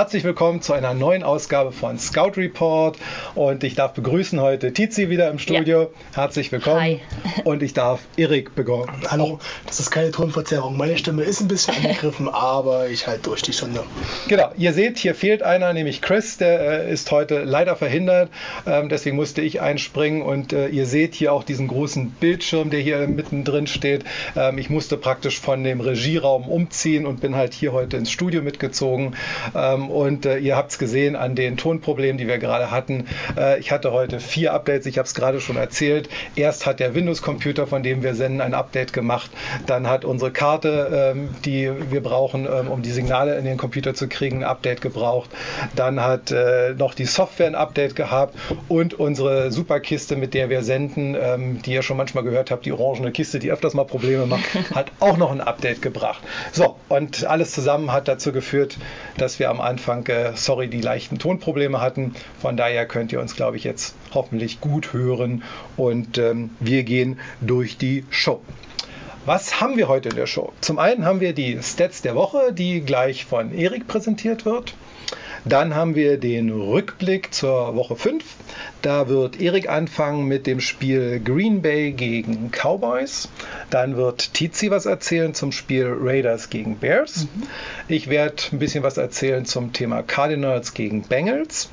Herzlich 0.00 0.24
willkommen 0.24 0.62
zu 0.62 0.72
einer 0.72 0.94
neuen 0.94 1.22
Ausgabe 1.22 1.72
von 1.72 1.98
Scout 1.98 2.38
Report 2.38 2.96
und 3.34 3.62
ich 3.64 3.74
darf 3.74 3.92
begrüßen 3.92 4.40
heute 4.40 4.72
Tizi 4.72 5.10
wieder 5.10 5.30
im 5.30 5.38
Studio. 5.38 5.82
Ja. 5.82 6.22
Herzlich 6.22 6.50
willkommen. 6.50 6.80
Hi. 6.80 7.00
Und 7.44 7.62
ich 7.62 7.74
darf 7.74 8.00
Erik 8.16 8.54
begonnen. 8.54 8.90
Hallo, 9.08 9.40
das 9.66 9.78
ist 9.78 9.90
keine 9.90 10.10
Tonverzerrung. 10.10 10.74
Meine 10.78 10.96
Stimme 10.96 11.24
ist 11.24 11.42
ein 11.42 11.48
bisschen 11.48 11.74
angegriffen, 11.84 12.30
aber 12.30 12.88
ich 12.88 13.06
halte 13.06 13.24
durch 13.24 13.42
die 13.42 13.52
Stunde. 13.52 13.84
Genau, 14.26 14.50
ihr 14.56 14.72
seht, 14.72 14.96
hier 14.96 15.14
fehlt 15.14 15.42
einer, 15.42 15.74
nämlich 15.74 16.00
Chris, 16.00 16.38
der 16.38 16.86
äh, 16.86 16.92
ist 16.92 17.10
heute 17.10 17.44
leider 17.44 17.76
verhindert. 17.76 18.30
Ähm, 18.66 18.88
deswegen 18.88 19.16
musste 19.16 19.42
ich 19.42 19.60
einspringen 19.60 20.22
und 20.22 20.54
äh, 20.54 20.68
ihr 20.68 20.86
seht 20.86 21.14
hier 21.14 21.34
auch 21.34 21.44
diesen 21.44 21.68
großen 21.68 22.10
Bildschirm, 22.12 22.70
der 22.70 22.80
hier 22.80 23.06
mittendrin 23.06 23.66
steht. 23.66 24.04
Ähm, 24.34 24.56
ich 24.56 24.70
musste 24.70 24.96
praktisch 24.96 25.38
von 25.38 25.62
dem 25.62 25.82
Regieraum 25.82 26.48
umziehen 26.48 27.04
und 27.04 27.20
bin 27.20 27.36
halt 27.36 27.52
hier 27.52 27.74
heute 27.74 27.98
ins 27.98 28.10
Studio 28.10 28.40
mitgezogen. 28.40 29.14
Ähm, 29.54 29.89
und 29.90 30.26
äh, 30.26 30.38
ihr 30.38 30.56
habt 30.56 30.72
es 30.72 30.78
gesehen 30.78 31.16
an 31.16 31.34
den 31.34 31.56
Tonproblemen, 31.56 32.18
die 32.18 32.28
wir 32.28 32.38
gerade 32.38 32.70
hatten. 32.70 33.06
Äh, 33.36 33.60
ich 33.60 33.72
hatte 33.72 33.92
heute 33.92 34.20
vier 34.20 34.52
Updates, 34.54 34.86
ich 34.86 34.98
habe 34.98 35.06
es 35.06 35.14
gerade 35.14 35.40
schon 35.40 35.56
erzählt. 35.56 36.08
Erst 36.36 36.66
hat 36.66 36.80
der 36.80 36.94
Windows-Computer, 36.94 37.66
von 37.66 37.82
dem 37.82 38.02
wir 38.02 38.14
senden, 38.14 38.40
ein 38.40 38.54
Update 38.54 38.92
gemacht. 38.92 39.30
Dann 39.66 39.88
hat 39.88 40.04
unsere 40.04 40.30
Karte, 40.30 41.12
ähm, 41.14 41.28
die 41.44 41.70
wir 41.90 42.02
brauchen, 42.02 42.46
ähm, 42.46 42.68
um 42.68 42.82
die 42.82 42.90
Signale 42.90 43.36
in 43.36 43.44
den 43.44 43.56
Computer 43.56 43.94
zu 43.94 44.08
kriegen, 44.08 44.38
ein 44.38 44.44
Update 44.44 44.80
gebraucht. 44.80 45.30
Dann 45.76 46.00
hat 46.00 46.30
äh, 46.30 46.74
noch 46.74 46.94
die 46.94 47.04
Software 47.04 47.46
ein 47.46 47.54
Update 47.54 47.96
gehabt 47.96 48.36
und 48.68 48.94
unsere 48.94 49.50
Superkiste, 49.50 50.16
mit 50.16 50.34
der 50.34 50.50
wir 50.50 50.62
senden, 50.62 51.16
ähm, 51.20 51.62
die 51.62 51.72
ihr 51.72 51.82
schon 51.82 51.96
manchmal 51.96 52.24
gehört 52.24 52.50
habt, 52.50 52.66
die 52.66 52.72
orangene 52.72 53.12
Kiste, 53.12 53.38
die 53.38 53.50
öfters 53.50 53.74
mal 53.74 53.84
Probleme 53.84 54.26
macht, 54.26 54.44
hat 54.74 54.92
auch 55.00 55.16
noch 55.16 55.30
ein 55.30 55.40
Update 55.40 55.82
gebracht. 55.82 56.22
So, 56.52 56.76
und 56.88 57.24
alles 57.24 57.52
zusammen 57.52 57.92
hat 57.92 58.08
dazu 58.08 58.32
geführt, 58.32 58.78
dass 59.16 59.38
wir 59.38 59.50
am 59.50 59.60
Anfang, 59.60 59.79
äh, 60.08 60.32
sorry, 60.34 60.68
die 60.68 60.80
leichten 60.80 61.18
Tonprobleme 61.18 61.80
hatten. 61.80 62.14
Von 62.40 62.56
daher 62.56 62.86
könnt 62.86 63.12
ihr 63.12 63.20
uns, 63.20 63.36
glaube 63.36 63.56
ich, 63.56 63.64
jetzt 63.64 63.94
hoffentlich 64.12 64.60
gut 64.60 64.92
hören 64.92 65.42
und 65.76 66.18
ähm, 66.18 66.50
wir 66.60 66.84
gehen 66.84 67.18
durch 67.40 67.76
die 67.76 68.04
Show. 68.10 68.40
Was 69.26 69.60
haben 69.60 69.76
wir 69.76 69.88
heute 69.88 70.08
in 70.08 70.16
der 70.16 70.26
Show? 70.26 70.52
Zum 70.60 70.78
einen 70.78 71.04
haben 71.04 71.20
wir 71.20 71.34
die 71.34 71.58
Stats 71.62 72.00
der 72.02 72.14
Woche, 72.14 72.52
die 72.52 72.80
gleich 72.80 73.26
von 73.26 73.52
Erik 73.52 73.86
präsentiert 73.86 74.44
wird. 74.46 74.74
Dann 75.44 75.74
haben 75.74 75.94
wir 75.94 76.18
den 76.18 76.50
Rückblick 76.50 77.32
zur 77.32 77.74
Woche 77.74 77.96
5. 77.96 78.24
Da 78.82 79.08
wird 79.08 79.40
Erik 79.40 79.68
anfangen 79.68 80.26
mit 80.26 80.46
dem 80.46 80.60
Spiel 80.60 81.20
Green 81.20 81.62
Bay 81.62 81.92
gegen 81.92 82.50
Cowboys. 82.50 83.28
Dann 83.70 83.96
wird 83.96 84.34
Tizi 84.34 84.70
was 84.70 84.86
erzählen 84.86 85.34
zum 85.34 85.52
Spiel 85.52 85.94
Raiders 85.98 86.50
gegen 86.50 86.76
Bears. 86.76 87.24
Mhm. 87.34 87.42
Ich 87.88 88.08
werde 88.08 88.42
ein 88.52 88.58
bisschen 88.58 88.82
was 88.82 88.96
erzählen 88.96 89.44
zum 89.44 89.72
Thema 89.72 90.02
Cardinals 90.02 90.74
gegen 90.74 91.02
Bengals. 91.02 91.70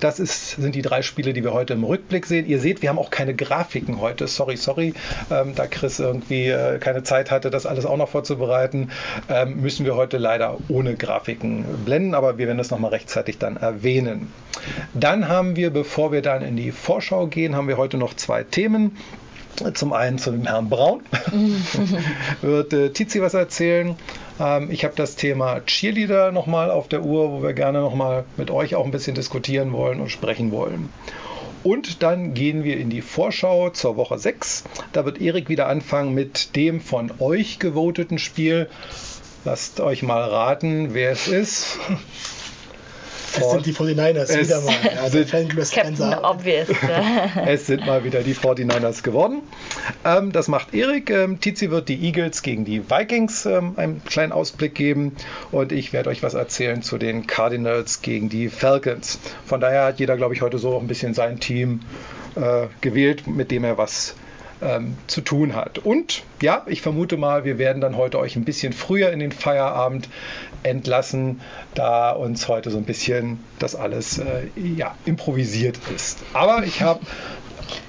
Das 0.00 0.18
ist, 0.18 0.52
sind 0.52 0.74
die 0.74 0.82
drei 0.82 1.02
Spiele, 1.02 1.32
die 1.32 1.44
wir 1.44 1.52
heute 1.52 1.74
im 1.74 1.84
Rückblick 1.84 2.26
sehen. 2.26 2.46
Ihr 2.46 2.58
seht, 2.58 2.82
wir 2.82 2.88
haben 2.88 2.98
auch 2.98 3.10
keine 3.10 3.34
Grafiken 3.34 4.00
heute. 4.00 4.26
Sorry, 4.26 4.56
sorry, 4.56 4.94
ähm, 5.30 5.54
da 5.54 5.66
Chris 5.66 6.00
irgendwie 6.00 6.48
äh, 6.48 6.78
keine 6.78 7.02
Zeit 7.02 7.30
hatte, 7.30 7.50
das 7.50 7.66
alles 7.66 7.86
auch 7.86 7.96
noch 7.96 8.08
vorzubereiten, 8.08 8.90
ähm, 9.28 9.60
müssen 9.60 9.84
wir 9.84 9.96
heute 9.96 10.18
leider 10.18 10.58
ohne 10.68 10.96
Grafiken 10.96 11.64
blenden, 11.84 12.14
aber 12.14 12.38
wir 12.38 12.46
werden 12.46 12.58
das 12.58 12.70
nochmal 12.70 12.90
rechtzeitig 12.90 13.38
dann 13.38 13.56
erwähnen. 13.56 14.32
Dann 14.94 15.28
haben 15.28 15.56
wir, 15.56 15.70
bevor 15.70 16.12
wir 16.12 16.22
dann 16.22 16.42
in 16.42 16.56
die 16.56 16.72
Vorschau 16.72 17.26
gehen, 17.26 17.54
haben 17.54 17.68
wir 17.68 17.76
heute 17.76 17.96
noch 17.96 18.14
zwei 18.14 18.42
Themen. 18.42 18.96
Zum 19.74 19.92
einen 19.92 20.18
zu 20.18 20.30
dem 20.30 20.46
Herrn 20.46 20.70
Braun 20.70 21.02
wird 22.40 22.72
äh, 22.72 22.90
Tizi 22.90 23.20
was 23.20 23.34
erzählen. 23.34 23.96
Ähm, 24.40 24.70
ich 24.70 24.84
habe 24.84 24.94
das 24.96 25.16
Thema 25.16 25.60
Cheerleader 25.60 26.32
nochmal 26.32 26.70
auf 26.70 26.88
der 26.88 27.02
Uhr, 27.02 27.30
wo 27.30 27.42
wir 27.42 27.52
gerne 27.52 27.80
nochmal 27.80 28.24
mit 28.36 28.50
euch 28.50 28.74
auch 28.74 28.84
ein 28.84 28.90
bisschen 28.90 29.14
diskutieren 29.14 29.72
wollen 29.72 30.00
und 30.00 30.10
sprechen 30.10 30.50
wollen. 30.50 30.88
Und 31.62 32.02
dann 32.02 32.32
gehen 32.32 32.64
wir 32.64 32.78
in 32.78 32.88
die 32.88 33.02
Vorschau 33.02 33.68
zur 33.68 33.96
Woche 33.96 34.18
6. 34.18 34.64
Da 34.92 35.04
wird 35.04 35.20
Erik 35.20 35.50
wieder 35.50 35.68
anfangen 35.68 36.14
mit 36.14 36.56
dem 36.56 36.80
von 36.80 37.12
euch 37.18 37.58
gewoteten 37.58 38.18
Spiel. 38.18 38.70
Lasst 39.44 39.80
euch 39.80 40.02
mal 40.02 40.22
raten, 40.22 40.94
wer 40.94 41.12
es 41.12 41.28
ist. 41.28 41.78
Es 43.36 43.50
sind 43.50 43.66
die 43.66 43.72
49ers 43.72 44.18
es 44.18 44.48
wieder 44.48 44.60
mal. 44.60 44.74
Ja, 44.94 45.08
der 45.08 45.24
Captain 45.24 46.14
Obvious. 46.14 46.68
es 47.46 47.66
sind 47.66 47.86
mal 47.86 48.04
wieder 48.04 48.22
die 48.22 48.34
49ers 48.34 49.02
geworden. 49.02 49.42
Ähm, 50.04 50.32
das 50.32 50.48
macht 50.48 50.74
Erik. 50.74 51.10
Ähm, 51.10 51.40
Tizi 51.40 51.70
wird 51.70 51.88
die 51.88 52.04
Eagles 52.04 52.42
gegen 52.42 52.64
die 52.64 52.90
Vikings 52.90 53.46
ähm, 53.46 53.74
einen 53.76 54.04
kleinen 54.04 54.32
Ausblick 54.32 54.74
geben 54.74 55.16
und 55.52 55.72
ich 55.72 55.92
werde 55.92 56.10
euch 56.10 56.22
was 56.22 56.34
erzählen 56.34 56.82
zu 56.82 56.98
den 56.98 57.26
Cardinals 57.26 58.02
gegen 58.02 58.28
die 58.28 58.48
Falcons. 58.48 59.18
Von 59.46 59.60
daher 59.60 59.84
hat 59.84 60.00
jeder, 60.00 60.16
glaube 60.16 60.34
ich, 60.34 60.42
heute 60.42 60.58
so 60.58 60.78
ein 60.78 60.86
bisschen 60.86 61.14
sein 61.14 61.40
Team 61.40 61.80
äh, 62.36 62.66
gewählt, 62.80 63.26
mit 63.26 63.50
dem 63.50 63.64
er 63.64 63.78
was 63.78 64.14
ähm, 64.62 64.96
zu 65.06 65.20
tun 65.20 65.54
hat. 65.54 65.78
Und 65.78 66.22
ja, 66.42 66.64
ich 66.66 66.82
vermute 66.82 67.16
mal, 67.16 67.44
wir 67.44 67.58
werden 67.58 67.80
dann 67.80 67.96
heute 67.96 68.18
euch 68.18 68.36
ein 68.36 68.44
bisschen 68.44 68.72
früher 68.72 69.10
in 69.10 69.18
den 69.18 69.32
Feierabend 69.32 70.08
entlassen, 70.62 71.40
da 71.74 72.10
uns 72.10 72.48
heute 72.48 72.70
so 72.70 72.78
ein 72.78 72.84
bisschen 72.84 73.44
das 73.58 73.74
alles 73.74 74.18
äh, 74.18 74.46
ja, 74.56 74.94
improvisiert 75.04 75.78
ist. 75.94 76.18
Aber 76.32 76.64
ich 76.64 76.82
habe 76.82 77.00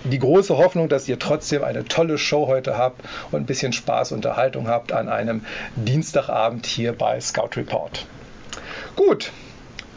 die 0.03 0.19
große 0.19 0.57
Hoffnung, 0.57 0.89
dass 0.89 1.07
ihr 1.07 1.19
trotzdem 1.19 1.63
eine 1.63 1.85
tolle 1.85 2.17
Show 2.17 2.47
heute 2.47 2.77
habt 2.77 3.01
und 3.31 3.41
ein 3.41 3.45
bisschen 3.45 3.73
Spaß, 3.73 4.11
Unterhaltung 4.11 4.67
habt 4.67 4.91
an 4.91 5.09
einem 5.09 5.45
Dienstagabend 5.75 6.65
hier 6.65 6.93
bei 6.93 7.19
Scout 7.19 7.49
Report. 7.55 8.05
Gut, 8.95 9.31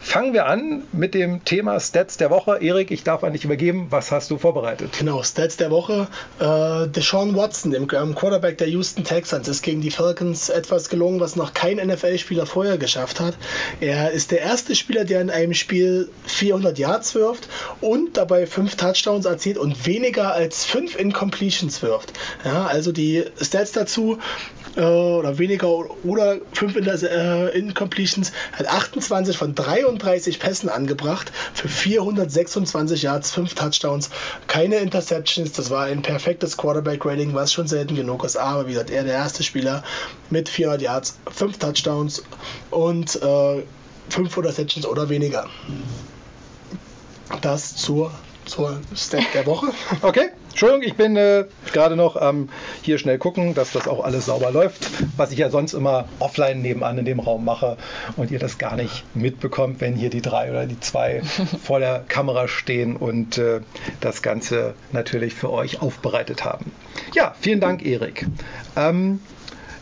Fangen 0.05 0.33
wir 0.33 0.45
an 0.45 0.83
mit 0.93 1.15
dem 1.15 1.43
Thema 1.45 1.79
Stats 1.79 2.15
der 2.15 2.29
Woche. 2.29 2.59
Erik, 2.61 2.91
ich 2.91 3.03
darf 3.03 3.23
an 3.23 3.33
dich 3.33 3.43
übergeben. 3.43 3.87
Was 3.89 4.11
hast 4.11 4.29
du 4.29 4.37
vorbereitet? 4.37 4.91
Genau, 4.99 5.23
Stats 5.23 5.57
der 5.57 5.71
Woche. 5.71 6.07
Äh, 6.39 6.87
Deshaun 6.89 7.35
Watson, 7.35 7.71
dem 7.71 7.87
ähm, 7.91 8.13
Quarterback 8.13 8.59
der 8.59 8.69
Houston 8.69 9.03
Texans, 9.03 9.47
ist 9.47 9.63
gegen 9.63 9.81
die 9.81 9.89
Falcons 9.89 10.49
etwas 10.49 10.89
gelungen, 10.89 11.19
was 11.19 11.35
noch 11.35 11.55
kein 11.55 11.77
NFL-Spieler 11.77 12.45
vorher 12.45 12.77
geschafft 12.77 13.19
hat. 13.19 13.35
Er 13.81 14.11
ist 14.11 14.29
der 14.29 14.41
erste 14.41 14.75
Spieler, 14.75 15.05
der 15.05 15.21
in 15.21 15.31
einem 15.31 15.55
Spiel 15.55 16.07
400 16.27 16.77
Yards 16.77 17.15
wirft 17.15 17.49
und 17.81 18.15
dabei 18.15 18.45
fünf 18.45 18.75
Touchdowns 18.75 19.25
erzielt 19.25 19.57
und 19.57 19.87
weniger 19.87 20.33
als 20.33 20.65
fünf 20.65 20.97
Incompletions 20.97 21.81
wirft. 21.81 22.13
Ja, 22.45 22.67
also 22.67 22.91
die 22.91 23.25
Stats 23.41 23.71
dazu 23.71 24.19
äh, 24.75 24.81
oder 24.81 25.37
weniger 25.37 25.69
oder 26.03 26.37
5 26.53 26.75
äh, 27.03 27.57
Incompletions, 27.57 28.31
hat 28.53 28.67
28 28.67 29.37
von 29.37 29.55
33 29.99 30.39
Pässen 30.39 30.69
angebracht 30.69 31.31
für 31.53 31.67
426 31.67 33.03
Yards, 33.03 33.31
5 33.31 33.55
Touchdowns, 33.55 34.09
keine 34.47 34.77
Interceptions. 34.77 35.51
Das 35.53 35.69
war 35.69 35.85
ein 35.85 36.01
perfektes 36.01 36.57
Quarterback-Rating, 36.57 37.33
was 37.33 37.53
schon 37.53 37.67
selten 37.67 37.95
genug 37.95 38.23
ist. 38.23 38.37
Aber 38.37 38.67
wie 38.67 38.71
gesagt, 38.71 38.89
er 38.89 39.03
der 39.03 39.13
erste 39.13 39.43
Spieler 39.43 39.83
mit 40.29 40.49
400 40.49 40.81
Yards, 40.81 41.17
5 41.31 41.57
Touchdowns 41.57 42.23
und 42.71 43.15
äh, 43.21 43.63
5 44.09 44.37
Interceptions 44.37 44.85
oder 44.85 45.09
weniger. 45.09 45.49
Das 47.41 47.75
zur 47.75 48.11
zur 48.45 48.79
Step 48.95 49.23
der 49.33 49.45
Woche. 49.45 49.67
Okay, 50.01 50.29
Entschuldigung, 50.55 50.83
ich 50.83 50.95
bin 50.95 51.17
äh, 51.17 51.43
gerade 51.73 51.97
noch 51.97 52.15
ähm, 52.21 52.47
hier 52.81 52.97
schnell 52.97 53.17
gucken, 53.17 53.55
dass 53.55 53.73
das 53.73 53.89
auch 53.89 54.01
alles 54.01 54.27
sauber 54.27 54.51
läuft, 54.51 54.89
was 55.17 55.33
ich 55.33 55.37
ja 55.37 55.49
sonst 55.49 55.73
immer 55.73 56.07
offline 56.19 56.61
nebenan 56.61 56.97
in 56.97 57.03
dem 57.03 57.19
Raum 57.19 57.43
mache 57.43 57.75
und 58.15 58.31
ihr 58.31 58.39
das 58.39 58.57
gar 58.57 58.77
nicht 58.77 59.03
mitbekommt, 59.13 59.81
wenn 59.81 59.95
hier 59.95 60.09
die 60.09 60.21
drei 60.21 60.49
oder 60.49 60.65
die 60.65 60.79
zwei 60.79 61.21
vor 61.61 61.81
der 61.81 62.05
Kamera 62.07 62.47
stehen 62.47 62.95
und 62.95 63.37
äh, 63.37 63.59
das 63.99 64.21
Ganze 64.21 64.75
natürlich 64.93 65.33
für 65.33 65.51
euch 65.51 65.81
aufbereitet 65.81 66.45
haben. 66.45 66.71
Ja, 67.13 67.35
vielen 67.37 67.59
Dank, 67.59 67.85
Erik. 67.85 68.25
Ähm, 68.77 69.19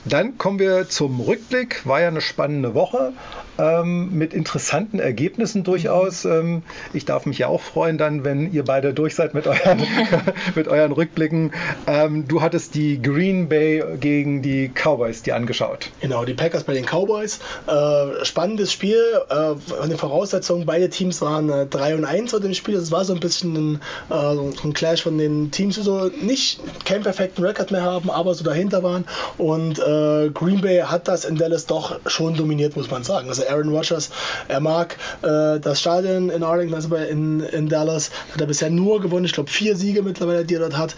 dann 0.05 0.39
kommen 0.39 0.57
wir 0.57 0.89
zum 0.89 1.19
Rückblick. 1.19 1.85
War 1.85 2.01
ja 2.01 2.07
eine 2.07 2.21
spannende 2.21 2.73
Woche 2.73 3.13
ähm, 3.57 4.17
mit 4.17 4.33
interessanten 4.33 4.99
Ergebnissen 4.99 5.63
durchaus. 5.63 6.25
Ähm, 6.25 6.63
ich 6.93 7.05
darf 7.05 7.25
mich 7.25 7.37
ja 7.37 7.47
auch 7.47 7.61
freuen, 7.61 7.97
dann, 7.97 8.23
wenn 8.23 8.51
ihr 8.51 8.63
beide 8.63 8.93
durch 8.93 9.15
seid 9.15 9.33
mit 9.33 9.47
euren, 9.47 9.83
mit 10.55 10.67
euren 10.67 10.91
Rückblicken. 10.91 11.51
Ähm, 11.87 12.27
du 12.27 12.41
hattest 12.41 12.75
die 12.75 13.01
Green 13.01 13.49
Bay 13.49 13.83
gegen 13.99 14.41
die 14.41 14.69
Cowboys 14.69 15.21
dir 15.23 15.35
angeschaut. 15.35 15.89
Genau, 16.01 16.25
die 16.25 16.33
Packers 16.33 16.63
bei 16.63 16.73
den 16.73 16.85
Cowboys. 16.85 17.39
Äh, 17.67 18.25
spannendes 18.25 18.71
Spiel. 18.71 19.01
Äh, 19.29 19.55
von 19.55 19.89
den 19.89 19.97
Voraussetzungen, 19.97 20.65
beide 20.65 20.89
Teams 20.89 21.21
waren 21.21 21.49
äh, 21.49 21.65
3 21.65 21.95
und 21.95 22.05
1 22.05 22.31
vor 22.31 22.39
dem 22.39 22.53
Spiel. 22.53 22.75
Das 22.75 22.91
war 22.91 23.05
so 23.05 23.13
ein 23.13 23.19
bisschen 23.19 23.53
ein, 23.55 23.81
äh, 24.09 24.63
ein 24.63 24.73
Clash 24.73 25.03
von 25.03 25.17
den 25.17 25.51
Teams, 25.51 25.75
die 25.75 25.81
so 25.81 26.09
nicht 26.21 26.59
keinen 26.85 27.03
perfekten 27.03 27.43
Rekord 27.43 27.71
mehr 27.71 27.83
haben, 27.83 28.09
aber 28.09 28.33
so 28.33 28.43
dahinter 28.43 28.83
waren. 28.83 29.05
Und 29.37 29.79
äh, 29.79 30.29
Green 30.29 30.61
Bay 30.61 30.81
hat 30.81 31.07
das 31.07 31.25
in 31.25 31.35
Dallas 31.35 31.65
doch 31.65 31.99
schon 32.05 32.35
dominiert, 32.35 32.75
muss 32.75 32.89
man 32.89 33.03
sagen. 33.03 33.29
Also 33.29 33.42
also 33.43 33.55
Aaron 33.55 33.69
Rodgers, 33.69 34.09
er 34.47 34.59
mag 34.59 34.97
äh, 35.21 35.59
das 35.59 35.79
Stadion 35.79 36.29
in 36.29 36.43
Arlington, 36.43 36.75
also 36.75 36.95
in, 36.95 37.41
in 37.41 37.69
Dallas, 37.69 38.11
hat 38.33 38.41
er 38.41 38.47
bisher 38.47 38.69
nur 38.69 39.01
gewonnen, 39.01 39.25
ich 39.25 39.33
glaube 39.33 39.49
vier 39.49 39.75
Siege 39.75 40.01
mittlerweile, 40.01 40.45
die 40.45 40.55
er 40.55 40.61
dort 40.61 40.77
hat. 40.77 40.95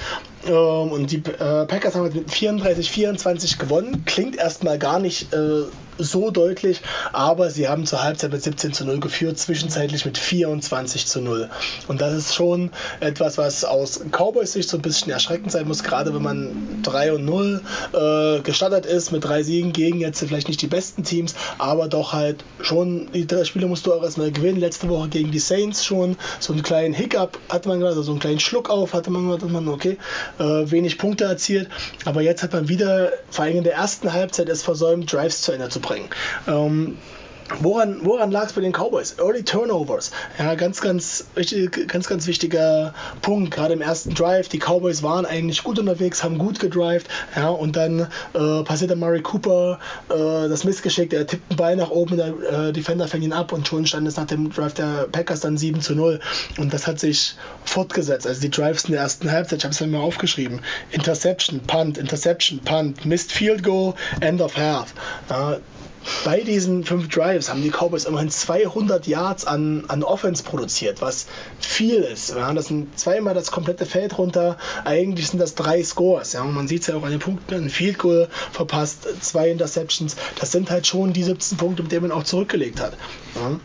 Ähm, 0.48 0.54
und 0.92 1.12
die 1.12 1.18
äh, 1.18 1.66
Packers 1.66 1.96
haben 1.96 2.12
mit 2.14 2.32
34, 2.32 2.92
24 2.92 3.58
gewonnen. 3.58 4.04
Klingt 4.06 4.36
erstmal 4.36 4.78
gar 4.78 5.00
nicht 5.00 5.34
äh, 5.34 5.64
so 5.98 6.32
deutlich, 6.32 6.82
aber 7.14 7.50
sie 7.50 7.68
haben 7.68 7.86
zur 7.86 8.04
Halbzeit 8.04 8.32
mit 8.32 8.44
17 8.44 8.74
zu 8.74 8.86
0 8.86 9.00
geführt, 9.00 9.38
zwischenzeitlich 9.38 10.06
mit 10.06 10.18
24 10.18 11.06
zu 11.06 11.22
0. 11.22 11.50
Und 11.88 12.02
das 12.02 12.14
ist 12.14 12.36
schon 12.36 12.72
etwas, 13.00 13.38
was 13.38 13.64
aus 13.64 14.02
Cowboys 14.12 14.54
Sicht 14.54 14.70
so 14.70 14.78
ein 14.78 14.82
bisschen 14.82 15.12
erschreckend 15.12 15.52
sein 15.52 15.68
muss, 15.68 15.84
gerade 15.84 16.14
wenn 16.14 16.22
man 16.22 16.82
3 16.84 17.14
und 17.14 17.26
0 17.26 17.62
äh, 17.94 18.42
gestartet 18.42 18.86
ist 18.86 19.12
mit 19.12 19.24
drei 19.24 19.44
Siegen 19.44 19.74
gegen 19.74 20.00
jetzt 20.00 20.20
vielleicht 20.20 20.48
nicht 20.48 20.62
die 20.62 20.68
besten 20.68 21.04
Teams, 21.04 21.36
aber 21.58 21.88
doch 21.88 22.14
halt 22.14 22.44
schon, 22.62 23.10
die 23.14 23.28
drei 23.28 23.44
Spiele 23.44 23.68
musst 23.68 23.86
du 23.86 23.94
auch 23.94 24.04
erstmal 24.04 24.32
gewinnen. 24.32 24.60
Letzte 24.60 24.90
Woche 24.90 25.10
gegen 25.10 25.32
die 25.32 25.40
Saints 25.40 25.86
schon, 25.86 26.18
so 26.40 26.54
einen 26.54 26.64
kleinen 26.64 26.94
Hiccup 26.94 27.40
hatte 27.50 27.70
man 27.70 27.80
gerade, 27.80 27.92
also 27.92 28.04
so 28.04 28.12
einen 28.12 28.20
kleinen 28.20 28.40
Schluck 28.40 28.70
auf 28.70 28.94
hatte 28.94 29.12
man, 29.12 29.30
hatte 29.32 29.46
man 29.48 29.68
okay, 29.68 29.98
äh, 30.40 30.44
wenig 30.44 30.98
Punkte 30.98 31.26
erzielt, 31.26 31.70
aber 32.06 32.22
jetzt 32.22 32.44
hat 32.44 32.54
man 32.54 32.68
wieder, 32.70 33.12
vor 33.30 33.46
allem 33.46 33.58
in 33.58 33.64
der 33.64 33.74
ersten 33.74 34.14
Halbzeit, 34.14 34.50
es 34.50 34.64
versäumt, 34.64 35.12
Drives 35.12 35.42
zu 35.42 35.52
Ende 35.52 35.70
zu 35.70 35.80
bringen. 35.86 36.10
Ähm, 36.48 36.98
Woran, 37.60 38.00
woran 38.04 38.32
lag 38.32 38.48
es 38.48 38.54
bei 38.54 38.62
den 38.62 38.72
Cowboys? 38.72 39.18
Early 39.20 39.44
Turnovers. 39.44 40.10
Ja, 40.40 40.56
ganz, 40.56 40.82
ganz, 40.82 41.26
ganz, 41.88 42.08
ganz 42.08 42.26
wichtiger 42.26 42.96
Punkt. 43.22 43.52
Gerade 43.52 43.74
im 43.76 43.82
ersten 43.82 44.16
Drive. 44.16 44.50
Die 44.50 44.58
Cowboys 44.58 45.04
waren 45.04 45.28
eigentlich 45.28 45.64
gut 45.64 45.78
unterwegs, 45.78 46.24
haben 46.24 46.40
gut 46.40 46.60
gedrived. 46.60 47.08
Ja, 47.36 47.50
und 47.50 47.76
dann 47.76 48.08
äh, 48.34 48.64
passierte 48.64 48.96
Murray 48.96 49.22
Cooper 49.22 49.80
äh, 50.10 50.50
das 50.50 50.64
Missgeschick. 50.64 51.14
Er 51.14 51.28
tippt 51.28 51.52
den 51.52 51.58
Ball 51.58 51.76
nach 51.76 51.92
oben, 51.92 52.18
der 52.18 52.70
äh, 52.70 52.74
Defender 52.74 53.08
fängt 53.08 53.24
ihn 53.24 53.34
ab 53.34 53.52
und 53.52 53.68
schon 53.68 53.86
stand 53.86 54.08
es 54.08 54.18
nach 54.18 54.26
dem 54.26 54.52
Drive 54.52 54.74
der 54.74 55.08
Packers 55.12 55.42
dann 55.42 55.56
7 55.56 55.82
zu 55.82 55.94
0. 55.94 56.20
Und 56.58 56.74
das 56.74 56.88
hat 56.88 57.00
sich 57.00 57.36
fortgesetzt. 57.64 58.26
Also 58.26 58.42
die 58.42 58.50
Drives 58.50 58.86
in 58.86 58.94
der 58.94 59.02
ersten 59.02 59.32
Halbzeit, 59.32 59.60
ich 59.60 59.66
habe 59.66 59.74
es 59.74 59.82
mir 59.82 59.88
mal 59.88 60.00
aufgeschrieben. 60.00 60.62
Interception, 60.92 61.60
Punt, 61.60 62.00
Interception, 62.00 62.60
Punt, 62.60 63.06
Missed 63.06 63.32
Field 63.32 63.62
Goal, 63.62 63.94
End 64.20 64.42
of 64.42 64.58
Half. 64.58 64.96
Ja, 65.30 65.58
bei 66.24 66.42
diesen 66.42 66.84
fünf 66.84 67.10
Drives 67.10 67.50
haben 67.50 67.62
die 67.62 67.72
Cowboys 67.72 68.06
immerhin 68.06 68.30
200 68.30 69.08
Yards 69.08 69.46
an, 69.46 69.86
an 69.88 70.04
Offense 70.04 70.44
produziert, 70.44 71.02
was 71.02 71.28
viel 71.60 72.02
ist. 72.02 72.30
Ja, 72.30 72.54
das 72.54 72.68
sind 72.68 72.98
zweimal 72.98 73.34
das 73.34 73.52
komplette 73.52 73.86
Feld 73.86 74.18
runter. 74.18 74.58
Eigentlich 74.84 75.28
sind 75.28 75.40
das 75.40 75.56
drei 75.56 75.84
Scores. 75.84 76.34
Ja, 76.34 76.44
man 76.44 76.68
sieht 76.68 76.82
es 76.82 76.88
ja 76.88 76.96
auch 76.96 77.04
an 77.04 77.12
den 77.12 77.20
Punkten. 77.20 77.56
Ein 77.56 77.70
Field 77.70 77.98
Goal 77.98 78.28
verpasst, 78.52 79.08
zwei 79.22 79.50
Interceptions. 79.50 80.16
Das 80.40 80.52
sind 80.52 80.70
halt 80.70 80.88
schon 80.88 81.14
die 81.14 81.24
17 81.24 81.58
Punkte, 81.58 81.84
mit 81.84 81.92
denen 81.92 82.08
man 82.08 82.12
auch 82.12 82.24
zurückgelegt 82.24 82.80
hat. 82.80 82.94
Ja. 83.36 83.60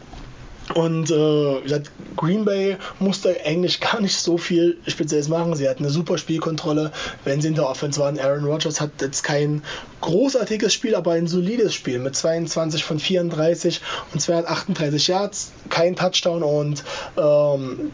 Und 0.74 1.10
äh, 1.10 1.60
gesagt, 1.62 1.90
Green 2.16 2.44
Bay 2.44 2.76
musste 2.98 3.36
eigentlich 3.44 3.80
gar 3.80 4.00
nicht 4.00 4.16
so 4.16 4.38
viel 4.38 4.78
Spezielles 4.86 5.28
machen. 5.28 5.54
Sie 5.56 5.68
hatten 5.68 5.84
eine 5.84 5.92
super 5.92 6.18
Spielkontrolle, 6.18 6.92
wenn 7.24 7.40
sie 7.40 7.48
in 7.48 7.54
der 7.54 7.68
Offense 7.68 8.00
waren. 8.00 8.18
Aaron 8.18 8.44
Rodgers 8.44 8.80
hat 8.80 8.92
jetzt 9.00 9.22
kein 9.22 9.62
großartiges 10.00 10.72
Spiel, 10.72 10.94
aber 10.94 11.12
ein 11.12 11.26
solides 11.26 11.74
Spiel 11.74 11.98
mit 11.98 12.14
22 12.14 12.84
von 12.84 12.98
34 12.98 13.80
und 14.12 14.20
238 14.20 15.08
Yards, 15.08 15.52
kein 15.68 15.96
Touchdown 15.96 16.42
und 16.42 16.84
ähm, 17.16 17.90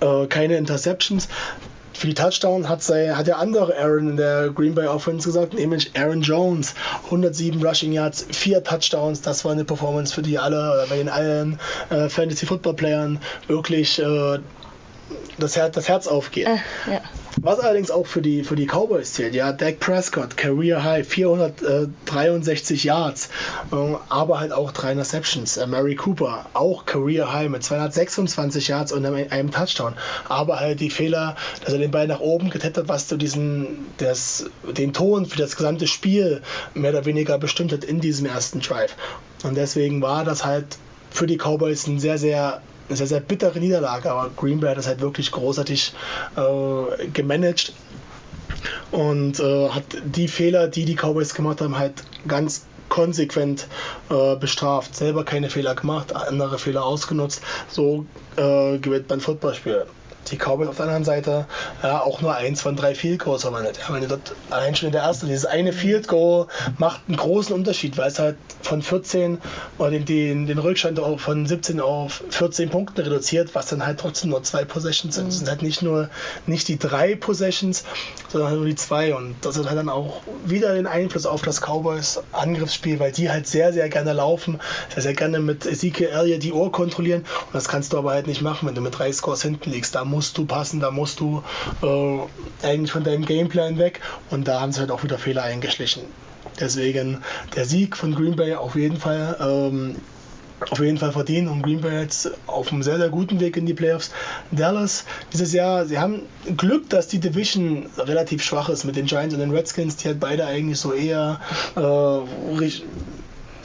äh, 0.00 0.26
keine 0.26 0.56
Interceptions 0.56 1.28
für 1.98 2.06
die 2.06 2.14
Touchdown 2.14 2.68
hat, 2.68 2.80
sei, 2.80 3.08
hat 3.08 3.26
der 3.26 3.38
andere 3.38 3.76
Aaron 3.76 4.10
in 4.10 4.16
der 4.16 4.50
Green 4.50 4.74
Bay 4.74 4.86
Offense 4.86 5.26
gesagt, 5.26 5.54
nämlich 5.54 5.90
Aaron 5.96 6.22
Jones. 6.22 6.74
107 7.06 7.60
Rushing 7.60 7.92
Yards, 7.92 8.24
4 8.30 8.62
Touchdowns. 8.62 9.20
Das 9.20 9.44
war 9.44 9.50
eine 9.50 9.64
Performance, 9.64 10.14
für 10.14 10.22
die 10.22 10.38
alle, 10.38 10.86
bei 10.88 10.96
den 10.96 11.08
allen 11.08 11.58
äh, 11.90 12.08
Fantasy 12.08 12.46
Football 12.46 12.74
Playern 12.74 13.18
wirklich 13.48 13.98
äh, 13.98 14.38
das, 15.38 15.56
Her 15.56 15.68
das 15.70 15.88
Herz 15.88 16.06
aufgeht. 16.06 16.46
Äh, 16.46 16.56
ja. 16.90 17.00
Was 17.40 17.60
allerdings 17.60 17.90
auch 17.90 18.06
für 18.06 18.20
die, 18.20 18.42
für 18.42 18.56
die 18.56 18.66
Cowboys 18.66 19.12
zählt, 19.12 19.34
ja, 19.34 19.52
Dak 19.52 19.78
Prescott, 19.78 20.36
Career 20.36 20.82
High, 20.82 21.06
463 21.06 22.84
Yards, 22.84 23.28
äh, 23.70 23.76
aber 24.08 24.40
halt 24.40 24.52
auch 24.52 24.72
drei 24.72 24.92
Interceptions. 24.92 25.56
Äh, 25.56 25.66
Mary 25.66 25.94
Cooper, 25.94 26.46
auch 26.54 26.84
Career 26.84 27.32
High 27.32 27.48
mit 27.48 27.62
226 27.62 28.68
Yards 28.68 28.92
und 28.92 29.06
einem, 29.06 29.26
einem, 29.30 29.50
Touchdown. 29.50 29.94
Aber 30.28 30.58
halt 30.58 30.80
die 30.80 30.90
Fehler, 30.90 31.36
dass 31.64 31.72
er 31.72 31.78
den 31.78 31.90
Ball 31.90 32.08
nach 32.08 32.20
oben 32.20 32.50
getippt 32.50 32.76
hat, 32.76 32.88
was 32.88 33.08
so 33.08 33.16
diesen, 33.16 33.86
das, 33.98 34.46
den 34.76 34.92
Ton 34.92 35.26
für 35.26 35.38
das 35.38 35.56
gesamte 35.56 35.86
Spiel 35.86 36.42
mehr 36.74 36.90
oder 36.90 37.04
weniger 37.04 37.38
bestimmt 37.38 37.72
hat 37.72 37.84
in 37.84 38.00
diesem 38.00 38.26
ersten 38.26 38.60
Drive. 38.60 38.96
Und 39.44 39.56
deswegen 39.56 40.02
war 40.02 40.24
das 40.24 40.44
halt 40.44 40.78
für 41.10 41.26
die 41.26 41.36
Cowboys 41.36 41.86
ein 41.86 42.00
sehr, 42.00 42.18
sehr 42.18 42.60
eine 42.88 42.96
sehr, 42.96 43.06
sehr 43.06 43.20
bittere 43.20 43.58
Niederlage, 43.58 44.10
aber 44.10 44.30
Green 44.36 44.60
Bay 44.60 44.70
hat 44.70 44.78
das 44.78 44.86
halt 44.86 45.00
wirklich 45.00 45.30
großartig 45.30 45.92
äh, 46.36 47.08
gemanagt 47.08 47.72
und 48.90 49.38
äh, 49.40 49.68
hat 49.68 49.84
die 50.04 50.28
Fehler, 50.28 50.68
die 50.68 50.84
die 50.84 50.96
Cowboys 50.96 51.34
gemacht 51.34 51.60
haben, 51.60 51.78
halt 51.78 52.02
ganz 52.26 52.66
konsequent 52.88 53.66
äh, 54.10 54.36
bestraft. 54.36 54.96
Selber 54.96 55.24
keine 55.24 55.50
Fehler 55.50 55.74
gemacht, 55.74 56.14
andere 56.14 56.58
Fehler 56.58 56.84
ausgenutzt. 56.84 57.42
So 57.68 58.06
äh, 58.36 58.78
gewinnt 58.78 59.08
man 59.10 59.20
Footballspiele 59.20 59.86
die 60.28 60.36
Cowboys 60.36 60.68
auf 60.68 60.76
der 60.76 60.86
anderen 60.86 61.04
Seite 61.04 61.46
ja, 61.82 62.00
auch 62.00 62.20
nur 62.20 62.34
eins 62.34 62.60
von 62.62 62.76
drei 62.76 62.94
Field 62.94 63.20
Goals. 63.20 63.42
Ja, 63.44 63.52
wenn 63.52 64.02
du 64.02 64.08
dort 64.08 64.34
allein 64.50 64.74
schon 64.74 64.86
in 64.86 64.92
der 64.92 65.02
ersten, 65.02 65.26
dieses 65.26 65.46
eine 65.46 65.72
Field 65.72 66.08
Goal 66.08 66.46
macht 66.78 67.00
einen 67.08 67.16
großen 67.16 67.54
Unterschied, 67.54 67.96
weil 67.96 68.08
es 68.08 68.18
halt 68.18 68.36
von 68.62 68.82
14 68.82 69.38
oder 69.78 69.90
den, 69.90 70.04
den, 70.04 70.46
den 70.46 70.58
Rückstand 70.58 71.00
von 71.18 71.46
17 71.46 71.80
auf 71.80 72.22
14 72.30 72.70
Punkten 72.70 73.00
reduziert, 73.00 73.54
was 73.54 73.66
dann 73.66 73.86
halt 73.86 74.00
trotzdem 74.00 74.30
nur 74.30 74.42
zwei 74.42 74.64
Possessions 74.64 75.14
sind. 75.14 75.28
Es 75.28 75.34
mhm. 75.34 75.38
sind 75.38 75.48
halt 75.48 75.62
nicht 75.62 75.82
nur 75.82 76.08
nicht 76.46 76.68
die 76.68 76.78
drei 76.78 77.14
Possessions, 77.14 77.84
sondern 78.28 78.50
halt 78.50 78.58
nur 78.58 78.68
die 78.68 78.74
zwei. 78.74 79.14
Und 79.14 79.36
das 79.42 79.58
hat 79.58 79.76
dann 79.76 79.88
auch 79.88 80.22
wieder 80.44 80.74
den 80.74 80.86
Einfluss 80.86 81.26
auf 81.26 81.42
das 81.42 81.60
Cowboys 81.60 82.20
Angriffsspiel, 82.32 82.98
weil 83.00 83.12
die 83.12 83.30
halt 83.30 83.46
sehr, 83.46 83.72
sehr 83.72 83.88
gerne 83.88 84.12
laufen, 84.12 84.60
sehr, 84.92 85.02
sehr 85.02 85.14
gerne 85.14 85.38
mit 85.40 85.66
Ezekiel 85.66 86.08
Elliott 86.08 86.42
die 86.42 86.52
Uhr 86.52 86.72
kontrollieren. 86.72 87.20
Und 87.20 87.54
das 87.54 87.68
kannst 87.68 87.92
du 87.92 87.98
aber 87.98 88.10
halt 88.10 88.26
nicht 88.26 88.42
machen, 88.42 88.66
wenn 88.66 88.74
du 88.74 88.80
mit 88.80 88.98
drei 88.98 89.12
Scores 89.12 89.42
hinten 89.42 89.70
liegst. 89.70 89.94
Da 89.94 90.04
muss 90.04 90.17
musst 90.18 90.36
du 90.36 90.46
passen, 90.46 90.80
da 90.80 90.90
musst 90.90 91.20
du 91.20 91.44
äh, 91.80 92.66
eigentlich 92.66 92.90
von 92.90 93.04
deinem 93.04 93.24
Gameplan 93.24 93.78
weg 93.78 94.00
und 94.30 94.48
da 94.48 94.60
haben 94.60 94.72
sie 94.72 94.80
halt 94.80 94.90
auch 94.90 95.04
wieder 95.04 95.16
Fehler 95.16 95.44
eingeschlichen. 95.44 96.02
Deswegen 96.58 97.22
der 97.54 97.64
Sieg 97.64 97.96
von 97.96 98.16
Green 98.16 98.34
Bay 98.34 98.54
auf 98.54 98.74
jeden 98.74 98.96
Fall. 98.96 99.36
Ähm, 99.40 99.94
auf 100.70 100.80
jeden 100.80 100.98
Fall 100.98 101.12
verdient 101.12 101.48
und 101.48 101.62
Green 101.62 101.82
Bay 101.82 102.00
jetzt 102.00 102.32
auf 102.48 102.72
einem 102.72 102.82
sehr, 102.82 102.96
sehr 102.98 103.10
guten 103.10 103.38
Weg 103.38 103.56
in 103.56 103.64
die 103.64 103.74
Playoffs. 103.74 104.10
Dallas 104.50 105.04
dieses 105.32 105.52
Jahr, 105.52 105.86
sie 105.86 106.00
haben 106.00 106.22
Glück, 106.56 106.90
dass 106.90 107.06
die 107.06 107.20
Division 107.20 107.86
relativ 107.96 108.42
schwach 108.42 108.68
ist 108.68 108.82
mit 108.82 108.96
den 108.96 109.06
Giants 109.06 109.32
und 109.34 109.40
den 109.40 109.52
Redskins, 109.52 109.98
die 109.98 110.08
halt 110.08 110.18
beide 110.18 110.46
eigentlich 110.46 110.80
so 110.80 110.92
eher 110.92 111.38
äh, 111.76 111.80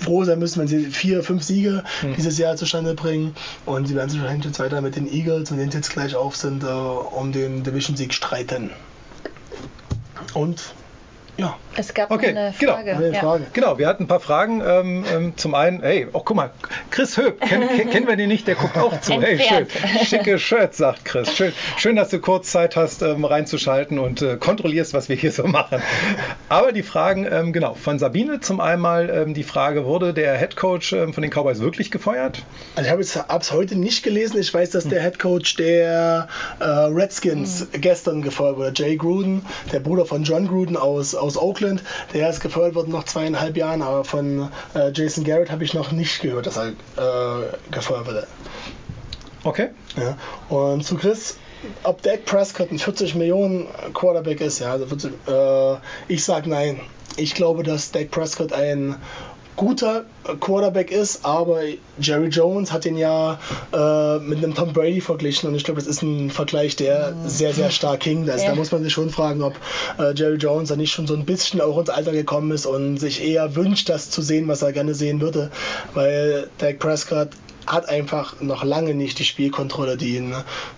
froh 0.03 0.23
sein 0.23 0.39
müssen, 0.39 0.59
wenn 0.59 0.67
sie 0.67 0.85
vier, 0.85 1.23
fünf 1.23 1.43
Siege 1.43 1.83
mhm. 2.01 2.15
dieses 2.15 2.37
Jahr 2.37 2.55
zustande 2.55 2.93
bringen. 2.93 3.35
Und 3.65 3.87
sie 3.87 3.95
werden 3.95 4.09
sich 4.09 4.19
wahrscheinlich 4.19 4.45
jetzt 4.45 4.59
weiter 4.59 4.81
mit 4.81 4.95
den 4.95 5.11
Eagles 5.11 5.51
und 5.51 5.57
den 5.57 5.69
jetzt 5.69 5.91
gleich 5.91 6.15
auf 6.15 6.35
sind, 6.35 6.63
äh, 6.63 6.67
um 6.67 7.31
den 7.31 7.63
Division-Sieg 7.63 8.13
streiten. 8.13 8.69
Und 10.33 10.73
ja. 11.37 11.57
Es 11.75 11.93
gab 11.93 12.11
okay, 12.11 12.27
eine 12.27 12.53
genau. 12.59 12.73
Frage. 12.73 12.91
Genau. 12.91 13.13
Ja. 13.13 13.19
Frage. 13.19 13.45
Genau, 13.53 13.77
wir 13.79 13.87
hatten 13.87 14.03
ein 14.03 14.07
paar 14.07 14.19
Fragen. 14.19 14.61
Ähm, 14.65 15.05
ähm, 15.11 15.33
zum 15.37 15.55
einen, 15.55 15.81
hey, 15.81 16.07
oh 16.13 16.21
guck 16.23 16.37
mal, 16.37 16.51
Chris 16.91 17.17
Höp, 17.17 17.41
kenn, 17.41 17.67
kenn, 17.75 17.89
kennen 17.89 18.07
wir 18.07 18.15
den 18.15 18.29
nicht, 18.29 18.47
der 18.47 18.55
guckt 18.55 18.77
auch 18.77 19.01
zu. 19.01 19.13
Hey, 19.13 19.39
schön. 19.39 19.67
Schicke 20.05 20.37
Shirt, 20.37 20.75
sagt 20.75 21.05
Chris. 21.05 21.35
Schön, 21.35 21.51
schön 21.77 21.95
dass 21.95 22.09
du 22.09 22.19
kurz 22.19 22.51
Zeit 22.51 22.75
hast, 22.75 23.01
ähm, 23.01 23.25
reinzuschalten 23.25 23.97
und 23.97 24.21
äh, 24.21 24.37
kontrollierst, 24.37 24.93
was 24.93 25.09
wir 25.09 25.15
hier 25.15 25.31
so 25.31 25.47
machen. 25.47 25.81
Aber 26.49 26.71
die 26.71 26.83
Fragen, 26.83 27.27
ähm, 27.29 27.53
genau, 27.53 27.73
von 27.73 27.97
Sabine 27.97 28.39
zum 28.39 28.59
einmal 28.59 29.09
ähm, 29.09 29.33
die 29.33 29.43
Frage, 29.43 29.85
wurde 29.85 30.13
der 30.13 30.37
Head 30.37 30.55
Coach 30.55 30.93
ähm, 30.93 31.13
von 31.13 31.23
den 31.23 31.31
Cowboys 31.31 31.59
wirklich 31.59 31.89
gefeuert? 31.89 32.43
Also 32.75 32.99
ich 32.99 33.17
habe 33.17 33.39
es 33.41 33.51
heute 33.51 33.75
nicht 33.75 34.03
gelesen. 34.03 34.39
Ich 34.39 34.53
weiß, 34.53 34.69
dass 34.71 34.87
der 34.87 35.01
Head 35.01 35.17
Coach 35.17 35.55
der 35.55 36.27
äh, 36.59 36.63
Redskins 36.63 37.67
hm. 37.71 37.81
gestern 37.81 38.21
gefeuert 38.21 38.57
wurde. 38.57 38.73
Jay 38.75 38.95
Gruden, 38.95 39.43
der 39.71 39.79
Bruder 39.79 40.05
von 40.05 40.23
John 40.23 40.47
Gruden 40.47 40.77
aus 40.77 41.15
aus 41.23 41.37
Oakland. 41.37 41.83
Der 42.13 42.29
ist 42.29 42.41
gefeuert 42.41 42.75
worden 42.75 42.91
nach 42.91 43.05
zweieinhalb 43.05 43.57
Jahren, 43.57 43.81
aber 43.81 44.03
von 44.03 44.49
äh, 44.75 44.91
Jason 44.93 45.23
Garrett 45.23 45.51
habe 45.51 45.63
ich 45.63 45.73
noch 45.73 45.91
nicht 45.91 46.21
gehört, 46.21 46.45
dass 46.45 46.57
er 46.57 46.69
äh, 46.69 47.47
gefeuert 47.71 48.05
wurde. 48.05 48.27
Okay. 49.43 49.69
Ja. 49.97 50.17
Und 50.55 50.85
zu 50.85 50.95
Chris, 50.95 51.37
ob 51.83 52.01
Dak 52.01 52.25
Prescott 52.25 52.71
ein 52.71 52.79
40 52.79 53.15
Millionen 53.15 53.67
Quarterback 53.93 54.41
ist, 54.41 54.59
ja, 54.59 54.71
also 54.71 54.85
40, 54.85 55.11
äh, 55.27 55.75
ich 56.07 56.23
sage 56.23 56.49
nein. 56.49 56.79
Ich 57.15 57.35
glaube, 57.35 57.63
dass 57.63 57.91
Dak 57.91 58.09
Prescott 58.09 58.53
ein 58.53 58.95
guter 59.55 60.05
Quarterback 60.39 60.91
ist, 60.91 61.25
aber 61.25 61.61
Jerry 61.99 62.27
Jones 62.27 62.71
hat 62.71 62.85
ihn 62.85 62.97
ja 62.97 63.39
äh, 63.71 64.19
mit 64.19 64.43
einem 64.43 64.55
Tom 64.55 64.73
Brady 64.73 65.01
verglichen 65.01 65.49
und 65.49 65.55
ich 65.55 65.63
glaube, 65.63 65.79
das 65.79 65.87
ist 65.87 66.01
ein 66.01 66.31
Vergleich, 66.31 66.75
der 66.75 67.11
mhm. 67.11 67.29
sehr, 67.29 67.53
sehr 67.53 67.71
stark 67.71 68.03
hing. 68.03 68.29
Also 68.29 68.43
ja. 68.43 68.51
Da 68.51 68.55
muss 68.55 68.71
man 68.71 68.83
sich 68.83 68.93
schon 68.93 69.09
fragen, 69.09 69.41
ob 69.43 69.53
äh, 69.99 70.13
Jerry 70.15 70.37
Jones 70.37 70.69
da 70.69 70.75
nicht 70.75 70.91
schon 70.91 71.07
so 71.07 71.13
ein 71.13 71.25
bisschen 71.25 71.61
auch 71.61 71.77
ins 71.77 71.89
Alter 71.89 72.11
gekommen 72.11 72.51
ist 72.51 72.65
und 72.65 72.97
sich 72.97 73.23
eher 73.23 73.55
wünscht, 73.55 73.89
das 73.89 74.09
zu 74.09 74.21
sehen, 74.21 74.47
was 74.47 74.61
er 74.61 74.71
gerne 74.71 74.93
sehen 74.93 75.21
würde, 75.21 75.51
weil 75.93 76.49
Dak 76.57 76.79
Prescott 76.79 77.29
hat 77.65 77.87
einfach 77.87 78.41
noch 78.41 78.63
lange 78.63 78.93
nicht 78.93 79.19
die 79.19 79.25
Spielkontrolle, 79.25 79.97
die 79.97 80.17
ihn, 80.17 80.35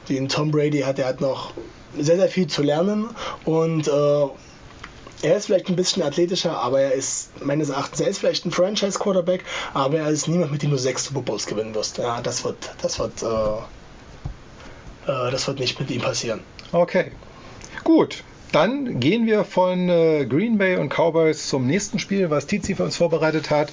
die 0.08 0.18
ihn 0.18 0.30
Tom 0.30 0.52
Brady 0.52 0.82
hat. 0.82 1.00
Er 1.00 1.08
hat 1.08 1.22
noch 1.22 1.54
sehr, 1.98 2.18
sehr 2.18 2.28
viel 2.28 2.48
zu 2.48 2.62
lernen 2.62 3.08
und 3.46 3.88
äh, 3.88 3.92
er 5.22 5.38
ist 5.38 5.46
vielleicht 5.46 5.70
ein 5.70 5.76
bisschen 5.76 6.04
athletischer, 6.04 6.58
aber 6.60 6.82
er 6.82 6.94
ist 6.94 7.44
meines 7.44 7.70
Erachtens, 7.70 8.02
er 8.02 8.08
ist 8.08 8.20
vielleicht 8.20 8.46
ein 8.46 8.52
Franchise-Quarterback, 8.52 9.44
aber 9.74 10.00
er 10.00 10.10
ist 10.10 10.28
niemand, 10.28 10.52
mit 10.52 10.64
dem 10.64 10.72
du 10.72 10.78
sechs 10.78 11.06
Super 11.06 11.22
Bowls 11.22 11.46
gewinnen 11.46 11.74
wirst. 11.76 11.98
Ja, 11.98 12.22
das 12.22 12.44
wird, 12.44 12.58
das 12.82 13.00
wird, 13.00 13.24
äh, 13.24 13.28
äh, 15.12 15.32
das 15.32 15.48
wird 15.48 15.60
nicht 15.60 15.80
mit 15.80 15.90
ihm 15.92 16.02
passieren. 16.02 16.42
Okay, 16.72 17.12
gut. 17.84 18.24
Dann 18.52 19.02
gehen 19.02 19.26
wir 19.26 19.44
von 19.44 19.90
äh, 19.90 20.26
Green 20.26 20.58
Bay 20.58 20.78
und 20.78 20.88
Cowboys 20.90 21.50
zum 21.50 21.68
nächsten 21.68 22.00
Spiel, 22.00 22.30
was 22.30 22.48
Tizi 22.48 22.76
für 22.76 22.84
uns 22.84 22.96
vorbereitet 22.96 23.50
hat. 23.50 23.70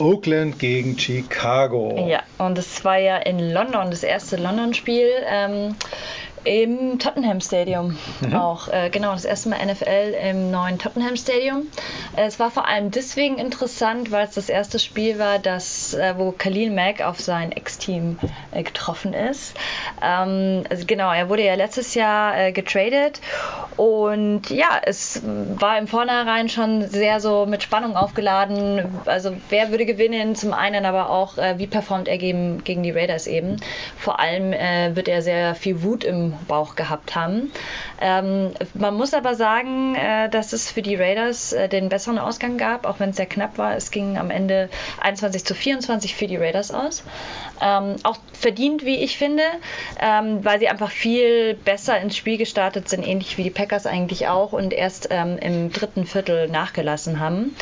Oakland 0.00 0.58
gegen 0.58 0.98
Chicago. 0.98 2.08
Ja, 2.08 2.22
und 2.38 2.58
es 2.58 2.84
war 2.84 2.98
ja 2.98 3.18
in 3.18 3.38
London, 3.38 3.90
das 3.90 4.02
erste 4.02 4.36
London-Spiel. 4.36 5.08
Ähm, 5.28 5.76
im 6.46 7.00
Tottenham 7.00 7.40
Stadium 7.40 7.98
mhm. 8.20 8.34
auch. 8.34 8.68
Äh, 8.68 8.88
genau, 8.90 9.12
das 9.12 9.24
erste 9.24 9.48
Mal 9.48 9.58
NFL 9.66 10.14
im 10.30 10.52
neuen 10.52 10.78
Tottenham 10.78 11.16
Stadium. 11.16 11.66
Äh, 12.16 12.26
es 12.26 12.38
war 12.38 12.52
vor 12.52 12.68
allem 12.68 12.92
deswegen 12.92 13.38
interessant, 13.38 14.12
weil 14.12 14.26
es 14.26 14.34
das 14.34 14.48
erste 14.48 14.78
Spiel 14.78 15.18
war, 15.18 15.40
das, 15.40 15.94
äh, 15.94 16.14
wo 16.16 16.30
Khalil 16.30 16.70
Mack 16.70 17.02
auf 17.02 17.20
sein 17.20 17.50
Ex-Team 17.50 18.18
äh, 18.52 18.62
getroffen 18.62 19.12
ist. 19.12 19.54
Ähm, 20.00 20.62
also 20.70 20.84
genau, 20.86 21.12
er 21.12 21.28
wurde 21.28 21.44
ja 21.44 21.54
letztes 21.54 21.94
Jahr 21.94 22.38
äh, 22.38 22.52
getradet 22.52 23.20
und 23.76 24.48
ja, 24.48 24.80
es 24.84 25.22
war 25.24 25.78
im 25.78 25.88
Vornherein 25.88 26.48
schon 26.48 26.88
sehr 26.88 27.18
so 27.18 27.44
mit 27.46 27.64
Spannung 27.64 27.96
aufgeladen. 27.96 28.84
Also 29.06 29.32
wer 29.50 29.70
würde 29.70 29.84
gewinnen? 29.84 30.36
Zum 30.36 30.52
einen 30.52 30.86
aber 30.86 31.10
auch, 31.10 31.38
äh, 31.38 31.58
wie 31.58 31.66
performt 31.66 32.06
er 32.06 32.18
gegen, 32.18 32.62
gegen 32.62 32.84
die 32.84 32.92
Raiders 32.92 33.26
eben. 33.26 33.56
Vor 33.98 34.20
allem 34.20 34.52
wird 34.96 35.08
er 35.08 35.22
sehr 35.22 35.54
viel 35.54 35.82
Wut 35.82 36.04
im 36.04 36.35
Bauch 36.44 36.76
gehabt 36.76 37.14
haben. 37.14 37.52
Ähm, 38.00 38.52
man 38.74 38.94
muss 38.94 39.14
aber 39.14 39.34
sagen, 39.34 39.94
äh, 39.94 40.28
dass 40.28 40.52
es 40.52 40.70
für 40.70 40.82
die 40.82 40.96
Raiders 40.96 41.52
äh, 41.52 41.68
den 41.68 41.88
besseren 41.88 42.18
Ausgang 42.18 42.58
gab, 42.58 42.86
auch 42.86 43.00
wenn 43.00 43.10
es 43.10 43.16
sehr 43.16 43.26
knapp 43.26 43.58
war. 43.58 43.74
Es 43.74 43.90
ging 43.90 44.18
am 44.18 44.30
Ende 44.30 44.68
21 45.00 45.44
zu 45.44 45.54
24 45.54 46.14
für 46.14 46.26
die 46.26 46.36
Raiders 46.36 46.72
aus. 46.72 47.02
Ähm, 47.62 47.96
auch 48.02 48.18
verdient, 48.32 48.84
wie 48.84 48.96
ich 48.96 49.16
finde, 49.16 49.42
ähm, 50.00 50.44
weil 50.44 50.58
sie 50.58 50.68
einfach 50.68 50.90
viel 50.90 51.54
besser 51.54 51.98
ins 51.98 52.16
Spiel 52.16 52.36
gestartet 52.36 52.88
sind, 52.88 53.06
ähnlich 53.06 53.38
wie 53.38 53.42
die 53.42 53.50
Packers 53.50 53.86
eigentlich 53.86 54.28
auch 54.28 54.52
und 54.52 54.72
erst 54.72 55.08
ähm, 55.10 55.38
im 55.38 55.72
dritten 55.72 56.06
Viertel 56.06 56.48
nachgelassen 56.48 57.18
haben. 57.18 57.56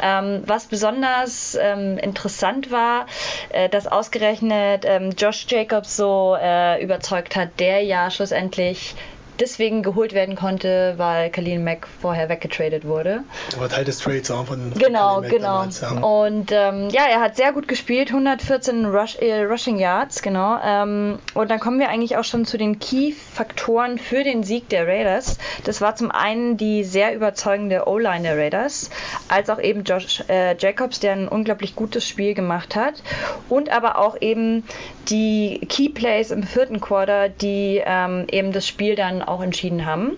Ähm, 0.00 0.42
was 0.46 0.66
besonders 0.66 1.58
ähm, 1.60 1.98
interessant 1.98 2.70
war, 2.70 3.06
äh, 3.48 3.68
dass 3.68 3.86
ausgerechnet 3.86 4.86
Josh 5.16 5.46
Jacobs 5.48 5.96
so 5.96 6.36
äh, 6.40 6.82
überzeugt 6.82 7.36
hat, 7.36 7.58
der 7.58 7.82
ja 7.82 8.10
schlussendlich 8.10 8.94
deswegen 9.40 9.82
geholt 9.82 10.12
werden 10.12 10.36
konnte, 10.36 10.94
weil 10.96 11.30
Khalil 11.30 11.58
Mack 11.58 11.86
vorher 12.00 12.28
weggetradet 12.28 12.84
wurde. 12.84 13.24
War 13.58 13.68
Teil 13.68 13.84
des 13.84 13.98
Trades 13.98 14.30
auch 14.30 14.46
von 14.46 14.72
Genau, 14.74 15.20
genau. 15.22 15.58
Damals, 15.58 15.80
ja. 15.80 15.90
Und 15.90 16.52
ähm, 16.52 16.88
ja, 16.90 17.02
er 17.10 17.20
hat 17.20 17.36
sehr 17.36 17.52
gut 17.52 17.68
gespielt, 17.68 18.10
114 18.10 18.86
Rush, 18.86 19.16
äh, 19.16 19.42
Rushing 19.42 19.78
Yards, 19.78 20.22
genau. 20.22 20.58
Ähm, 20.64 21.18
und 21.34 21.50
dann 21.50 21.60
kommen 21.60 21.78
wir 21.78 21.88
eigentlich 21.88 22.16
auch 22.16 22.24
schon 22.24 22.44
zu 22.44 22.58
den 22.58 22.78
Key-Faktoren 22.78 23.98
für 23.98 24.24
den 24.24 24.42
Sieg 24.42 24.68
der 24.68 24.86
Raiders. 24.86 25.38
Das 25.64 25.80
war 25.80 25.96
zum 25.96 26.10
einen 26.10 26.56
die 26.56 26.84
sehr 26.84 27.14
überzeugende 27.14 27.86
O-Line 27.86 28.22
der 28.22 28.36
Raiders, 28.36 28.90
als 29.28 29.50
auch 29.50 29.60
eben 29.60 29.84
Josh 29.84 30.22
äh, 30.28 30.56
Jacobs, 30.58 31.00
der 31.00 31.12
ein 31.12 31.28
unglaublich 31.28 31.74
gutes 31.74 32.06
Spiel 32.06 32.34
gemacht 32.34 32.76
hat. 32.76 33.02
Und 33.48 33.70
aber 33.70 33.98
auch 33.98 34.16
eben 34.20 34.64
die 35.08 35.60
Key 35.68 35.88
Plays 35.88 36.30
im 36.30 36.42
vierten 36.42 36.80
Quarter, 36.80 37.28
die 37.28 37.82
ähm, 37.84 38.26
eben 38.30 38.52
das 38.52 38.66
Spiel 38.66 38.94
dann 38.94 39.22
auch 39.28 39.42
entschieden 39.42 39.86
haben. 39.86 40.16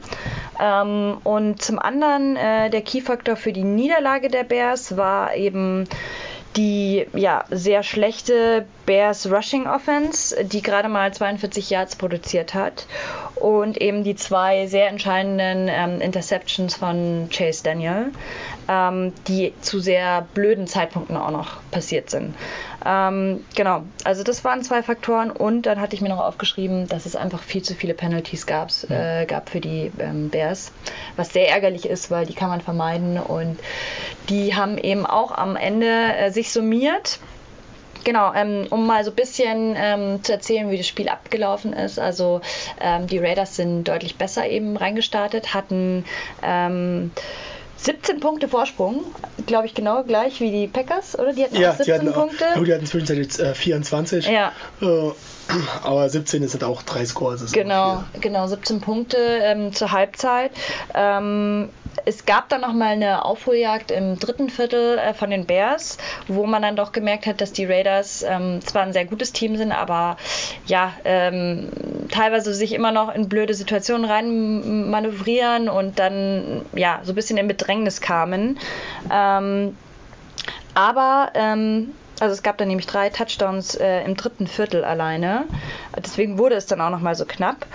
Ähm, 0.61 1.19
und 1.25 1.63
zum 1.63 1.79
anderen 1.79 2.37
äh, 2.37 2.71
der 2.71 2.83
Key-Faktor 2.83 3.37
für 3.37 3.53
die 3.53 3.65
Niederlage 3.65 4.29
der 4.29 4.45
Bears 4.45 4.97
war 4.97 5.35
eben 5.35 5.87
die 6.57 7.07
ja, 7.13 7.45
sehr 7.51 7.83
schlechte 7.83 8.67
Bears 8.85 9.31
Rushing 9.31 9.67
Offense, 9.67 10.45
die 10.45 10.63
gerade 10.63 10.89
mal 10.89 11.13
42 11.15 11.71
Yards 11.71 11.95
produziert 11.97 12.55
hat 12.55 12.87
und 13.37 13.81
eben 13.81 14.03
die 14.03 14.17
zwei 14.17 14.67
sehr 14.67 14.89
entscheidenden 14.89 15.69
ähm, 15.71 16.01
Interceptions 16.01 16.75
von 16.75 17.29
Chase 17.33 17.63
Daniel, 17.63 18.11
ähm, 18.69 19.13
die 19.29 19.53
zu 19.61 19.79
sehr 19.79 20.27
blöden 20.35 20.67
Zeitpunkten 20.67 21.17
auch 21.17 21.31
noch 21.31 21.59
passiert 21.71 22.11
sind. 22.11 22.35
Ähm, 22.85 23.45
genau, 23.55 23.83
also 24.05 24.23
das 24.23 24.43
waren 24.45 24.63
zwei 24.63 24.83
Faktoren 24.83 25.31
und 25.31 25.63
dann 25.63 25.81
hatte 25.81 25.95
ich 25.95 26.01
mir 26.01 26.09
noch 26.09 26.21
aufgeschrieben, 26.21 26.89
dass 26.89 27.05
es 27.07 27.15
einfach 27.15 27.43
viel 27.43 27.63
zu 27.63 27.75
viele 27.75 27.95
Penalties 27.95 28.47
gab, 28.47 28.71
äh, 28.89 29.27
gab 29.27 29.51
für 29.51 29.61
die 29.61 29.93
ähm, 29.99 30.31
Bears, 30.31 30.73
was 31.17 31.33
sehr 31.33 31.51
ärgerlich 31.51 31.87
ist, 31.87 32.11
weil 32.11 32.27
die 32.27 32.35
kann 32.35 32.49
man 32.49 32.61
vermeiden 32.61 33.19
und 33.19 33.59
die 34.29 34.55
haben 34.55 34.79
eben 34.79 35.05
auch 35.05 35.33
am 35.33 35.57
Ende 35.57 35.87
äh, 35.87 36.31
sich 36.31 36.53
summiert. 36.53 37.19
Genau, 38.03 38.33
ähm, 38.35 38.67
um 38.71 38.87
mal 38.87 39.05
so 39.05 39.11
ein 39.11 39.17
bisschen 39.17 39.75
ähm, 39.77 40.25
zu 40.25 40.33
erzählen, 40.33 40.71
wie 40.71 40.79
das 40.79 40.87
Spiel 40.87 41.11
abgelaufen 41.11 41.75
ist. 41.75 41.99
Also 41.99 42.41
ähm, 42.81 43.07
die 43.07 43.19
Raiders 43.19 43.57
sind 43.57 43.85
deutlich 43.85 44.17
besser 44.17 44.49
eben 44.49 44.79
reingestartet, 44.79 45.53
hatten 45.53 46.07
ähm, 46.43 47.11
17 47.83 48.21
Punkte 48.21 48.47
Vorsprung, 48.47 49.05
glaube 49.47 49.67
ich 49.67 49.75
genau 49.75 50.05
gleich 50.05 50.41
wie 50.41 50.51
die 50.51 50.69
Packers, 50.69 51.19
oder? 51.19 51.33
Die 51.33 51.45
hatten 51.45 51.57
ja, 51.57 51.71
auch 51.71 51.77
17 51.77 51.85
die 51.87 51.93
hatten 51.93 52.13
Punkte. 52.13 52.45
Auch, 52.57 52.65
die 52.65 52.75
hatten 52.75 52.87
zwischenzeitlich 52.87 53.39
äh, 53.39 53.55
24. 53.55 54.27
Ja. 54.27 54.53
Äh, 54.83 55.11
aber 55.83 56.09
17 56.09 56.43
ist 56.43 56.55
halt 56.55 56.65
auch 56.65 56.83
drei 56.83 57.05
Scores. 57.05 57.53
Genau, 57.53 58.05
genau, 58.21 58.47
17 58.47 58.81
Punkte 58.81 59.17
ähm, 59.17 59.73
zur 59.73 59.93
Halbzeit. 59.93 60.53
Ähm, 60.95 61.71
es 62.05 62.25
gab 62.25 62.49
dann 62.49 62.61
noch 62.61 62.73
mal 62.73 62.93
eine 62.93 63.25
Aufholjagd 63.25 63.91
im 63.91 64.19
dritten 64.19 64.51
Viertel 64.51 64.99
äh, 64.99 65.15
von 65.15 65.31
den 65.31 65.47
Bears, 65.47 65.99
wo 66.29 66.47
man 66.47 66.63
dann 66.63 66.77
doch 66.77 66.93
gemerkt 66.93 67.27
hat, 67.27 67.41
dass 67.41 67.53
die 67.53 67.65
Raiders 67.65 68.25
ähm, 68.27 68.61
zwar 68.65 68.83
ein 68.83 68.93
sehr 68.93 69.05
gutes 69.05 69.33
Team 69.33 69.57
sind, 69.57 69.73
aber 69.73 70.17
ja, 70.67 70.93
ähm, 71.05 71.69
teilweise 72.11 72.55
sich 72.55 72.73
immer 72.73 72.93
noch 72.93 73.15
in 73.15 73.29
blöde 73.29 73.55
Situationen 73.55 74.05
rein 74.05 74.91
manövrieren 74.91 75.69
und 75.69 75.99
dann 75.99 76.63
ja 76.75 77.01
so 77.03 77.13
ein 77.13 77.15
bisschen 77.15 77.39
in 77.39 77.49
Bedrängnis 77.49 78.01
kamen. 78.01 78.59
Ähm, 79.13 79.77
aber 80.75 81.31
ähm, 81.35 81.93
also 82.21 82.35
es 82.35 82.43
gab 82.43 82.59
dann 82.59 82.69
nämlich 82.69 82.87
drei 82.87 83.09
Touchdowns 83.11 83.75
äh, 83.75 84.03
im 84.05 84.17
dritten 84.17 84.47
Viertel 84.47 84.85
alleine. 84.85 85.45
Deswegen 85.97 86.39
wurde 86.39 86.55
es 86.55 86.67
dann 86.67 86.81
auch 86.81 86.91
noch 86.91 87.01
mal 87.01 87.15
so 87.15 87.25
knapp. 87.25 87.67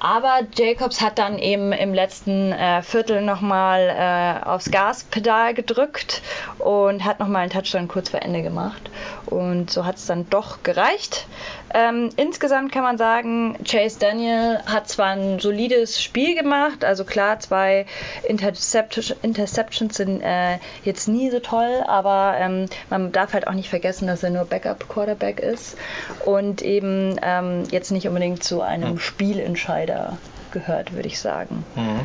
Aber 0.00 0.40
Jacobs 0.54 1.00
hat 1.00 1.18
dann 1.18 1.38
eben 1.38 1.72
im 1.72 1.92
letzten 1.92 2.52
äh, 2.52 2.82
Viertel 2.82 3.22
nochmal 3.22 3.88
äh, 3.88 4.46
aufs 4.46 4.70
Gaspedal 4.70 5.54
gedrückt 5.54 6.22
und 6.58 7.04
hat 7.04 7.18
nochmal 7.18 7.42
einen 7.42 7.50
Touchdown 7.50 7.88
kurz 7.88 8.10
vor 8.10 8.22
Ende 8.22 8.42
gemacht. 8.42 8.90
Und 9.26 9.70
so 9.70 9.84
hat 9.84 9.96
es 9.96 10.06
dann 10.06 10.28
doch 10.30 10.62
gereicht. 10.62 11.26
Ähm, 11.74 12.10
insgesamt 12.16 12.72
kann 12.72 12.82
man 12.82 12.96
sagen, 12.96 13.56
Chase 13.64 13.98
Daniel 13.98 14.60
hat 14.66 14.88
zwar 14.88 15.08
ein 15.08 15.38
solides 15.38 16.02
Spiel 16.02 16.34
gemacht, 16.34 16.82
also 16.82 17.04
klar, 17.04 17.40
zwei 17.40 17.84
Intercept 18.26 19.16
Interceptions 19.22 19.96
sind 19.96 20.22
äh, 20.22 20.58
jetzt 20.84 21.08
nie 21.08 21.30
so 21.30 21.40
toll, 21.40 21.84
aber 21.86 22.36
ähm, 22.38 22.66
man 22.88 23.12
darf 23.12 23.34
halt 23.34 23.46
auch 23.46 23.52
nicht 23.52 23.68
vergessen, 23.68 24.06
dass 24.06 24.22
er 24.22 24.30
nur 24.30 24.46
Backup-Quarterback 24.46 25.40
ist 25.40 25.76
und 26.24 26.62
eben 26.62 27.18
ähm, 27.38 27.64
jetzt 27.70 27.90
nicht 27.90 28.08
unbedingt 28.08 28.42
zu 28.42 28.62
einem 28.62 28.98
Spielentscheider 28.98 30.18
gehört, 30.50 30.94
würde 30.94 31.08
ich 31.08 31.18
sagen. 31.18 31.64
Mhm. 31.76 32.00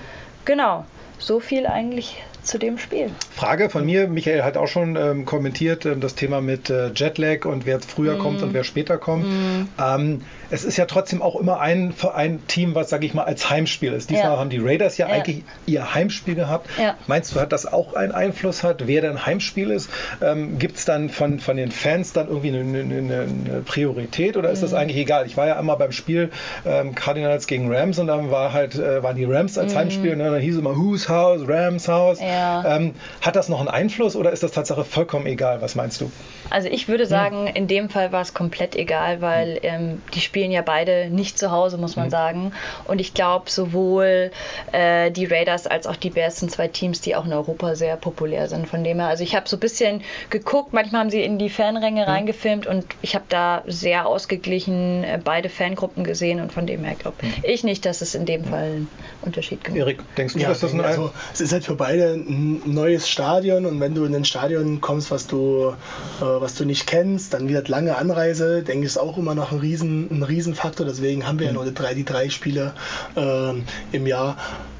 Genau, 0.45 0.85
so 1.17 1.39
viel 1.39 1.65
eigentlich 1.67 2.21
zu 2.43 2.57
dem 2.57 2.77
Spiel. 2.77 3.09
Frage 3.33 3.69
von 3.69 3.85
mir, 3.85 4.07
Michael 4.07 4.43
hat 4.43 4.57
auch 4.57 4.67
schon 4.67 4.95
ähm, 4.97 5.25
kommentiert 5.25 5.85
äh, 5.85 5.95
das 5.95 6.15
Thema 6.15 6.41
mit 6.41 6.69
äh, 6.69 6.91
Jetlag 6.93 7.45
und 7.45 7.65
wer 7.65 7.79
früher 7.79 8.15
mm. 8.15 8.19
kommt 8.19 8.43
und 8.43 8.53
wer 8.53 8.65
später 8.65 8.97
kommt. 8.97 9.25
Mm. 9.25 9.69
Ähm, 9.79 10.21
es 10.53 10.63
ist 10.63 10.77
ja 10.77 10.85
trotzdem 10.85 11.23
auch 11.23 11.35
immer 11.35 11.59
ein, 11.59 11.95
ein 12.13 12.45
Team, 12.45 12.75
was, 12.75 12.89
sage 12.89 13.07
ich 13.07 13.15
mal, 13.15 13.23
als 13.23 13.49
Heimspiel 13.49 13.91
ist. 13.91 14.11
Diesmal 14.11 14.33
ja. 14.33 14.37
haben 14.37 14.51
die 14.51 14.59
Raiders 14.59 14.99
ja, 14.99 15.07
ja, 15.07 15.15
eigentlich 15.15 15.43
ihr 15.65 15.95
Heimspiel 15.95 16.35
gehabt. 16.35 16.69
Ja. 16.79 16.95
Meinst 17.07 17.35
du, 17.35 17.39
hat 17.39 17.51
das 17.51 17.65
auch 17.65 17.95
einen 17.95 18.11
Einfluss 18.11 18.61
hat, 18.61 18.85
wer 18.85 19.01
dann 19.01 19.25
Heimspiel 19.25 19.71
ist? 19.71 19.89
Ähm, 20.21 20.59
Gibt 20.59 20.77
es 20.77 20.85
dann 20.85 21.09
von, 21.09 21.39
von 21.39 21.57
den 21.57 21.71
Fans 21.71 22.13
dann 22.13 22.27
irgendwie 22.27 22.49
eine, 22.49 22.59
eine, 22.59 23.21
eine 23.21 23.61
Priorität 23.65 24.37
oder 24.37 24.51
ist 24.51 24.59
mm. 24.59 24.61
das 24.61 24.71
mhm. 24.73 24.77
eigentlich 24.77 24.97
egal? 24.97 25.25
Ich 25.25 25.37
war 25.37 25.47
ja 25.47 25.57
einmal 25.57 25.77
beim 25.77 25.91
Spiel 25.91 26.29
ähm, 26.67 26.93
Cardinals 26.93 27.47
gegen 27.47 27.73
Rams 27.73 27.97
und 27.97 28.05
dann 28.05 28.29
war 28.29 28.53
halt, 28.53 28.75
äh, 28.75 29.01
waren 29.01 29.15
die 29.15 29.25
Rams 29.25 29.57
als 29.57 29.73
mhm. 29.73 29.77
Heimspiel 29.79 30.13
und 30.13 30.19
dann 30.19 30.39
hieß 30.39 30.53
es 30.53 30.59
immer 30.59 30.77
Whose 30.77 31.09
House, 31.09 31.47
Rams 31.47 31.87
House. 31.87 32.19
Ähm, 32.21 32.93
hat 33.21 33.35
das 33.35 33.49
noch 33.49 33.59
einen 33.59 33.69
Einfluss 33.69 34.15
oder 34.15 34.31
ist 34.31 34.43
das 34.43 34.51
Tatsache 34.51 34.85
vollkommen 34.85 35.25
egal? 35.25 35.63
Was 35.63 35.73
meinst 35.73 35.99
du? 35.99 36.11
Also 36.51 36.69
ich 36.69 36.87
würde 36.87 37.07
sagen, 37.07 37.47
in 37.47 37.65
dem 37.65 37.89
Fall 37.89 38.11
war 38.11 38.21
es 38.21 38.35
komplett 38.35 38.75
egal, 38.75 39.21
weil 39.21 39.59
ähm, 39.63 40.03
die 40.13 40.21
spielen 40.43 40.51
ja 40.51 40.61
beide 40.61 41.09
nicht 41.09 41.39
zu 41.39 41.51
Hause, 41.51 41.77
muss 41.77 41.95
man 41.95 42.09
sagen. 42.09 42.51
Und 42.83 42.99
ich 42.99 43.13
glaube, 43.13 43.49
sowohl 43.49 44.29
äh, 44.73 45.09
die 45.09 45.23
Raiders 45.23 45.67
als 45.67 45.87
auch 45.87 45.95
die 45.95 46.09
Bears 46.09 46.41
sind 46.41 46.51
zwei 46.51 46.67
Teams, 46.67 46.99
die 46.99 47.15
auch 47.15 47.25
in 47.25 47.31
Europa 47.31 47.75
sehr 47.75 47.95
populär 47.95 48.49
sind. 48.49 48.67
Von 48.67 48.83
dem 48.83 48.99
her, 48.99 49.07
also 49.07 49.23
ich 49.23 49.37
habe 49.37 49.47
so 49.47 49.55
ein 49.55 49.61
bisschen 49.61 50.01
geguckt, 50.29 50.73
manchmal 50.73 50.99
haben 50.99 51.09
sie 51.09 51.21
in 51.21 51.39
die 51.39 51.49
Fanränge 51.49 52.07
reingefilmt 52.07 52.67
und 52.67 52.85
ich 53.01 53.15
habe 53.15 53.23
da 53.29 53.63
sehr 53.67 54.05
ausgeglichen 54.05 55.05
äh, 55.05 55.17
beide 55.23 55.47
Fangruppen 55.47 56.03
gesehen 56.03 56.41
und 56.41 56.51
von 56.51 56.67
dem 56.67 56.83
her 56.83 56.95
glaube 56.95 57.15
ich 57.43 57.63
nicht, 57.63 57.85
dass 57.85 58.01
es 58.01 58.13
in 58.13 58.25
dem 58.25 58.43
Fall 58.43 58.63
einen 58.63 58.89
Unterschied 59.21 59.63
gibt. 59.63 59.77
Erik, 59.77 60.01
denkst 60.17 60.33
du, 60.33 60.41
Ja, 60.41 60.49
dass 60.49 60.59
das 60.59 60.73
ein 60.73 60.81
also, 60.81 61.11
es 61.31 61.39
ist 61.39 61.53
halt 61.53 61.63
für 61.63 61.75
beide 61.75 62.15
ein 62.15 62.61
neues 62.65 63.07
Stadion 63.07 63.65
und 63.65 63.79
wenn 63.79 63.95
du 63.95 64.03
in 64.03 64.13
ein 64.13 64.25
Stadion 64.25 64.81
kommst, 64.81 65.09
was 65.09 65.25
du, 65.25 65.73
äh, 66.19 66.21
was 66.21 66.55
du 66.55 66.65
nicht 66.65 66.85
kennst, 66.85 67.33
dann 67.33 67.47
wird 67.47 67.69
lange 67.69 67.95
Anreise, 67.95 68.61
denke 68.61 68.81
ich, 68.81 68.87
ist 68.87 68.97
auch 68.97 69.17
immer 69.17 69.35
noch 69.35 69.53
ein 69.53 69.59
Riesen, 69.59 70.09
ein 70.11 70.23
Riesenfaktor. 70.33 70.85
Deswegen 70.85 71.27
haben 71.27 71.39
wir 71.39 71.47
ja 71.47 71.53
nur 71.53 71.65
die 71.65 71.73
drei, 71.73 71.93
die 71.93 72.05
drei 72.05 72.29
Spiele 72.29 72.73
ähm, 73.15 73.63
im 73.91 74.07
Jahr 74.07 74.37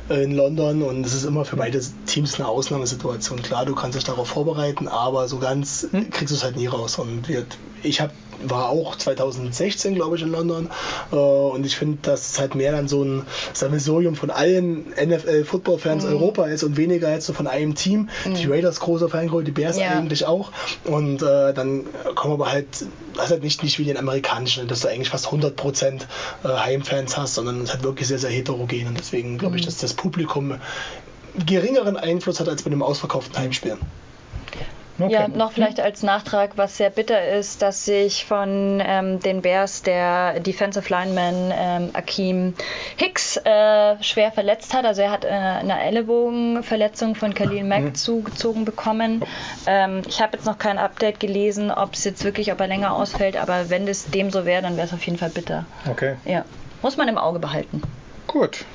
in 0.09 0.35
London 0.35 0.83
und 0.83 1.05
es 1.05 1.13
ist 1.13 1.23
immer 1.23 1.45
für 1.45 1.55
beide 1.55 1.79
Teams 2.05 2.35
eine 2.35 2.47
Ausnahmesituation. 2.47 3.41
Klar, 3.41 3.65
du 3.65 3.73
kannst 3.73 3.95
dich 3.95 4.03
darauf 4.03 4.27
vorbereiten, 4.27 4.87
aber 4.87 5.27
so 5.27 5.39
ganz 5.39 5.87
kriegst 6.11 6.31
du 6.31 6.35
es 6.35 6.43
halt 6.43 6.57
nie 6.57 6.67
raus. 6.67 6.99
Und 6.99 7.29
wird, 7.29 7.57
ich 7.83 8.01
hab, 8.01 8.11
war 8.41 8.69
auch 8.69 8.95
2016, 8.95 9.95
glaube 9.95 10.15
ich, 10.15 10.21
in 10.21 10.29
London 10.29 10.69
äh, 11.11 11.15
und 11.15 11.65
ich 11.65 11.75
finde, 11.75 11.97
dass 12.01 12.31
es 12.31 12.39
halt 12.39 12.55
mehr 12.55 12.71
dann 12.71 12.87
so 12.87 13.03
ein 13.03 13.25
Sammelsurium 13.53 14.15
von 14.15 14.29
allen 14.29 14.89
NFL-Football-Fans 14.91 16.05
Europa 16.05 16.45
ist 16.45 16.63
und 16.63 16.77
weniger 16.77 17.11
jetzt 17.11 17.25
so 17.25 17.33
von 17.33 17.47
einem 17.47 17.75
Team. 17.75 18.09
Die 18.25 18.45
Raiders 18.47 18.79
großer 18.79 19.09
Fangruppe, 19.09 19.43
die 19.43 19.51
Bears 19.51 19.77
Ja. 19.77 19.97
eigentlich 19.97 20.25
auch. 20.25 20.51
Und 20.85 21.21
äh, 21.21 21.53
dann 21.53 21.85
kommen 22.15 22.33
aber 22.33 22.51
halt, 22.51 22.67
das 23.15 23.25
ist 23.25 23.31
halt 23.31 23.43
nicht, 23.43 23.63
nicht 23.63 23.79
wie 23.79 23.85
den 23.85 23.97
amerikanischen, 23.97 24.67
dass 24.67 24.81
du 24.81 24.87
eigentlich 24.87 25.09
fast 25.09 25.27
100% 25.27 26.01
äh, 26.43 26.47
Heimfans 26.47 27.17
hast, 27.17 27.35
sondern 27.35 27.57
es 27.57 27.63
ist 27.65 27.73
halt 27.73 27.83
wirklich 27.83 28.07
sehr, 28.07 28.19
sehr 28.19 28.29
heterogen. 28.31 28.87
Und 28.87 28.97
deswegen 28.97 29.37
glaube 29.37 29.57
ich, 29.57 29.65
dass 29.65 29.77
das 29.77 29.93
Publikum 29.93 30.55
geringeren 31.45 31.97
Einfluss 31.97 32.39
hat 32.39 32.47
als 32.49 32.63
bei 32.63 32.71
einem 32.71 32.83
ausverkauften 32.83 33.37
Heimspiel. 33.37 33.77
Okay. 34.99 35.11
Ja, 35.11 35.27
noch 35.27 35.51
vielleicht 35.53 35.79
als 35.79 36.03
Nachtrag, 36.03 36.51
was 36.55 36.77
sehr 36.77 36.91
bitter 36.91 37.27
ist, 37.29 37.63
dass 37.63 37.85
sich 37.85 38.25
von 38.25 38.81
ähm, 38.85 39.19
den 39.19 39.41
Bears 39.41 39.81
der 39.81 40.39
Defensive 40.39 40.87
Lineman 40.87 41.51
ähm, 41.55 41.89
Akeem 41.93 42.53
Hicks 42.97 43.37
äh, 43.37 44.01
schwer 44.03 44.31
verletzt 44.31 44.73
hat. 44.75 44.85
Also 44.85 45.01
er 45.01 45.09
hat 45.11 45.25
äh, 45.25 45.29
eine 45.29 45.81
Ellenbogenverletzung 45.81 47.15
von 47.15 47.33
Khalil 47.33 47.63
Mack 47.63 47.97
zugezogen 47.97 48.65
bekommen. 48.65 49.23
Ähm, 49.65 50.03
ich 50.07 50.21
habe 50.21 50.37
jetzt 50.37 50.45
noch 50.45 50.57
kein 50.59 50.77
Update 50.77 51.19
gelesen, 51.19 51.71
ob 51.71 51.93
es 51.95 52.03
jetzt 52.03 52.23
wirklich, 52.23 52.51
ob 52.51 52.59
er 52.59 52.67
länger 52.67 52.93
ausfällt, 52.93 53.35
aber 53.35 53.69
wenn 53.69 53.87
es 53.87 54.11
dem 54.11 54.29
so 54.29 54.45
wäre, 54.45 54.61
dann 54.61 54.75
wäre 54.77 54.85
es 54.87 54.93
auf 54.93 55.03
jeden 55.05 55.17
Fall 55.17 55.29
bitter. 55.29 55.65
Okay, 55.89 56.15
Ja, 56.25 56.45
muss 56.81 56.97
man 56.97 57.07
im 57.07 57.17
Auge 57.17 57.39
behalten. 57.39 57.81
gut. 58.27 58.65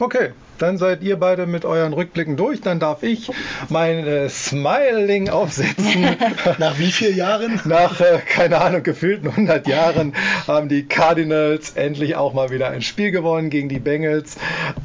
Okay, 0.00 0.30
dann 0.62 0.78
seid 0.78 1.02
ihr 1.02 1.16
beide 1.16 1.46
mit 1.46 1.64
euren 1.64 1.92
Rückblicken 1.92 2.36
durch. 2.36 2.60
Dann 2.60 2.78
darf 2.78 3.02
ich 3.02 3.30
mein 3.68 4.06
äh, 4.06 4.28
Smiling 4.28 5.28
aufsetzen. 5.28 6.16
Nach 6.58 6.78
wie 6.78 6.92
vielen 6.92 7.16
Jahren? 7.16 7.60
Nach, 7.64 8.00
äh, 8.00 8.20
keine 8.24 8.60
Ahnung, 8.60 8.84
gefühlten 8.84 9.28
100 9.28 9.66
Jahren 9.66 10.14
haben 10.46 10.68
die 10.68 10.84
Cardinals 10.84 11.72
endlich 11.72 12.14
auch 12.14 12.32
mal 12.32 12.50
wieder 12.50 12.70
ein 12.70 12.82
Spiel 12.82 13.10
gewonnen 13.10 13.50
gegen 13.50 13.68
die 13.68 13.80
Bengals. 13.80 14.36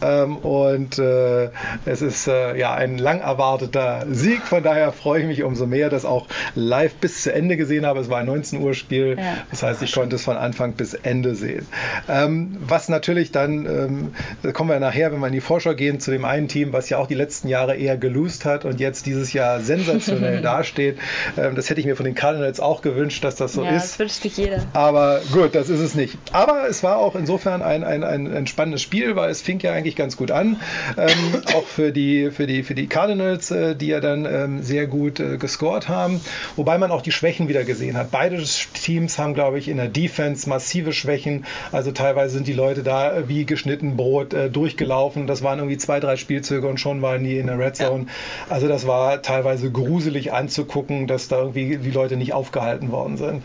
Ähm, 0.02 0.38
und 0.38 0.98
äh, 0.98 1.50
es 1.86 2.02
ist 2.02 2.28
äh, 2.28 2.58
ja 2.58 2.74
ein 2.74 2.98
lang 2.98 3.20
erwarteter 3.20 4.08
Sieg. 4.10 4.42
Von 4.42 4.64
daher 4.64 4.92
freue 4.92 5.22
ich 5.22 5.28
mich 5.28 5.44
umso 5.44 5.68
mehr, 5.68 5.90
dass 5.90 6.06
auch 6.06 6.26
live 6.56 6.96
bis 6.96 7.22
zu 7.22 7.32
Ende 7.32 7.56
gesehen 7.56 7.86
habe. 7.86 8.00
Es 8.00 8.10
war 8.10 8.18
ein 8.18 8.26
19 8.26 8.62
Uhr 8.62 8.74
Spiel. 8.74 9.16
Ja. 9.20 9.38
Das 9.52 9.62
heißt, 9.62 9.84
ich 9.84 9.94
konnte 9.94 10.16
es 10.16 10.24
von 10.24 10.38
Anfang 10.38 10.74
bis 10.74 10.96
Ende 10.96 11.36
sehen. 11.36 11.68
Ähm, 12.10 12.58
was 12.62 12.90
natürlich 12.90 13.32
dann, 13.32 13.66
ähm, 13.68 14.16
da 14.42 14.52
kommen 14.52 14.72
wir 14.72 14.80
nachher, 14.80 15.12
wenn 15.12 15.20
wir 15.20 15.28
in 15.28 15.34
die 15.34 15.42
Vorschau 15.68 15.76
gehen, 15.76 16.00
zu 16.00 16.12
dem 16.12 16.26
einen 16.26 16.48
Team, 16.48 16.74
was 16.74 16.90
ja 16.90 16.98
auch 16.98 17.08
die 17.08 17.16
letzten 17.16 17.48
Jahre 17.48 17.76
eher 17.76 17.98
gelost 17.98 18.46
hat 18.46 18.64
und 18.66 18.80
jetzt 18.80 19.06
dieses 19.06 19.34
Jahr 19.34 19.60
sensationell 19.60 20.42
dasteht. 20.42 20.98
Ähm, 21.38 21.56
das 21.56 21.70
hätte 21.70 21.80
ich 21.80 21.86
mir 21.86 21.96
von 21.96 22.06
den 22.06 22.16
Cardinals 22.16 22.60
auch 22.60 22.82
gewünscht, 22.82 23.24
dass 23.24 23.36
das 23.36 23.54
so 23.54 23.64
ja, 23.64 23.72
ist. 23.72 23.84
das 23.84 24.00
wünscht 24.00 24.22
sich 24.22 24.38
jeder. 24.38 24.64
Aber 24.74 25.22
gut, 25.34 25.56
das 25.56 25.70
ist 25.70 25.80
es 25.80 25.96
nicht. 25.96 26.18
Aber 26.32 26.68
es 26.70 26.84
war 26.84 26.98
auch 26.98 27.16
insofern 27.16 27.62
ein, 27.62 27.84
ein, 27.84 28.04
ein, 28.04 28.34
ein 28.34 28.48
spannendes 28.48 28.82
Spiel, 28.82 29.16
weil 29.16 29.30
es 29.30 29.42
fing 29.42 29.60
ja 29.60 29.74
eigentlich 29.74 29.96
ganz 29.96 30.16
gut 30.16 30.32
an. 30.32 30.58
Ähm, 30.98 31.10
auch 31.56 31.66
für 31.66 31.92
die, 31.92 32.32
für, 32.32 32.48
die, 32.48 32.64
für 32.64 32.76
die 32.76 32.88
Cardinals, 32.88 33.52
äh, 33.52 33.76
die 33.76 33.88
ja 33.88 34.00
dann 34.00 34.26
ähm, 34.26 34.64
sehr 34.64 34.88
gut 34.88 35.20
äh, 35.20 35.38
gescored 35.38 35.90
haben. 35.90 36.22
Wobei 36.56 36.78
man 36.78 36.92
auch 36.92 37.02
die 37.02 37.12
Schwächen 37.12 37.48
wieder 37.48 37.64
gesehen 37.64 37.98
hat. 37.98 38.12
Beide 38.12 38.42
Teams 38.74 39.18
haben, 39.18 39.34
glaube 39.34 39.60
ich, 39.60 39.68
in 39.68 39.78
der 39.78 39.90
Defense 39.90 40.48
massive 40.48 40.94
Schwächen. 40.94 41.46
Also 41.72 41.92
teilweise 41.92 42.36
sind 42.36 42.48
die 42.48 42.54
Leute 42.54 42.84
da 42.84 43.28
wie 43.28 43.46
geschnitten 43.46 43.98
Brot 43.98 44.34
äh, 44.34 44.50
durchgelaufen. 44.50 45.28
Das 45.28 45.44
waren 45.48 45.60
irgendwie 45.60 45.78
zwei, 45.78 46.02
drei 46.02 46.18
Spielzüge 46.18 46.68
und 46.68 46.78
schon 46.78 47.02
waren 47.02 47.24
die 47.24 47.38
in 47.38 47.48
der 47.48 47.58
Red 47.58 47.78
Zone. 47.78 48.08
Also 48.50 48.68
das 48.68 48.86
war 48.86 49.22
teilweise 49.22 49.72
gruselig 49.72 50.34
anzugucken, 50.34 51.08
dass 51.08 51.30
da 51.30 51.40
irgendwie 51.40 51.78
die 51.78 51.92
Leute 51.92 52.18
nicht 52.18 52.34
aufgehalten 52.34 52.92
worden 52.92 53.16
sind. 53.16 53.44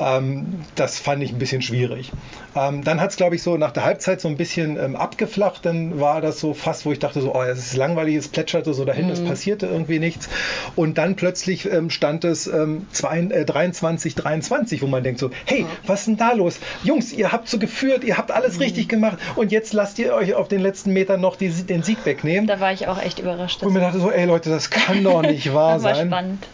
Ähm, 0.00 0.60
das 0.74 0.98
fand 0.98 1.22
ich 1.22 1.32
ein 1.32 1.38
bisschen 1.38 1.62
schwierig. 1.62 2.12
Ähm, 2.54 2.84
dann 2.84 3.00
hat 3.00 3.10
es, 3.10 3.16
glaube 3.16 3.34
ich, 3.34 3.42
so 3.42 3.56
nach 3.56 3.72
der 3.72 3.84
Halbzeit 3.84 4.20
so 4.20 4.28
ein 4.28 4.36
bisschen 4.36 4.78
ähm, 4.78 4.96
abgeflacht. 4.96 5.64
Dann 5.64 6.00
war 6.00 6.20
das 6.20 6.40
so 6.40 6.54
fast, 6.54 6.86
wo 6.86 6.92
ich 6.92 6.98
dachte, 6.98 7.20
so, 7.20 7.34
oh, 7.34 7.42
es 7.42 7.58
ist 7.58 7.76
langweilig, 7.76 8.16
es 8.16 8.28
plätscherte 8.28 8.74
so 8.74 8.84
dahin, 8.84 9.10
es 9.10 9.22
passierte 9.22 9.66
irgendwie 9.66 9.98
nichts. 9.98 10.28
Und 10.76 10.98
dann 10.98 11.16
plötzlich 11.16 11.70
ähm, 11.70 11.90
stand 11.90 12.24
es 12.24 12.46
ähm, 12.46 12.86
zwei, 12.92 13.20
äh, 13.20 13.44
23, 13.44 14.14
23, 14.14 14.82
wo 14.82 14.86
man 14.86 15.02
denkt 15.02 15.20
so, 15.20 15.30
hey, 15.44 15.66
was 15.86 16.00
ist 16.00 16.06
denn 16.08 16.16
da 16.16 16.32
los? 16.32 16.58
Jungs, 16.84 17.12
ihr 17.12 17.32
habt 17.32 17.48
so 17.48 17.58
geführt, 17.58 18.04
ihr 18.04 18.16
habt 18.16 18.30
alles 18.30 18.60
richtig 18.60 18.88
gemacht 18.88 19.18
und 19.36 19.52
jetzt 19.52 19.72
lasst 19.72 19.98
ihr 19.98 20.14
euch 20.14 20.34
auf 20.34 20.48
den 20.48 20.60
letzten 20.60 20.92
Metern 20.92 21.20
noch 21.20 21.36
die, 21.36 21.50
den 21.50 21.82
Sieg 21.82 22.04
wegnehmen. 22.04 22.46
Da 22.46 22.60
war 22.60 22.72
ich 22.72 22.86
auch 22.88 23.00
echt 23.00 23.18
überrascht. 23.18 23.62
Und 23.62 23.72
mir 23.72 23.80
dachte 23.80 24.00
so, 24.00 24.10
ey 24.10 24.24
Leute, 24.26 24.50
das 24.50 24.70
kann 24.70 25.02
doch 25.04 25.22
nicht 25.22 25.52
wahr 25.54 25.74
das 25.74 25.82
war 25.84 25.94
sein. 25.94 26.06
spannend. 26.08 26.46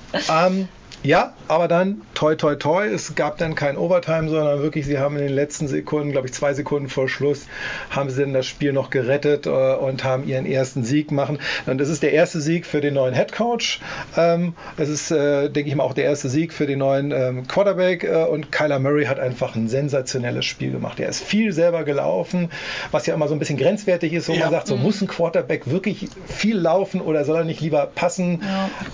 Ja, 1.04 1.34
aber 1.48 1.68
dann, 1.68 2.00
toi, 2.14 2.34
toi, 2.34 2.54
toi, 2.54 2.86
es 2.86 3.14
gab 3.14 3.36
dann 3.36 3.54
kein 3.54 3.76
Overtime, 3.76 4.30
sondern 4.30 4.62
wirklich, 4.62 4.86
sie 4.86 4.98
haben 4.98 5.16
in 5.18 5.24
den 5.26 5.34
letzten 5.34 5.68
Sekunden, 5.68 6.12
glaube 6.12 6.28
ich, 6.28 6.32
zwei 6.32 6.54
Sekunden 6.54 6.88
vor 6.88 7.10
Schluss, 7.10 7.44
haben 7.90 8.08
sie 8.08 8.22
dann 8.22 8.32
das 8.32 8.46
Spiel 8.46 8.72
noch 8.72 8.88
gerettet 8.88 9.44
äh, 9.46 9.50
und 9.50 10.02
haben 10.02 10.26
ihren 10.26 10.46
ersten 10.46 10.82
Sieg 10.82 11.12
machen. 11.12 11.38
Und 11.66 11.76
das 11.76 11.90
ist 11.90 12.02
der 12.02 12.14
erste 12.14 12.40
Sieg 12.40 12.64
für 12.64 12.80
den 12.80 12.94
neuen 12.94 13.12
Head 13.14 13.32
Coach. 13.32 13.80
Ähm, 14.16 14.54
es 14.78 14.88
ist, 14.88 15.10
äh, 15.10 15.50
denke 15.50 15.68
ich 15.68 15.76
mal, 15.76 15.82
auch 15.84 15.92
der 15.92 16.04
erste 16.04 16.30
Sieg 16.30 16.54
für 16.54 16.64
den 16.64 16.78
neuen 16.78 17.12
ähm, 17.12 17.46
Quarterback. 17.46 18.04
Äh, 18.04 18.24
und 18.24 18.50
Kyler 18.50 18.78
Murray 18.78 19.04
hat 19.04 19.20
einfach 19.20 19.54
ein 19.56 19.68
sensationelles 19.68 20.46
Spiel 20.46 20.70
gemacht. 20.72 20.98
Er 21.00 21.10
ist 21.10 21.22
viel 21.22 21.52
selber 21.52 21.84
gelaufen, 21.84 22.50
was 22.92 23.04
ja 23.04 23.12
immer 23.12 23.28
so 23.28 23.34
ein 23.34 23.38
bisschen 23.38 23.58
grenzwertig 23.58 24.14
ist, 24.14 24.30
wo 24.30 24.32
Ja. 24.32 24.44
man 24.44 24.52
sagt, 24.52 24.68
so 24.68 24.76
muss 24.78 25.02
ein 25.02 25.08
Quarterback 25.08 25.70
wirklich 25.70 26.08
viel 26.26 26.56
laufen 26.56 27.02
oder 27.02 27.26
soll 27.26 27.36
er 27.36 27.44
nicht 27.44 27.60
lieber 27.60 27.90
passen? 27.94 28.42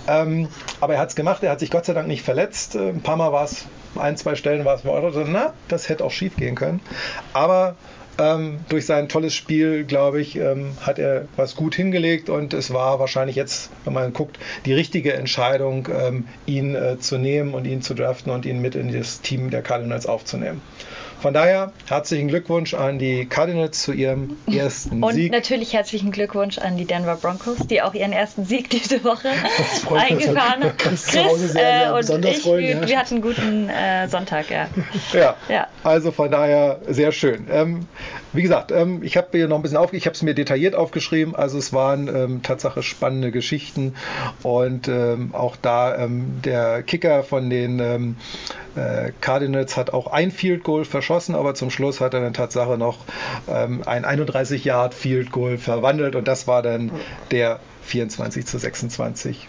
Ähm, 0.09 0.49
aber 0.81 0.95
er 0.95 0.99
hat 0.99 1.07
es 1.11 1.15
gemacht, 1.15 1.41
er 1.43 1.51
hat 1.51 1.61
sich 1.61 1.71
Gott 1.71 1.85
sei 1.85 1.93
Dank 1.93 2.00
nicht 2.07 2.23
verletzt. 2.23 2.75
Äh, 2.75 2.89
Ein 2.89 3.01
paar 3.01 3.17
Mal 3.17 3.31
war 3.31 3.45
es, 3.45 3.65
ein, 3.95 4.17
zwei 4.17 4.35
Stellen 4.35 4.65
war 4.65 4.75
es, 4.75 4.83
dachte, 4.83 5.25
na, 5.27 5.53
das 5.67 5.89
hätte 5.89 6.03
auch 6.03 6.11
schief 6.11 6.35
gehen 6.37 6.55
können. 6.55 6.79
Aber 7.33 7.75
ähm, 8.17 8.59
durch 8.69 8.85
sein 8.85 9.09
tolles 9.09 9.33
Spiel, 9.33 9.83
glaube 9.83 10.21
ich, 10.21 10.35
ähm, 10.35 10.73
hat 10.81 10.99
er 10.99 11.25
was 11.37 11.55
gut 11.55 11.75
hingelegt 11.75 12.29
und 12.29 12.53
es 12.53 12.73
war 12.73 12.99
wahrscheinlich 12.99 13.35
jetzt, 13.35 13.71
wenn 13.85 13.93
man 13.93 14.13
guckt, 14.13 14.37
die 14.65 14.73
richtige 14.73 15.13
Entscheidung, 15.13 15.87
ähm, 15.97 16.27
ihn 16.45 16.75
äh, 16.75 16.99
zu 16.99 17.17
nehmen 17.17 17.53
und 17.53 17.65
ihn 17.65 17.81
zu 17.81 17.93
draften 17.93 18.31
und 18.31 18.45
ihn 18.45 18.61
mit 18.61 18.75
in 18.75 18.91
das 18.91 19.21
Team 19.21 19.49
der 19.49 19.61
Cardinals 19.61 20.05
aufzunehmen. 20.05 20.61
Von 21.21 21.35
daher 21.35 21.71
herzlichen 21.87 22.29
Glückwunsch 22.29 22.73
an 22.73 22.97
die 22.97 23.27
Cardinals 23.27 23.83
zu 23.83 23.91
ihrem 23.93 24.37
ersten 24.51 25.03
Und 25.03 25.13
Sieg. 25.13 25.31
natürlich 25.31 25.71
herzlichen 25.73 26.11
Glückwunsch 26.11 26.57
an 26.57 26.77
die 26.77 26.85
Denver 26.85 27.15
Broncos, 27.15 27.59
die 27.67 27.83
auch 27.83 27.93
ihren 27.93 28.11
ersten 28.11 28.43
Sieg 28.45 28.71
diese 28.71 29.03
Woche 29.03 29.29
eingefahren 29.95 30.63
haben. 30.63 30.77
Chris 30.77 31.05
sehr, 31.05 31.29
sehr 31.37 31.91
und 31.93 31.99
besonders 31.99 32.37
ich, 32.37 32.41
freuen, 32.41 32.63
wir, 32.63 32.69
ja. 32.81 32.87
wir 32.87 32.97
hatten 32.99 33.13
einen 33.15 33.21
guten 33.21 33.69
äh, 33.69 34.07
Sonntag, 34.07 34.49
ja. 34.49 34.67
Ja, 35.13 35.35
Ja. 35.47 35.67
also 35.83 36.11
von 36.11 36.31
daher 36.31 36.79
sehr 36.87 37.11
schön. 37.11 37.45
Ähm, 37.51 37.87
wie 38.33 38.41
gesagt, 38.41 38.71
ähm, 38.71 39.03
ich 39.03 39.17
habe 39.17 39.27
hier 39.31 39.47
noch 39.47 39.57
ein 39.57 39.61
bisschen 39.61 39.77
aufge 39.77 39.97
ich 39.97 40.05
habe 40.05 40.15
es 40.15 40.21
mir 40.21 40.33
detailliert 40.33 40.75
aufgeschrieben. 40.75 41.35
Also 41.35 41.57
es 41.57 41.73
waren 41.73 42.07
ähm, 42.07 42.41
Tatsache 42.41 42.83
spannende 42.83 43.31
Geschichten 43.31 43.95
und 44.43 44.87
ähm, 44.87 45.33
auch 45.33 45.55
da 45.61 45.97
ähm, 45.97 46.41
der 46.43 46.83
Kicker 46.83 47.23
von 47.23 47.49
den 47.49 47.79
ähm, 47.79 48.15
äh, 48.75 49.11
Cardinals 49.19 49.75
hat 49.75 49.91
auch 49.93 50.07
ein 50.07 50.31
Field 50.31 50.63
Goal 50.63 50.85
verschossen, 50.85 51.35
aber 51.35 51.55
zum 51.55 51.69
Schluss 51.69 51.99
hat 51.99 52.13
er 52.13 52.21
dann 52.21 52.33
Tatsache 52.33 52.77
noch 52.77 52.99
ähm, 53.49 53.83
ein 53.85 54.05
31 54.05 54.63
Yard 54.63 54.93
Field 54.93 55.31
Goal 55.31 55.57
verwandelt 55.57 56.15
und 56.15 56.27
das 56.27 56.47
war 56.47 56.61
dann 56.61 56.91
der 57.31 57.59
24 57.83 58.45
zu 58.45 58.57
26, 58.57 59.47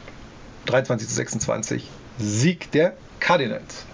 23 0.66 1.08
zu 1.08 1.14
26 1.14 1.88
Sieg 2.18 2.70
der 2.72 2.94
Cardinals. 3.22 3.85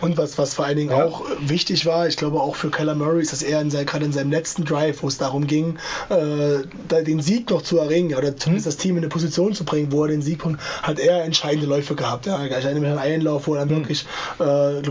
Und 0.00 0.18
was, 0.18 0.36
was 0.36 0.54
vor 0.54 0.66
allen 0.66 0.76
Dingen 0.76 0.90
ja. 0.90 1.04
auch 1.04 1.24
wichtig 1.40 1.86
war, 1.86 2.06
ich 2.06 2.16
glaube 2.16 2.40
auch 2.40 2.54
für 2.54 2.70
Keller 2.70 2.94
Murray, 2.94 3.22
ist, 3.22 3.32
dass 3.32 3.42
er 3.42 3.60
in 3.62 3.70
sein, 3.70 3.86
gerade 3.86 4.04
in 4.04 4.12
seinem 4.12 4.30
letzten 4.30 4.64
Drive, 4.64 5.02
wo 5.02 5.08
es 5.08 5.16
darum 5.16 5.46
ging, 5.46 5.78
äh, 6.10 7.02
den 7.02 7.22
Sieg 7.22 7.48
noch 7.48 7.62
zu 7.62 7.78
erringen 7.78 8.14
oder 8.14 8.36
zumindest 8.36 8.66
das 8.66 8.76
Team 8.76 8.96
in 8.96 9.04
eine 9.04 9.08
Position 9.08 9.54
zu 9.54 9.64
bringen, 9.64 9.90
wo 9.92 10.02
er 10.02 10.08
den 10.08 10.20
Sieg 10.20 10.38
bringt, 10.38 10.58
hat 10.82 10.98
er 10.98 11.24
entscheidende 11.24 11.66
Läufe 11.66 11.94
gehabt. 11.94 12.26
Ja, 12.26 12.44
ich 12.44 12.52
erinnere 12.52 12.80
mich 12.80 12.90
an 12.90 12.98
einen 12.98 13.22
Lauf, 13.22 13.46
wo 13.46 13.54
er 13.54 13.60
dann 13.60 13.68
mhm. 13.70 13.88
wirklich 13.88 14.04
äh, 14.38 14.82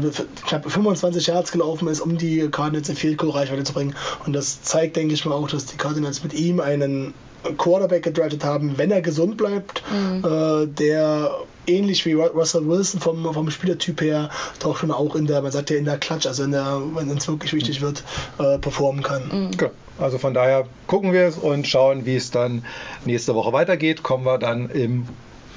knapp 0.47 0.71
25 0.71 1.27
Yards 1.27 1.51
gelaufen 1.51 1.88
ist, 1.88 1.99
um 1.99 2.17
die 2.17 2.47
Cardinals 2.49 2.89
in 2.89 2.95
Field 2.95 3.17
Goal 3.17 3.31
Reichweite 3.31 3.63
zu 3.63 3.73
bringen. 3.73 3.95
Und 4.25 4.33
das 4.33 4.63
zeigt, 4.63 4.95
denke 4.95 5.13
ich 5.13 5.25
mal, 5.25 5.35
auch, 5.35 5.49
dass 5.49 5.65
die 5.65 5.77
Cardinals 5.77 6.23
mit 6.23 6.33
ihm 6.33 6.59
einen 6.59 7.13
Quarterback 7.58 8.03
gedraftet 8.03 8.43
haben, 8.43 8.77
wenn 8.77 8.91
er 8.91 9.01
gesund 9.01 9.38
bleibt, 9.38 9.84
mhm. 9.91 10.23
äh, 10.23 10.67
der 10.67 11.31
ähnlich 11.67 12.05
wie 12.05 12.13
Russell 12.13 12.67
Wilson 12.67 12.99
vom, 12.99 13.34
vom 13.34 13.49
Spielertyp 13.49 14.01
her 14.01 14.29
doch 14.60 14.77
schon 14.77 14.91
auch 14.91 15.15
in 15.15 15.27
der, 15.27 15.41
man 15.41 15.51
sagt 15.51 15.69
ja 15.69 15.77
in 15.77 15.86
der 15.86 15.97
Klatsch, 15.97 16.27
also 16.27 16.43
in 16.43 16.51
der, 16.51 16.81
wenn 16.93 17.10
es 17.10 17.27
wirklich 17.27 17.53
wichtig 17.53 17.81
wird, 17.81 18.03
äh, 18.38 18.58
performen 18.58 19.03
kann. 19.03 19.23
Mhm. 19.27 19.51
Genau. 19.58 19.71
Also 19.97 20.17
von 20.17 20.34
daher 20.34 20.67
gucken 20.88 21.13
wir 21.13 21.23
es 21.23 21.38
und 21.38 21.67
schauen, 21.67 22.05
wie 22.05 22.17
es 22.17 22.29
dann 22.31 22.65
nächste 23.05 23.34
Woche 23.34 23.53
weitergeht. 23.53 24.03
Kommen 24.03 24.25
wir 24.25 24.38
dann 24.38 24.69
im, 24.69 25.08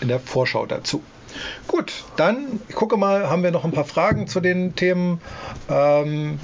in 0.00 0.08
der 0.08 0.20
Vorschau 0.20 0.64
dazu. 0.64 1.02
Gut, 1.66 1.92
dann 2.16 2.60
ich 2.68 2.74
gucke 2.74 2.96
mal, 2.96 3.28
haben 3.28 3.42
wir 3.42 3.50
noch 3.50 3.64
ein 3.64 3.72
paar 3.72 3.84
Fragen 3.84 4.28
zu 4.28 4.40
den 4.40 4.74
Themen. 4.76 5.20
Ähm, 5.68 6.38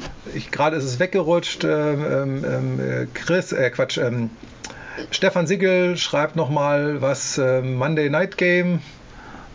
Gerade 0.51 0.77
ist 0.77 0.85
es 0.85 0.99
weggerutscht. 0.99 1.65
Ähm, 1.65 2.45
ähm, 2.45 2.81
äh, 2.81 3.07
Chris, 3.15 3.53
äh, 3.53 3.71
Quatsch, 3.71 3.97
ähm, 3.99 4.31
Stefan 5.11 5.47
Siegel 5.47 5.97
schreibt 5.97 6.37
nochmal 6.37 7.01
was 7.03 7.39
äh, 7.39 7.63
Monday 7.63 8.09
Night 8.09 8.37
Game. 8.37 8.81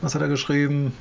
Was 0.01 0.15
hat 0.15 0.21
er 0.21 0.27
geschrieben? 0.27 0.93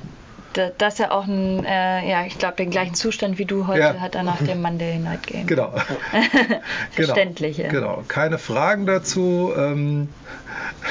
Dass 0.77 0.99
er 0.99 1.11
auch 1.11 1.25
ein, 1.25 1.63
äh, 1.65 2.09
ja, 2.09 2.25
ich 2.25 2.37
glaube, 2.37 2.55
den 2.55 2.69
gleichen 2.69 2.95
Zustand 2.95 3.37
wie 3.37 3.45
du 3.45 3.67
heute 3.67 3.79
ja. 3.79 3.99
hat 3.99 4.15
er 4.15 4.23
nach 4.23 4.41
dem 4.41 4.61
Monday 4.61 4.97
Night 4.97 5.27
Game. 5.27 5.47
Genau. 5.47 5.73
Verständlich. 6.91 7.57
Genau. 7.57 7.69
genau. 7.69 8.03
Keine 8.07 8.37
Fragen 8.37 8.85
dazu. 8.85 9.51
Ähm, 9.55 10.09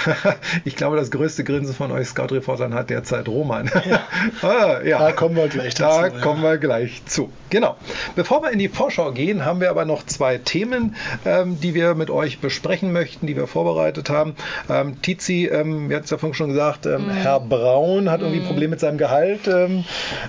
ich 0.64 0.76
glaube, 0.76 0.96
das 0.96 1.10
größte 1.10 1.44
Grinsen 1.44 1.74
von 1.74 1.90
euch 1.92 2.08
Scout-Reportern 2.08 2.74
hat 2.74 2.90
derzeit 2.90 3.28
Roman. 3.28 3.70
Ja. 3.88 4.02
ah, 4.48 4.82
ja. 4.82 4.98
Da 4.98 5.12
kommen 5.12 5.36
wir 5.36 5.48
gleich 5.48 5.74
dazu. 5.74 6.00
Da 6.00 6.08
ja. 6.08 6.20
kommen 6.22 6.42
wir 6.42 6.58
gleich 6.58 7.04
zu. 7.06 7.30
Genau. 7.50 7.76
Bevor 8.14 8.42
wir 8.42 8.50
in 8.50 8.58
die 8.58 8.68
Vorschau 8.68 9.12
gehen, 9.12 9.44
haben 9.44 9.60
wir 9.60 9.70
aber 9.70 9.84
noch 9.84 10.04
zwei 10.04 10.38
Themen, 10.38 10.96
ähm, 11.24 11.58
die 11.60 11.74
wir 11.74 11.94
mit 11.94 12.10
euch 12.10 12.40
besprechen 12.40 12.92
möchten, 12.92 13.26
die 13.26 13.36
wir 13.36 13.46
vorbereitet 13.46 14.10
haben. 14.10 14.34
Ähm, 14.68 15.00
Tizi, 15.02 15.46
ähm, 15.46 15.88
wir 15.88 15.96
hatten 15.96 16.04
es 16.04 16.10
ja 16.10 16.18
vorhin 16.18 16.34
schon 16.34 16.50
gesagt, 16.50 16.86
ähm, 16.86 17.06
mm. 17.06 17.10
Herr 17.10 17.40
Braun 17.40 18.10
hat 18.10 18.20
irgendwie 18.20 18.40
mm. 18.40 18.46
Probleme 18.46 18.70
mit 18.72 18.80
seinem 18.80 18.98
Gehalt. 18.98 19.47
Ähm, 19.48 19.84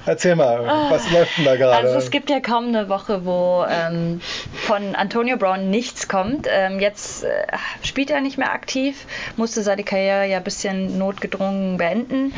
erzähl 0.06 0.36
mal, 0.36 0.62
oh. 0.62 0.92
was 0.92 1.12
läuft 1.12 1.38
denn 1.38 1.46
da 1.46 1.56
gerade? 1.56 1.76
Also 1.76 1.98
es 1.98 2.10
gibt 2.10 2.30
ja 2.30 2.40
kaum 2.40 2.70
eine 2.70 2.90
Woche, 2.90 3.26
wo 3.26 3.66
ähm, 3.70 4.22
von 4.54 4.96
Antonio 4.96 5.38
Brown 5.38 5.70
nichts 5.70 6.08
kommt. 6.08 6.48
jetzt 6.80 7.24
äh, 7.24 7.46
spielt 7.84 8.10
er 8.10 8.22
nicht 8.22 8.38
mehr 8.38 8.54
aktiv, 8.54 9.06
musste 9.36 9.62
seine 9.62 9.84
Karriere 9.84 10.28
ja 10.28 10.38
ein 10.38 10.44
bisschen 10.44 10.98
notgedrungen 10.98 11.78
beenden, 11.78 12.34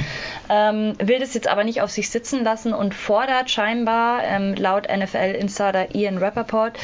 will 0.50 1.20
das 1.20 1.34
jetzt 1.34 1.48
aber 1.48 1.64
nicht 1.64 1.82
auf 1.82 1.92
sich 1.92 2.10
sitzen 2.10 2.44
lassen 2.44 2.74
und 2.74 2.94
fordert 2.94 3.50
scheinbar 3.50 4.22
laut 4.56 4.82
laut 4.82 4.88
NFL-Insider 4.88 5.94
Ian 5.96 6.18
Rappaport 6.18 6.78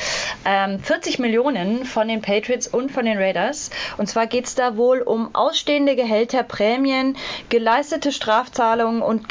ähm, 0.46 0.80
40 0.80 1.20
Millionen 1.20 1.86
von 1.86 2.08
den 2.08 2.22
Patriots 2.22 2.68
und 2.68 2.92
von 2.92 3.06
den 3.06 3.18
Raiders. 3.18 3.70
Und 3.98 4.08
zwar 4.08 4.28
geht 4.28 4.46
es 4.46 4.56
da 4.56 4.78
wohl 4.78 5.02
um 5.02 5.34
ausstehende 5.34 5.96
Gehälter, 5.96 6.44
Prämien, 6.44 7.18
geleistete 7.50 8.12
Strafzahlungen 8.12 9.02
und 9.02 9.30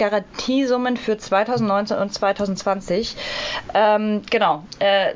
Garantiesummen 0.56 0.96
für 0.96 1.18
2019 1.18 1.98
und 1.98 2.12
2020. 2.12 3.16
Ähm, 3.74 4.22
genau. 4.30 4.64
Äh, 4.78 5.12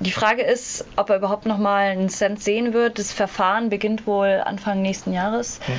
die 0.00 0.10
Frage 0.10 0.42
ist, 0.42 0.84
ob 0.96 1.10
er 1.10 1.16
überhaupt 1.16 1.46
noch 1.46 1.58
mal 1.58 1.90
einen 1.90 2.08
Cent 2.08 2.42
sehen 2.42 2.72
wird. 2.72 2.98
Das 2.98 3.12
Verfahren 3.12 3.68
beginnt 3.68 4.06
wohl 4.06 4.42
Anfang 4.44 4.82
nächsten 4.82 5.12
Jahres. 5.12 5.60
Hm. 5.64 5.74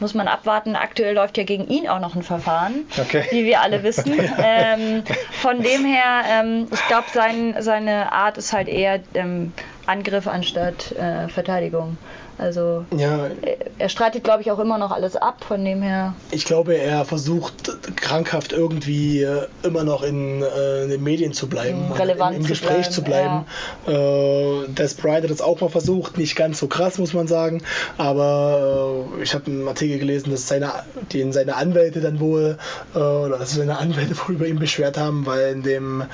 Muss 0.00 0.14
man 0.14 0.28
abwarten. 0.28 0.76
Aktuell 0.76 1.14
läuft 1.14 1.36
ja 1.36 1.44
gegen 1.44 1.66
ihn 1.68 1.88
auch 1.88 2.00
noch 2.00 2.14
ein 2.14 2.22
Verfahren, 2.22 2.86
okay. 2.98 3.24
wie 3.30 3.44
wir 3.44 3.60
alle 3.60 3.82
wissen. 3.82 4.12
ähm, 4.42 5.02
von 5.32 5.62
dem 5.62 5.84
her, 5.84 6.22
ähm, 6.30 6.68
ich 6.72 6.86
glaube, 6.86 7.06
sein, 7.12 7.56
seine 7.58 8.12
Art 8.12 8.38
ist 8.38 8.52
halt 8.52 8.68
eher 8.68 9.00
ähm, 9.14 9.52
Angriff 9.86 10.26
anstatt 10.26 10.92
äh, 10.92 11.28
Verteidigung. 11.28 11.98
Also 12.38 12.84
ja, 12.96 13.30
er 13.78 13.88
streitet, 13.88 14.22
glaube 14.22 14.42
ich, 14.42 14.52
auch 14.52 14.60
immer 14.60 14.78
noch 14.78 14.92
alles 14.92 15.16
ab, 15.16 15.44
von 15.44 15.64
dem 15.64 15.82
her. 15.82 16.14
Ich 16.30 16.44
glaube, 16.44 16.76
er 16.76 17.04
versucht 17.04 17.72
krankhaft 17.96 18.52
irgendwie 18.52 19.22
äh, 19.22 19.48
immer 19.64 19.82
noch 19.82 20.04
in, 20.04 20.42
äh, 20.42 20.84
in, 20.84 20.90
den 20.90 21.02
Medien 21.02 21.32
zu 21.32 21.48
bleiben, 21.48 21.90
relevant 21.92 22.36
im, 22.36 22.42
im 22.42 22.48
Gespräch 22.48 22.90
zu 22.90 23.02
bleiben. 23.02 23.44
Zu 23.84 23.90
bleiben. 23.92 23.98
Ja. 23.98 24.62
Äh, 24.62 24.68
Des 24.68 24.94
Bryant 24.94 25.24
hat 25.24 25.30
das 25.30 25.40
auch 25.40 25.60
mal 25.60 25.68
versucht, 25.68 26.16
nicht 26.16 26.36
ganz 26.36 26.60
so 26.60 26.68
krass, 26.68 26.98
muss 26.98 27.12
man 27.12 27.26
sagen. 27.26 27.62
Aber 27.96 29.08
äh, 29.18 29.22
ich 29.22 29.34
habe 29.34 29.46
einen 29.46 29.66
Artikel 29.66 29.98
gelesen, 29.98 30.30
dass 30.30 30.46
seine, 30.46 30.72
den 31.12 31.32
seine 31.32 31.56
Anwälte 31.56 32.00
dann 32.00 32.20
wohl, 32.20 32.56
äh, 32.94 32.98
oder 32.98 33.38
dass 33.38 33.54
seine 33.54 33.78
Anwälte 33.78 34.16
wohl 34.26 34.36
über 34.36 34.46
ihn 34.46 34.60
beschwert 34.60 34.96
haben, 34.96 35.26
weil 35.26 35.52
in 35.52 35.62
dem 35.62 36.04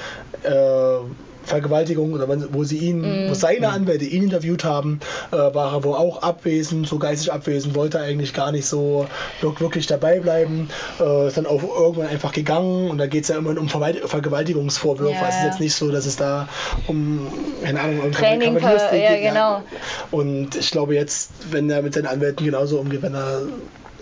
Vergewaltigung 1.45 2.13
oder 2.13 2.27
wo 2.53 2.65
sie 2.65 2.79
ihn, 2.79 3.01
mm. 3.01 3.31
wo 3.31 3.35
seine 3.35 3.69
Anwälte 3.69 4.05
ihn 4.05 4.25
interviewt 4.25 4.65
haben, 4.65 5.01
äh, 5.31 5.37
war 5.37 5.75
er 5.75 5.85
wohl 5.85 5.95
auch 5.95 6.23
abwesend, 6.23 6.87
so 6.87 6.99
geistig 6.99 7.33
abwesend, 7.33 7.75
wollte 7.75 8.01
eigentlich 8.01 8.35
gar 8.35 8.53
nicht 8.53 8.67
so 8.67 9.07
wirklich 9.41 9.87
dabei 9.87 10.21
bleiben, 10.21 10.69
äh, 11.01 11.29
ist 11.29 11.37
dann 11.37 11.47
auch 11.47 11.63
irgendwann 11.63 12.09
einfach 12.09 12.33
gegangen 12.33 12.91
und 12.91 12.99
da 12.99 13.07
geht 13.07 13.25
es 13.25 13.29
ja 13.29 13.37
immer 13.37 13.59
um 13.59 13.69
Vergewaltigungsvorwürfe. 13.69 15.15
Yeah. 15.15 15.29
Es 15.29 15.37
ist 15.37 15.45
jetzt 15.45 15.61
nicht 15.61 15.75
so, 15.75 15.91
dass 15.91 16.07
es 16.07 16.17
da 16.17 16.49
um, 16.87 17.27
keine 17.63 17.81
Ahnung, 17.81 18.01
um 18.01 18.13
Training 18.13 18.55
ja, 18.59 19.31
genau. 19.31 19.63
Und 20.11 20.57
ich 20.57 20.71
glaube 20.71 20.95
jetzt, 20.95 21.31
wenn 21.51 21.71
er 21.71 21.83
mit 21.83 21.95
seinen 21.95 22.07
Anwälten 22.07 22.45
genauso 22.45 22.79
umgeht, 22.79 23.03
wenn 23.03 23.15
er 23.15 23.43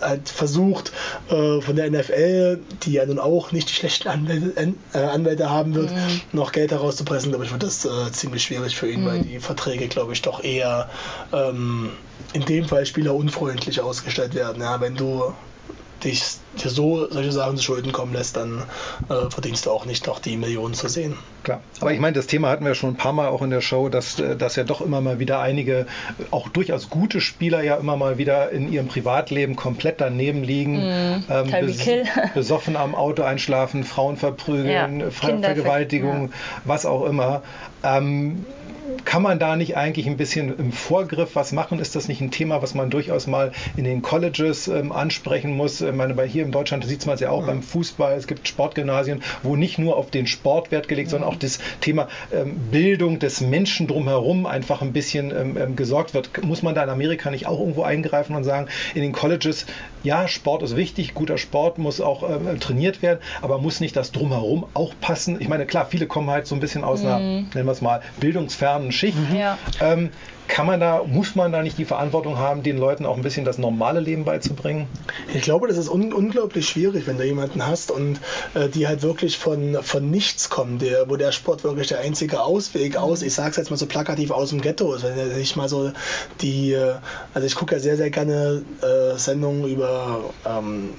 halt 0.02 0.28
versucht, 0.28 0.92
äh, 1.30 1.60
von 1.60 1.76
der 1.76 1.90
NFL, 1.90 2.58
die 2.82 2.92
ja 2.92 3.06
nun 3.06 3.18
auch 3.18 3.52
nicht 3.52 3.68
die 3.68 3.74
schlechten 3.74 4.08
Anwälte, 4.08 4.74
äh, 4.92 4.98
Anwälte 4.98 5.50
haben 5.50 5.74
wird, 5.74 5.90
mhm. 5.90 6.20
noch 6.32 6.52
Geld 6.52 6.70
herauszupressen, 6.70 7.30
glaube 7.30 7.44
ich, 7.44 7.52
wird 7.52 7.62
das 7.62 7.84
äh, 7.84 8.12
ziemlich 8.12 8.42
schwierig 8.42 8.76
für 8.76 8.90
ihn, 8.90 9.02
mhm. 9.02 9.06
weil 9.06 9.22
die 9.22 9.38
Verträge, 9.40 9.88
glaube 9.88 10.12
ich, 10.12 10.22
doch 10.22 10.42
eher 10.42 10.90
ähm, 11.32 11.90
in 12.32 12.44
dem 12.44 12.66
Fall 12.66 12.86
spielerunfreundlich 12.86 13.80
ausgestellt 13.80 14.34
werden. 14.34 14.62
Ja, 14.62 14.80
wenn 14.80 14.96
du 14.96 15.32
dich 16.04 16.22
dir 16.62 16.70
so 16.70 17.08
solche 17.10 17.32
Sachen 17.32 17.56
zu 17.56 17.62
Schulden 17.62 17.92
kommen 17.92 18.12
lässt, 18.12 18.36
dann 18.36 18.62
äh, 19.08 19.30
verdienst 19.30 19.66
du 19.66 19.70
auch 19.70 19.86
nicht 19.86 20.06
noch 20.06 20.18
die 20.18 20.36
Millionen 20.36 20.74
zu 20.74 20.88
sehen. 20.88 21.16
Klar. 21.42 21.60
Aber 21.80 21.92
ich 21.92 22.00
meine, 22.00 22.14
das 22.14 22.26
Thema 22.26 22.50
hatten 22.50 22.64
wir 22.64 22.74
schon 22.74 22.90
ein 22.90 22.96
paar 22.96 23.12
Mal 23.12 23.28
auch 23.28 23.42
in 23.42 23.50
der 23.50 23.60
Show, 23.60 23.88
dass, 23.88 24.18
äh, 24.20 24.36
dass 24.36 24.56
ja 24.56 24.64
doch 24.64 24.80
immer 24.80 25.00
mal 25.00 25.18
wieder 25.18 25.40
einige, 25.40 25.86
auch 26.30 26.48
durchaus 26.48 26.90
gute 26.90 27.20
Spieler 27.20 27.62
ja 27.62 27.76
immer 27.76 27.96
mal 27.96 28.18
wieder 28.18 28.50
in 28.50 28.72
ihrem 28.72 28.88
Privatleben 28.88 29.56
komplett 29.56 30.00
daneben 30.00 30.42
liegen. 30.42 30.76
Mm, 30.76 31.24
ähm, 31.30 31.50
bes 31.50 31.84
besoffen 32.34 32.76
am 32.76 32.94
Auto 32.94 33.22
einschlafen, 33.22 33.84
Frauen 33.84 34.16
verprügeln, 34.16 35.00
ja, 35.00 35.10
Ver 35.10 35.38
Vergewaltigung, 35.38 36.28
ja. 36.28 36.36
was 36.64 36.86
auch 36.86 37.04
immer. 37.04 37.42
Ähm, 37.82 38.44
kann 39.04 39.22
man 39.22 39.38
da 39.38 39.56
nicht 39.56 39.76
eigentlich 39.76 40.06
ein 40.06 40.16
bisschen 40.16 40.56
im 40.58 40.72
Vorgriff 40.72 41.34
was 41.34 41.52
machen? 41.52 41.78
Ist 41.78 41.96
das 41.96 42.08
nicht 42.08 42.20
ein 42.20 42.30
Thema, 42.30 42.62
was 42.62 42.74
man 42.74 42.90
durchaus 42.90 43.26
mal 43.26 43.52
in 43.76 43.84
den 43.84 44.02
Colleges 44.02 44.68
ähm, 44.68 44.92
ansprechen 44.92 45.56
muss? 45.56 45.80
Ich 45.80 45.94
meine, 45.94 46.14
bei 46.14 46.26
hier 46.26 46.41
in 46.42 46.52
Deutschland 46.52 46.84
sieht 46.84 47.06
man 47.06 47.14
es 47.14 47.20
ja 47.20 47.30
auch 47.30 47.42
mhm. 47.42 47.46
beim 47.46 47.62
Fußball. 47.62 48.14
Es 48.14 48.26
gibt 48.26 48.46
Sportgymnasien, 48.46 49.22
wo 49.42 49.56
nicht 49.56 49.78
nur 49.78 49.96
auf 49.96 50.10
den 50.10 50.26
Sport 50.26 50.70
Wert 50.70 50.88
gelegt, 50.88 51.08
mhm. 51.08 51.12
sondern 51.12 51.30
auch 51.30 51.36
das 51.36 51.58
Thema 51.80 52.08
ähm, 52.32 52.56
Bildung 52.70 53.18
des 53.18 53.40
Menschen 53.40 53.86
drumherum 53.86 54.46
einfach 54.46 54.82
ein 54.82 54.92
bisschen 54.92 55.30
ähm, 55.30 55.56
ähm, 55.56 55.76
gesorgt 55.76 56.14
wird. 56.14 56.44
Muss 56.44 56.62
man 56.62 56.74
da 56.74 56.84
in 56.84 56.90
Amerika 56.90 57.30
nicht 57.30 57.46
auch 57.46 57.60
irgendwo 57.60 57.82
eingreifen 57.82 58.36
und 58.36 58.44
sagen, 58.44 58.68
in 58.94 59.02
den 59.02 59.12
Colleges, 59.12 59.66
ja, 60.02 60.28
Sport 60.28 60.62
ist 60.62 60.76
wichtig, 60.76 61.14
guter 61.14 61.38
Sport 61.38 61.78
muss 61.78 62.00
auch 62.00 62.28
ähm, 62.28 62.58
trainiert 62.60 63.02
werden, 63.02 63.20
aber 63.40 63.58
muss 63.58 63.80
nicht 63.80 63.96
das 63.96 64.12
drumherum 64.12 64.66
auch 64.74 64.94
passen? 65.00 65.40
Ich 65.40 65.48
meine, 65.48 65.66
klar, 65.66 65.86
viele 65.86 66.06
kommen 66.06 66.30
halt 66.30 66.46
so 66.46 66.54
ein 66.54 66.60
bisschen 66.60 66.84
aus 66.84 67.02
mhm. 67.02 67.06
einer, 67.06 67.18
nennen 67.18 67.66
wir 67.66 67.72
es 67.72 67.80
mal, 67.80 68.02
bildungsfernen 68.20 68.92
Schicht. 68.92 69.16
Ja. 69.34 69.58
Kann 70.52 70.66
man 70.66 70.80
da, 70.80 71.02
muss 71.02 71.34
man 71.34 71.50
da 71.50 71.62
nicht 71.62 71.78
die 71.78 71.86
Verantwortung 71.86 72.36
haben, 72.36 72.62
den 72.62 72.76
Leuten 72.76 73.06
auch 73.06 73.16
ein 73.16 73.22
bisschen 73.22 73.46
das 73.46 73.56
normale 73.56 74.00
Leben 74.00 74.26
beizubringen? 74.26 74.86
Ich 75.32 75.40
glaube, 75.40 75.66
das 75.66 75.78
ist 75.78 75.88
un 75.88 76.12
unglaublich 76.12 76.68
schwierig, 76.68 77.06
wenn 77.06 77.16
du 77.16 77.24
jemanden 77.24 77.66
hast 77.66 77.90
und 77.90 78.20
äh, 78.52 78.68
die 78.68 78.86
halt 78.86 79.00
wirklich 79.00 79.38
von, 79.38 79.78
von 79.82 80.10
nichts 80.10 80.50
kommen, 80.50 80.78
der, 80.78 81.08
wo 81.08 81.16
der 81.16 81.32
Sport 81.32 81.64
wirklich 81.64 81.88
der 81.88 82.00
einzige 82.00 82.42
Ausweg 82.42 82.98
aus, 82.98 83.22
ich 83.22 83.32
sag's 83.32 83.56
jetzt 83.56 83.70
mal 83.70 83.78
so 83.78 83.86
plakativ, 83.86 84.30
aus 84.30 84.50
dem 84.50 84.60
Ghetto 84.60 84.92
ist. 84.92 85.04
Wenn 85.04 85.34
sich 85.34 85.56
mal 85.56 85.70
so 85.70 85.90
die, 86.42 86.74
äh, 86.74 86.96
also 87.32 87.46
ich 87.46 87.54
gucke 87.54 87.76
ja 87.76 87.80
sehr, 87.80 87.96
sehr 87.96 88.10
gerne 88.10 88.62
äh, 88.82 89.16
Sendungen 89.16 89.66
über 89.66 90.34
ähm, 90.44 90.90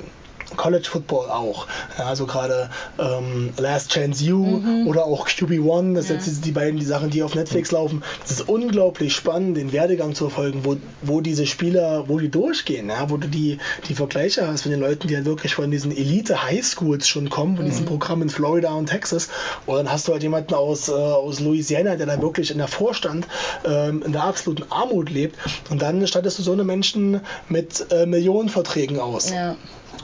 College 0.56 0.88
Football 0.90 1.30
auch. 1.30 1.68
Ja, 1.98 2.06
also 2.06 2.26
gerade 2.26 2.70
ähm, 3.00 3.52
Last 3.58 3.92
Chance 3.92 4.24
You 4.24 4.44
mhm. 4.44 4.88
oder 4.88 5.06
auch 5.06 5.28
QB1, 5.28 5.96
das 5.96 6.10
ja. 6.10 6.16
sind 6.16 6.28
jetzt 6.28 6.46
die 6.46 6.52
beiden 6.52 6.80
die 6.80 6.86
Sachen, 6.86 7.10
die 7.10 7.24
auf 7.24 7.36
Netflix 7.36 7.72
laufen. 7.72 8.04
Es 8.24 8.32
ist 8.32 8.50
unglaublich 8.50 9.14
spannend, 9.14 9.58
den 9.58 9.72
Werdegang 9.72 10.16
zu 10.16 10.30
verfolgen, 10.30 10.62
wo, 10.64 10.78
wo 11.02 11.22
diese 11.22 11.46
Spieler, 11.46 12.08
wo 12.08 12.20
die 12.20 12.30
durchgehen, 12.30 12.90
ja, 12.90 13.10
wo 13.10 13.18
du 13.18 13.28
die, 13.28 13.58
die 13.88 13.96
Vergleiche 13.96 14.48
hast 14.48 14.64
von 14.64 14.72
den 14.72 14.80
Leuten, 14.80 15.08
die 15.08 15.16
halt 15.16 15.26
wirklich 15.26 15.56
von 15.56 15.70
diesen 15.72 15.92
Elite 15.92 16.44
High 16.44 16.66
Schools 16.66 17.08
schon 17.08 17.30
kommen, 17.30 17.56
von 17.56 17.66
mhm. 17.66 17.70
diesem 17.70 17.86
Programm 17.86 18.22
in 18.22 18.30
Florida 18.30 18.72
und 18.74 18.88
Texas. 18.88 19.30
Und 19.66 19.78
dann 19.78 19.92
hast 19.92 20.08
du 20.08 20.14
halt 20.14 20.24
jemanden 20.24 20.54
aus, 20.54 20.90
äh, 20.90 20.92
aus 20.92 21.40
Louisiana, 21.40 21.96
der 21.96 22.06
da 22.06 22.22
wirklich 22.22 22.52
in 22.52 22.58
der 22.58 22.68
Vorstand 22.68 23.28
ähm, 23.66 24.04
in 24.04 24.12
der 24.12 24.24
absoluten 24.24 24.66
Armut 24.70 25.10
lebt. 25.10 25.38
Und 25.70 25.82
dann 25.82 26.06
stattest 26.08 26.40
du 26.40 26.44
so 26.44 26.52
eine 26.52 26.64
Menschen 26.64 27.22
mit 27.50 27.86
äh, 27.92 28.06
Millionenverträgen 28.06 29.00
aus. 29.00 29.32
Ja. 29.32 29.56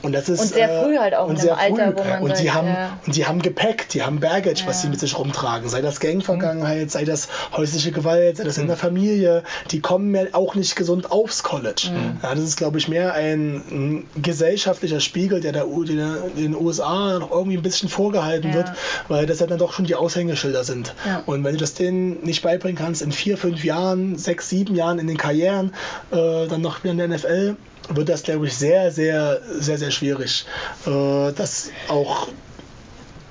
Und 0.02 0.12
das 0.12 0.28
ist 0.28 0.40
und 0.40 0.48
sehr 0.48 0.82
früh 0.82 0.96
halt 0.96 1.14
auch 1.14 1.28
und 1.28 1.42
in 1.42 1.50
einem 1.50 1.74
Alter, 1.78 1.96
wo 1.96 2.04
man 2.04 2.22
und 2.22 2.28
sagt, 2.28 2.40
sie 2.40 2.50
haben 2.52 2.68
ja. 2.68 2.98
und 3.06 3.12
sie 3.12 3.26
haben 3.26 3.42
Gepäck, 3.42 3.88
die 3.90 4.02
haben 4.02 4.20
Baggage, 4.20 4.62
ja. 4.62 4.66
was 4.66 4.82
sie 4.82 4.88
mit 4.88 4.98
sich 4.98 5.18
rumtragen, 5.18 5.68
sei 5.68 5.82
das 5.82 6.00
Gangvergangenheit, 6.00 6.84
mhm. 6.84 6.88
sei 6.88 7.04
das 7.04 7.28
häusliche 7.56 7.92
Gewalt, 7.92 8.38
sei 8.38 8.44
das 8.44 8.56
mhm. 8.56 8.62
in 8.62 8.68
der 8.68 8.76
Familie, 8.76 9.42
die 9.70 9.80
kommen 9.80 10.14
ja 10.14 10.22
auch 10.32 10.54
nicht 10.54 10.76
gesund 10.76 11.12
aufs 11.12 11.42
College. 11.42 11.90
Mhm. 11.92 12.20
Ja, 12.22 12.34
das 12.34 12.44
ist 12.44 12.56
glaube 12.56 12.78
ich 12.78 12.88
mehr 12.88 13.14
ein, 13.14 13.62
ein, 13.70 14.06
gesellschaftlicher 14.22 15.00
Spiegel, 15.00 15.40
der 15.40 15.52
der, 15.52 15.64
der 15.64 16.20
den 16.36 16.54
USA 16.54 17.18
noch 17.18 17.30
irgendwie 17.30 17.58
ein 17.58 17.62
bisschen 17.62 17.88
vorgehalten 17.88 18.54
wird, 18.54 18.72
weil 19.08 19.26
das 19.26 19.40
ja 19.40 19.46
dann 19.46 19.58
doch 19.58 19.72
schon 19.72 19.84
die 19.84 19.94
Aushängeschilder 19.94 20.64
sind. 20.64 20.94
Und 21.26 21.44
wenn 21.44 21.52
du 21.52 21.58
das 21.58 21.74
denen 21.74 22.22
nicht 22.22 22.42
beibringen 22.42 22.76
kannst 22.76 23.02
in 23.02 23.12
vier, 23.12 23.36
fünf 23.36 23.64
Jahren, 23.64 24.16
sechs, 24.16 24.48
sieben 24.48 24.74
Jahren 24.74 24.98
in 24.98 25.06
den 25.06 25.16
Karrieren, 25.16 25.72
äh, 26.10 26.46
dann 26.46 26.60
noch 26.60 26.82
wieder 26.82 26.92
in 26.92 26.98
der 26.98 27.08
NFL, 27.08 27.56
wird 27.90 28.08
das, 28.08 28.22
glaube 28.22 28.46
ich, 28.46 28.56
sehr, 28.56 28.90
sehr, 28.90 29.40
sehr, 29.58 29.78
sehr 29.78 29.90
schwierig, 29.90 30.46
äh, 30.86 31.32
das 31.32 31.70
auch 31.88 32.28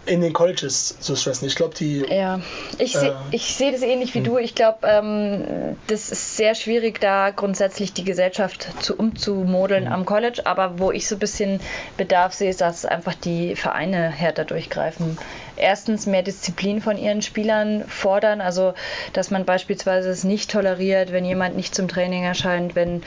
in 0.10 0.22
den 0.22 0.34
Colleges 0.34 1.00
zu 1.00 1.15
stressen. 1.15 1.48
Ich 1.48 1.56
glaube, 1.56 1.76
die. 1.76 2.04
Ja, 2.10 2.41
ich 2.80 2.95
äh, 2.95 3.00
sehe 3.00 3.15
ich 3.32 3.54
seh 3.54 3.72
das 3.72 3.82
ähnlich 3.82 4.13
wie 4.15 4.19
hm. 4.19 4.26
du. 4.26 4.38
Ich 4.38 4.56
glaube, 4.56 4.80
ähm, 4.84 5.78
das 5.88 6.12
ist 6.12 6.36
sehr 6.36 6.56
schwierig, 6.56 7.00
da 7.00 7.30
grundsätzlich 7.30 7.93
die 7.93 8.04
Gesellschaft 8.04 8.67
zu 8.80 8.95
umzumodeln 8.95 9.86
hm. 9.86 9.93
am 9.93 10.06
College. 10.06 10.41
Aber 10.45 10.80
wo 10.80 10.91
ich 10.91 11.08
so 11.08 11.15
ein 11.15 11.19
bisschen 11.19 11.60
Bedarf 11.95 12.34
sehe, 12.34 12.50
ist, 12.50 12.62
dass 12.62 12.86
einfach 12.86 13.13
die 13.13 13.56
Vereine 13.56 14.10
härter 14.10 14.45
durchgreifen 14.45 15.17
erstens 15.60 16.06
mehr 16.06 16.24
Disziplin 16.24 16.82
von 16.82 16.98
ihren 16.98 17.22
Spielern 17.22 17.84
fordern, 17.88 18.41
also 18.41 18.74
dass 19.13 19.32
man 19.32 19.45
beispielsweise 19.45 20.10
es 20.10 20.24
nicht 20.24 20.52
toleriert, 20.52 21.12
wenn 21.12 21.26
jemand 21.26 21.56
nicht 21.56 21.76
zum 21.76 21.88
Training 21.88 22.24
erscheint, 22.24 22.76
wenn, 22.76 23.04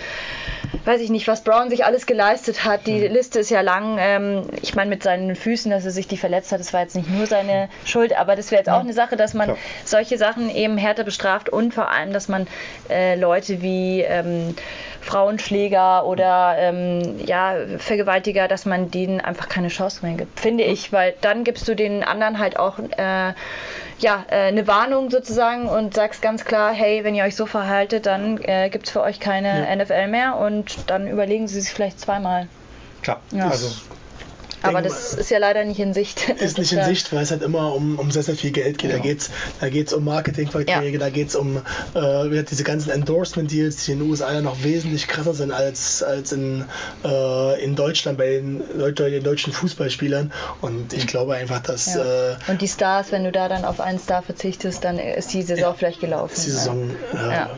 weiß 0.85 1.01
ich 1.01 1.11
nicht, 1.11 1.29
was 1.29 1.43
Brown 1.43 1.71
sich 1.71 1.85
alles 1.85 2.07
geleistet 2.07 2.65
hat. 2.65 2.87
Die 2.87 3.09
mhm. 3.09 3.13
Liste 3.13 3.41
ist 3.41 3.51
ja 3.51 3.61
lang. 3.61 3.97
Ähm, 3.99 4.43
ich 4.63 4.75
meine, 4.75 4.91
mit 4.91 5.03
seinen 5.03 5.37
Füßen, 5.37 5.71
dass 5.71 5.85
er 5.85 5.91
sich 5.91 6.09
die 6.09 6.17
verletzt 6.17 6.53
hat, 6.53 6.61
das 6.61 6.73
war 6.73 6.83
jetzt 6.83 6.97
nicht 6.97 7.11
nur 7.11 7.27
seine 7.27 7.69
Schuld, 7.85 8.17
aber 8.17 8.37
das 8.37 8.51
wäre 8.51 8.61
jetzt 8.61 8.71
auch 8.71 8.81
eine 8.81 8.93
Sache, 8.93 9.17
dass 9.17 9.35
man 9.35 9.47
Klar. 9.47 9.59
solche 9.85 10.19
Sachen 10.19 10.55
eben 10.55 10.77
härter 10.77 11.05
bestraft 11.05 11.49
und 11.49 11.75
vor 11.75 11.91
allem, 11.91 12.13
dass 12.13 12.29
man 12.29 12.47
äh, 12.91 13.17
Leute 13.17 13.63
wie 13.63 14.03
ähm, 14.03 14.55
Frauenschläger 15.03 16.07
oder 16.07 16.55
ähm, 16.59 17.19
ja, 17.27 17.55
Vergewaltiger, 17.79 18.49
dass 18.49 18.65
man 18.65 18.91
denen 18.91 19.21
einfach 19.21 19.49
keine 19.49 19.69
Chance 19.69 20.07
mehr 20.07 20.17
gibt, 20.17 20.41
finde 20.41 20.65
ich, 20.65 20.93
weil 20.93 21.15
dann 21.21 21.45
gibst 21.45 21.67
du 21.69 21.75
den 21.75 22.05
anderen 22.05 22.39
halt 22.39 22.57
auch 22.57 22.79
äh, 22.79 23.35
ja, 23.99 24.25
äh, 24.29 24.35
eine 24.47 24.67
Warnung 24.67 25.11
sozusagen 25.11 25.69
und 25.69 25.95
sagst 25.95 26.23
ganz 26.23 26.45
klar, 26.45 26.73
hey, 26.73 27.05
wenn 27.05 27.15
ihr 27.15 27.25
euch 27.25 27.37
so 27.37 27.47
verhaltet, 27.47 28.07
dann 28.07 28.39
äh, 28.43 28.71
gibt 28.71 28.87
es 28.87 28.93
für 28.93 29.03
euch 29.03 29.21
keine 29.21 29.69
ja. 29.69 29.77
NFL 29.77 30.09
mehr 30.09 30.37
und 30.37 30.91
dann 30.91 31.09
überlegen 31.09 31.49
sie 31.49 31.61
sich 31.61 31.73
vielleicht 31.73 32.01
zweimal. 32.01 32.49
Klar, 33.03 33.21
ja. 33.33 33.49
also 33.49 33.69
aber 34.63 34.83
das 34.83 35.15
ist 35.15 35.31
ja 35.31 35.39
leider 35.39 35.65
nicht 35.65 35.81
in 35.81 35.95
Sicht. 35.95 36.29
Ist 36.43 36.59
nicht 36.59 36.73
in 36.73 36.85
Sicht, 36.85 37.13
weil 37.13 37.23
es 37.23 37.31
halt 37.31 37.43
immer 37.43 37.75
um, 37.75 37.99
um 37.99 38.11
sehr, 38.11 38.23
sehr 38.23 38.35
viel 38.35 38.51
Geld 38.51 38.79
geht. 38.79 38.91
Ja. 38.91 38.97
Da 38.97 39.03
geht 39.03 39.21
es 39.21 39.31
da 39.61 39.69
geht's 39.69 39.93
um 39.93 40.05
Marketingverträge, 40.05 40.93
ja. 40.93 40.99
da 40.99 41.11
geht 41.11 41.29
es 41.29 41.37
um 41.37 41.59
äh, 41.95 42.43
diese 42.43 42.65
ganzen 42.65 42.91
Endorsement-Deals, 42.91 43.85
die 43.85 43.93
in 43.93 44.01
den 44.01 44.11
USA 44.11 44.33
ja 44.33 44.41
noch 44.41 44.63
wesentlich 44.63 45.09
krasser 45.09 45.35
sind 45.35 45.53
als, 45.53 46.03
als 46.03 46.33
in, 46.33 46.65
äh, 47.05 47.65
in 47.65 47.77
Deutschland 47.77 48.19
bei 48.19 48.31
den, 48.31 48.63
den, 48.77 49.23
deutschen 49.23 49.53
Fußballspielern. 49.53 50.33
Und 50.61 50.93
ich 50.93 51.07
glaube 51.07 51.35
einfach, 51.35 51.61
dass. 51.61 51.95
Ja. 51.95 52.33
Äh, 52.33 52.37
Und 52.49 52.61
die 52.61 52.69
Stars, 52.69 53.13
wenn 53.13 53.25
du 53.25 53.33
da 53.33 53.49
dann 53.49 53.65
auf 53.65 53.81
einen 53.81 53.99
Star 53.99 54.23
verzichtest, 54.23 54.85
dann 54.85 54.99
ist 54.99 55.33
die 55.33 55.43
Saison 55.43 55.75
vielleicht 55.77 56.01
gelaufen. 56.01 56.35
Ist 56.35 56.47
die 56.47 56.51
Saison, 56.51 56.91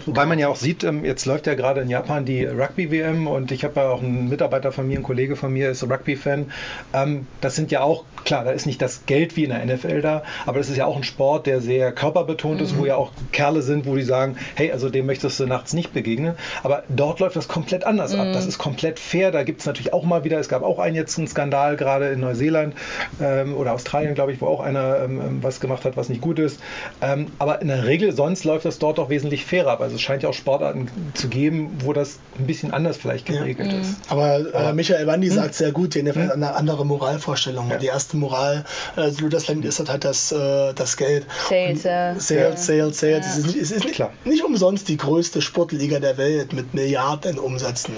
Wobei 0.07 0.27
man 0.27 0.39
ja 0.39 0.49
auch 0.49 0.57
sieht, 0.57 0.85
ähm, 0.85 1.05
jetzt 1.05 1.27
läuft 1.27 1.47
ja 1.47 1.55
gerade 1.55 1.81
in 1.81 1.89
Japan 1.89 2.25
die 2.25 2.45
Rugby-WM 2.45 3.27
und 3.27 3.53
ich 3.53 3.65
habe 3.65 3.81
ja 3.81 3.89
auch 3.89 4.03
einen 4.03 4.29
Mitarbeiter 4.29 4.73
von 4.73 4.87
mir, 4.87 4.99
ein 4.99 5.03
Kollege 5.03 5.37
von 5.37 5.53
mir 5.53 5.71
ist 5.71 5.83
Rugby-Fan. 5.83 6.51
Ähm, 6.95 7.27
das 7.41 7.57
sind 7.57 7.71
ja 7.71 7.83
auch, 7.83 8.05
klar, 8.25 8.45
da 8.45 8.53
ist 8.53 8.67
nicht 8.67 8.81
das 8.81 9.07
Geld 9.07 9.37
wie 9.37 9.45
in 9.45 9.51
der 9.51 9.65
NFL 9.65 10.01
da, 10.01 10.23
aber 10.47 10.59
das 10.59 10.71
ist 10.71 10.77
ja 10.77 10.87
auch 10.87 10.97
ein 10.97 11.05
Sport, 11.05 11.47
der 11.47 11.61
sehr 11.61 11.93
körperbetont 11.93 12.59
mhm. 12.59 12.65
ist, 12.65 12.77
wo 12.77 12.83
mhm. 12.83 12.87
ja 12.87 12.97
auch 12.97 13.11
Kerle 13.33 13.63
sind, 13.63 13.87
wo 13.87 13.97
die 13.97 14.03
sagen, 14.03 14.37
hey, 14.55 14.73
also 14.73 14.89
dem 14.91 15.07
möchtest 15.07 15.41
du 15.41 15.47
nachts 15.47 15.73
nicht 15.73 15.93
begegnen. 15.93 16.35
Aber 16.63 16.85
dort 16.89 17.21
läuft 17.21 17.37
das 17.37 17.49
komplett 17.49 17.85
anders 17.85 18.15
mhm. 18.15 18.21
ab. 18.21 18.27
Das 18.33 18.47
ist 18.47 18.59
komplett 18.59 18.99
fair. 18.99 19.31
Da 19.31 19.43
gibt 19.43 19.61
es 19.61 19.67
natürlich 19.67 19.93
auch 19.93 20.05
mal 20.05 20.25
wieder, 20.25 20.39
es 20.39 20.49
gab 20.49 20.63
auch 20.63 20.79
einen 20.79 20.97
jetzt 20.97 21.19
einen 21.19 21.29
Skandal 21.29 21.77
gerade 21.77 22.09
in 22.09 22.21
Neuseeland 22.21 22.75
ähm, 23.21 23.55
oder 23.55 23.73
Australien, 23.73 24.15
glaube 24.15 24.33
ich, 24.33 24.41
wo 24.41 24.47
auch 24.47 24.61
einer 24.61 25.01
ähm, 25.01 25.21
ähm, 25.21 25.43
was 25.43 25.61
gemacht 25.61 25.85
hat, 25.85 25.97
was 25.97 26.09
nicht 26.09 26.21
gut 26.21 26.39
ist. 26.39 26.61
Ähm, 27.01 27.27
aber 27.39 27.61
in 27.63 27.69
der 27.69 27.87
Regel, 27.87 28.13
sonst 28.13 28.45
läuft 28.45 28.65
das 28.65 28.79
dort 28.79 28.99
auch 28.99 29.09
wesentlich 29.09 29.45
fairer 29.45 29.73
ab. 29.73 29.81
Also 29.81 29.97
es 29.97 30.03
scheint 30.03 30.23
ja 30.23 30.29
auch 30.29 30.35
Sportarten 30.35 30.89
zu 31.15 31.29
geben, 31.29 31.71
wo 31.81 31.93
das 31.93 32.19
ein 32.39 32.47
bisschen 32.47 32.73
anders 32.73 32.97
vielleicht 32.97 33.27
geregelt 33.27 33.73
ja. 33.73 33.81
ist. 33.81 33.89
Mhm. 33.89 33.97
Aber, 34.09 34.55
äh, 34.55 34.73
Michael 34.73 35.07
Wandi 35.07 35.29
hm? 35.29 35.35
sagt 35.35 35.55
sehr 35.55 35.73
gut, 35.73 35.95
die 35.95 36.03
NFL 36.03 36.25
hm? 36.25 36.31
eine 36.31 36.55
andere 36.55 36.84
andere 36.85 36.99
Moralvorstellung. 36.99 37.71
Ja. 37.71 37.79
Die 37.79 37.87
erste 37.87 38.17
Moral 38.17 38.65
äh, 38.97 39.11
Luthersland 39.21 39.65
ist 39.65 39.87
halt 39.89 40.05
das, 40.05 40.33
äh, 40.33 40.73
das 40.75 40.97
Geld. 40.97 41.27
Sales, 41.49 41.83
ja. 41.83 42.15
Sales, 42.19 42.67
Sales, 42.67 43.01
Sales. 43.01 43.27
Ja. 43.27 43.33
Es 43.33 43.39
ist, 43.39 43.57
es 43.57 43.71
ist 43.71 43.85
nicht, 43.85 44.03
nicht, 44.25 44.45
umsonst 44.45 44.89
die 44.89 44.97
größte 44.97 45.43
Sportliga 45.43 45.99
der 45.99 46.17
Welt 46.17 46.53
mit 46.53 46.75
Milliarden 46.75 47.39
Umsätzen. 47.39 47.95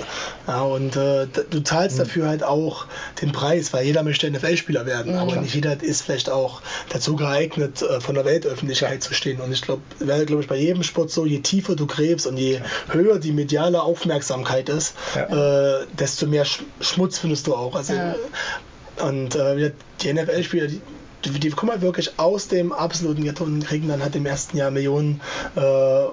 Ja, 0.47 0.63
und 0.63 0.97
äh, 0.97 1.27
du 1.27 1.61
zahlst 1.61 1.97
mhm. 1.97 2.03
dafür 2.03 2.29
halt 2.29 2.43
auch 2.43 2.87
den 3.21 3.33
Preis, 3.33 3.73
weil 3.73 3.85
jeder 3.85 4.03
möchte 4.03 4.31
NFL-Spieler 4.31 4.87
werden, 4.87 5.13
mhm. 5.13 5.19
aber 5.19 5.33
Klar. 5.33 5.43
nicht 5.43 5.55
jeder 5.55 5.83
ist 5.83 6.03
vielleicht 6.03 6.31
auch 6.31 6.63
dazu 6.89 7.17
geeignet, 7.17 7.83
äh, 7.83 8.01
von 8.01 8.15
der 8.15 8.25
Weltöffentlichkeit 8.25 9.03
zu 9.03 9.15
stehen. 9.15 9.41
Und 9.41 9.53
ich 9.53 9.63
glaube, 9.63 9.83
wäre 9.99 10.25
glaube 10.27 10.43
ich 10.43 10.49
bei 10.49 10.57
jedem 10.57 10.83
Sport 10.83 11.11
so, 11.11 11.27
je 11.27 11.41
tiefer 11.41 11.77
du 11.77 11.87
gräbst 11.87 12.27
und 12.27 12.37
je 12.37 12.61
höher 12.89 13.19
die 13.19 13.33
mediale 13.33 13.83
Aufmerksamkeit 13.83 14.69
ist, 14.69 14.95
äh, 15.17 15.87
desto 15.99 16.27
mehr 16.27 16.45
Schmutz 16.81 17.19
findest 17.19 17.47
du 17.47 17.55
auch. 17.55 17.75
Also 17.75 17.95
und 19.03 19.35
äh, 19.35 19.73
die 20.01 20.13
NFL-Spieler, 20.13 20.69
die, 21.25 21.31
die, 21.31 21.51
kommen 21.51 21.73
halt 21.73 21.83
wirklich 21.83 22.19
aus 22.19 22.49
dem 22.49 22.73
absoluten 22.73 23.25
Ghetto 23.25 23.45
und 23.45 23.67
kriegen 23.67 23.89
dann 23.89 24.03
halt 24.03 24.15
im 24.17 24.27
ersten 24.27 24.57
Jahr 24.57 24.71
Millionen 24.71 25.21
äh, 25.57 26.05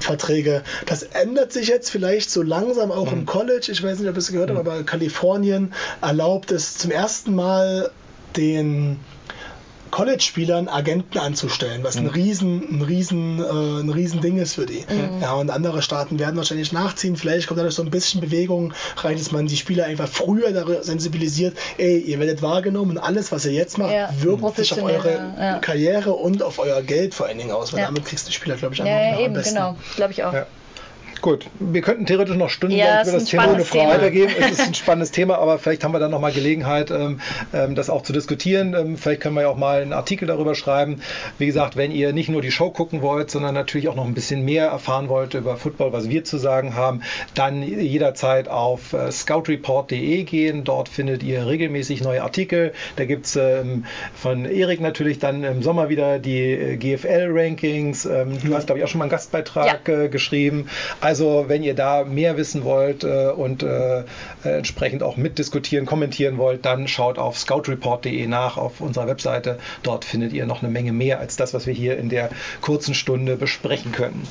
Verträge. 0.00 0.62
Das 0.86 1.02
ändert 1.02 1.52
sich 1.52 1.68
jetzt 1.68 1.90
vielleicht 1.90 2.30
so 2.30 2.42
langsam 2.42 2.92
auch 2.92 3.10
mhm. 3.10 3.20
im 3.20 3.26
College. 3.26 3.68
Ich 3.70 3.82
weiß 3.82 3.98
nicht, 3.98 4.08
ob 4.08 4.14
ihr 4.14 4.18
es 4.18 4.30
gehört 4.30 4.50
habt, 4.50 4.62
mhm. 4.62 4.68
aber 4.68 4.82
Kalifornien 4.84 5.72
erlaubt 6.00 6.52
es 6.52 6.78
zum 6.78 6.90
ersten 6.90 7.34
Mal 7.34 7.90
den 8.36 8.98
College-Spielern 9.90 10.68
Agenten 10.68 11.18
anzustellen, 11.18 11.82
was 11.82 11.96
mhm. 11.96 12.06
ein 12.06 12.10
riesen, 12.10 12.76
ein 12.78 12.82
riesen, 12.82 13.38
äh, 13.38 13.80
ein 13.82 13.90
riesen 13.90 14.20
Ding 14.20 14.38
ist 14.38 14.54
für 14.54 14.66
die. 14.66 14.84
Mhm. 14.88 15.20
Ja, 15.20 15.34
und 15.34 15.50
andere 15.50 15.82
Staaten 15.82 16.18
werden 16.18 16.36
wahrscheinlich 16.36 16.72
nachziehen. 16.72 17.16
Vielleicht 17.16 17.46
kommt 17.46 17.60
da 17.60 17.70
so 17.70 17.82
ein 17.82 17.90
bisschen 17.90 18.20
Bewegung 18.20 18.72
rein, 18.96 19.16
dass 19.16 19.32
man 19.32 19.46
die 19.46 19.56
Spieler 19.56 19.84
einfach 19.84 20.08
früher 20.08 20.52
darüber 20.52 20.82
sensibilisiert, 20.82 21.56
ey, 21.78 21.98
ihr 21.98 22.18
werdet 22.18 22.42
wahrgenommen 22.42 22.92
und 22.92 22.98
alles, 22.98 23.32
was 23.32 23.44
ihr 23.44 23.52
jetzt 23.52 23.78
macht, 23.78 23.92
ja, 23.92 24.10
wirkt 24.20 24.56
sich 24.56 24.72
auf 24.72 24.82
eure 24.82 25.34
ja. 25.38 25.58
Karriere 25.58 26.12
und 26.12 26.42
auf 26.42 26.58
euer 26.58 26.82
Geld 26.82 27.14
vor 27.14 27.26
allen 27.26 27.38
Dingen 27.38 27.52
aus, 27.52 27.72
weil 27.72 27.82
damit 27.82 28.04
kriegst 28.04 28.26
du 28.26 28.30
die 28.30 28.36
Spieler, 28.36 28.56
glaube 28.56 28.74
ich, 28.74 28.80
einfach 28.80 28.92
ja, 28.92 29.12
ja, 29.12 29.18
eben, 29.18 29.26
am 29.26 29.32
besten. 29.34 29.54
genau, 29.54 29.76
glaube 29.96 30.12
ich 30.12 30.24
auch. 30.24 30.34
Gut, 31.20 31.46
wir 31.58 31.82
könnten 31.82 32.06
theoretisch 32.06 32.36
noch 32.36 32.48
stundenlang 32.48 32.86
ja, 32.86 33.02
über 33.02 33.12
das 33.12 33.26
Thema 33.26 33.52
ohne 33.52 33.64
Frau 33.64 33.88
weitergeben. 33.88 34.32
Es 34.38 34.52
ist 34.52 34.60
ein 34.60 34.74
spannendes 34.74 35.10
Thema, 35.10 35.38
aber 35.38 35.58
vielleicht 35.58 35.84
haben 35.84 35.92
wir 35.92 35.98
dann 35.98 36.10
nochmal 36.10 36.32
Gelegenheit, 36.32 36.90
ähm, 36.90 37.20
ähm, 37.52 37.74
das 37.74 37.90
auch 37.90 38.02
zu 38.02 38.14
diskutieren. 38.14 38.74
Ähm, 38.74 38.96
vielleicht 38.96 39.20
können 39.20 39.34
wir 39.34 39.42
ja 39.42 39.48
auch 39.48 39.56
mal 39.56 39.82
einen 39.82 39.92
Artikel 39.92 40.26
darüber 40.26 40.54
schreiben. 40.54 41.02
Wie 41.38 41.46
gesagt, 41.46 41.76
wenn 41.76 41.92
ihr 41.92 42.14
nicht 42.14 42.30
nur 42.30 42.40
die 42.40 42.50
Show 42.50 42.70
gucken 42.70 43.02
wollt, 43.02 43.30
sondern 43.30 43.54
natürlich 43.54 43.88
auch 43.88 43.96
noch 43.96 44.06
ein 44.06 44.14
bisschen 44.14 44.44
mehr 44.44 44.68
erfahren 44.68 45.08
wollt 45.10 45.34
über 45.34 45.56
Football, 45.56 45.92
was 45.92 46.08
wir 46.08 46.24
zu 46.24 46.38
sagen 46.38 46.74
haben, 46.74 47.02
dann 47.34 47.62
jederzeit 47.62 48.48
auf 48.48 48.94
äh, 48.94 49.12
scoutreport.de 49.12 50.22
gehen. 50.24 50.64
Dort 50.64 50.88
findet 50.88 51.22
ihr 51.22 51.46
regelmäßig 51.46 52.02
neue 52.02 52.22
Artikel. 52.22 52.72
Da 52.96 53.04
gibt 53.04 53.26
es 53.26 53.38
von 54.14 54.44
Erik 54.44 54.80
natürlich 54.80 55.18
dann 55.18 55.44
im 55.44 55.62
Sommer 55.62 55.88
wieder 55.88 56.18
die 56.18 56.40
äh, 56.40 56.76
GFL-Rankings. 56.76 58.02
Du 58.02 58.54
hast, 58.54 58.66
glaube 58.66 58.78
ich, 58.78 58.84
auch 58.84 58.88
schon 58.88 58.98
mal 58.98 59.04
einen 59.04 59.10
Gastbeitrag 59.10 59.86
ja. 59.86 60.04
äh, 60.04 60.08
geschrieben. 60.08 60.68
Also 61.10 61.46
wenn 61.48 61.64
ihr 61.64 61.74
da 61.74 62.04
mehr 62.04 62.36
wissen 62.36 62.62
wollt 62.62 63.02
äh, 63.02 63.30
und 63.30 63.64
äh, 63.64 64.04
entsprechend 64.44 65.02
auch 65.02 65.16
mitdiskutieren, 65.16 65.84
kommentieren 65.84 66.38
wollt, 66.38 66.64
dann 66.64 66.86
schaut 66.86 67.18
auf 67.18 67.36
scoutreport.de 67.36 68.28
nach 68.28 68.56
auf 68.56 68.80
unserer 68.80 69.08
Webseite. 69.08 69.58
Dort 69.82 70.04
findet 70.04 70.32
ihr 70.32 70.46
noch 70.46 70.62
eine 70.62 70.70
Menge 70.70 70.92
mehr 70.92 71.18
als 71.18 71.34
das, 71.34 71.52
was 71.52 71.66
wir 71.66 71.74
hier 71.74 71.98
in 71.98 72.10
der 72.10 72.30
kurzen 72.60 72.94
Stunde 72.94 73.34
besprechen 73.34 73.90
können. 73.90 74.22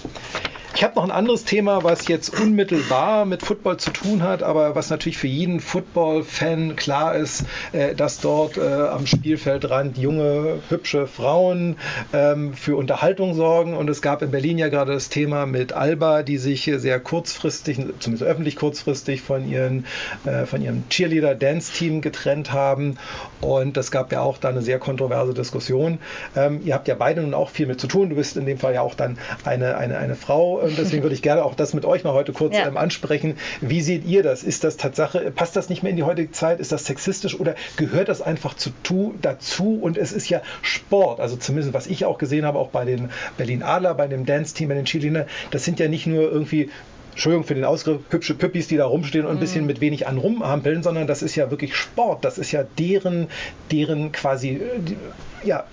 Ich 0.76 0.84
habe 0.84 0.96
noch 0.96 1.04
ein 1.04 1.12
anderes 1.12 1.46
Thema, 1.46 1.84
was 1.84 2.08
jetzt 2.08 2.30
unmittelbar 2.40 3.26
mit 3.26 3.42
Football 3.44 3.78
zu 3.78 3.92
tun 3.92 4.22
hat, 4.22 4.44
aber 4.44 4.76
was 4.76 4.90
natürlich 4.92 5.18
für 5.18 5.28
jeden 5.28 5.60
Football-Fan 5.60 6.76
klar 6.76 7.16
ist, 7.16 7.46
äh, 7.74 7.96
dass 7.96 8.20
dort 8.22 8.58
äh, 8.58 8.62
am 8.62 9.08
Spielfeldrand 9.08 9.98
junge, 9.98 10.60
hübsche 10.70 11.08
Frauen 11.08 11.78
ähm, 12.14 12.54
für 12.54 12.78
Unterhaltung 12.78 13.34
sorgen. 13.34 13.76
Und 13.76 13.90
es 13.90 14.02
gab 14.02 14.22
in 14.22 14.30
Berlin 14.30 14.60
ja 14.60 14.70
gerade 14.70 14.94
das 14.94 15.10
Thema 15.10 15.48
mit 15.48 15.74
Alba, 15.74 16.22
die 16.22 16.38
sich 16.38 16.72
sehr 16.76 17.00
kurzfristig, 17.00 17.80
zumindest 18.00 18.30
öffentlich 18.30 18.56
kurzfristig, 18.56 19.22
von, 19.22 19.50
ihren, 19.50 19.86
äh, 20.26 20.46
von 20.46 20.62
ihrem 20.62 20.88
Cheerleader-Dance-Team 20.90 22.02
getrennt 22.02 22.54
haben. 22.54 22.98
Und 23.42 23.76
es 23.76 23.90
gab 23.90 24.12
ja 24.12 24.22
auch 24.22 24.38
da 24.38 24.50
eine 24.50 24.62
sehr 24.62 24.78
kontroverse 24.78 25.34
Diskussion. 25.34 25.98
Ähm, 26.36 26.62
ihr 26.64 26.76
habt 26.76 26.88
ja 26.88 26.96
beide 26.96 27.22
nun 27.22 27.34
auch 27.34 27.50
viel 27.50 27.66
mit 27.66 27.82
zu 27.82 27.88
tun. 27.88 28.10
Du 28.10 28.16
bist 28.16 28.38
in 28.38 28.46
dem 28.46 28.60
Fall 28.60 28.76
ja 28.76 28.82
auch 28.82 28.96
dann 28.96 29.18
eine, 29.44 29.76
eine, 29.76 29.98
eine 29.98 30.16
Frau. 30.16 30.59
Und 30.60 30.78
deswegen 30.78 31.04
würde 31.04 31.16
ich 31.16 31.22
gerne 31.22 31.44
auch 31.44 31.56
das 31.56 31.74
mit 31.74 31.86
euch 31.86 32.04
mal 32.04 32.14
heute 32.14 32.34
kurz 32.34 32.56
ja. 32.56 32.68
ähm, 32.68 32.78
ansprechen. 32.78 33.36
Wie 33.62 33.82
seht 33.82 34.06
ihr 34.06 34.24
das? 34.24 34.44
Ist 34.44 34.64
das 34.64 34.78
Tatsache, 34.78 35.32
passt 35.32 35.56
das 35.56 35.70
nicht 35.70 35.84
mehr 35.84 35.92
in 35.92 35.96
die 35.96 36.04
heutige 36.04 36.32
Zeit? 36.32 36.60
Ist 36.60 36.72
das 36.72 36.86
sexistisch 36.86 37.40
oder 37.40 37.56
gehört 37.78 38.10
das 38.10 38.22
einfach 38.22 38.54
zu, 38.54 38.72
tu, 38.84 39.14
dazu? 39.22 39.80
Und 39.82 39.98
es 39.98 40.12
ist 40.12 40.30
ja 40.30 40.42
Sport. 40.62 41.20
Also 41.20 41.36
zumindest, 41.36 41.74
was 41.74 41.88
ich 41.88 42.06
auch 42.06 42.18
gesehen 42.18 42.46
habe, 42.46 42.60
auch 42.60 42.70
bei 42.70 42.86
den 42.86 43.10
Berlin 43.38 43.64
Adler, 43.64 43.94
bei 43.94 44.08
dem 44.08 44.26
Dance-Team, 44.26 44.70
bei 44.70 44.76
den 44.76 44.86
Chiliner, 44.86 45.26
das 45.52 45.66
sind 45.66 45.80
ja 45.80 45.88
nicht 45.88 46.08
nur 46.08 46.32
irgendwie 46.32 46.70
Entschuldigung 47.12 47.44
für 47.44 47.56
den 47.56 47.66
Ausgriff, 47.66 48.00
hübsche 48.12 48.34
Püppis, 48.34 48.70
die 48.70 48.78
da 48.78 48.86
rumstehen 48.86 49.26
und 49.26 49.34
ein 49.34 49.40
bisschen 49.40 49.62
mhm. 49.62 49.68
mit 49.68 49.82
wenig 49.82 50.08
an 50.08 50.18
rumhampeln, 50.18 50.84
sondern 50.84 51.06
das 51.06 51.22
ist 51.22 51.36
ja 51.36 51.52
wirklich 51.52 51.76
Sport. 51.76 52.24
Das 52.24 52.38
ist 52.38 52.54
ja 52.54 52.64
deren, 52.78 53.28
deren 53.72 54.14
quasi, 54.14 54.52
äh, 54.52 55.46
ja, 55.46 55.66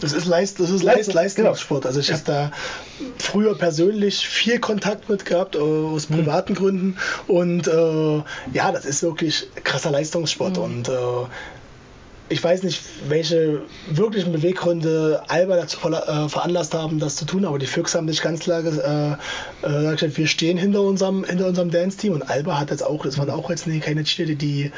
das 0.00 0.12
ist, 0.12 0.26
Leist, 0.26 0.60
das 0.60 0.70
ist 0.70 0.82
Leist, 0.82 1.12
Leistungssport. 1.12 1.86
Also 1.86 2.00
ich 2.00 2.12
habe 2.12 2.22
da 2.24 2.50
früher 3.18 3.56
persönlich 3.56 4.28
viel 4.28 4.58
Kontakt 4.60 5.08
mit 5.08 5.24
gehabt, 5.24 5.54
äh, 5.54 5.58
aus 5.58 6.08
mhm. 6.08 6.16
privaten. 6.16 6.54
Gründen. 6.54 6.96
Und 7.26 7.66
äh, 7.68 8.22
ja, 8.52 8.72
das 8.72 8.84
ist 8.84 9.02
wirklich 9.02 9.48
krasser 9.64 9.90
Leistungssport. 9.90 10.56
Mhm. 10.56 10.62
Und 10.62 10.88
äh, 10.88 10.92
ich 12.28 12.42
weiß 12.42 12.62
nicht, 12.62 12.82
welche 13.08 13.62
wirklichen 13.88 14.32
Beweggründe 14.32 15.22
Alba 15.28 15.56
dazu 15.56 15.78
äh, 15.88 16.28
veranlasst 16.28 16.74
haben, 16.74 16.98
das 16.98 17.16
zu 17.16 17.24
tun, 17.24 17.44
aber 17.44 17.58
die 17.58 17.66
Füchse 17.66 17.98
haben 17.98 18.08
sich 18.08 18.20
ganz 18.20 18.40
klar 18.40 18.62
äh, 18.64 19.12
äh, 19.66 19.94
gesagt, 19.94 20.16
wir 20.16 20.26
stehen 20.26 20.58
hinter 20.58 20.82
unserem, 20.82 21.24
hinter 21.24 21.46
unserem 21.46 21.70
Dance-Team 21.70 22.12
und 22.12 22.28
Alba 22.28 22.58
hat 22.58 22.70
jetzt 22.70 22.82
auch, 22.84 23.04
das 23.04 23.18
waren 23.18 23.30
auch 23.30 23.50
jetzt 23.50 23.66
keine 23.80 24.04
Cheerleader, 24.04 24.38
die 24.38 24.72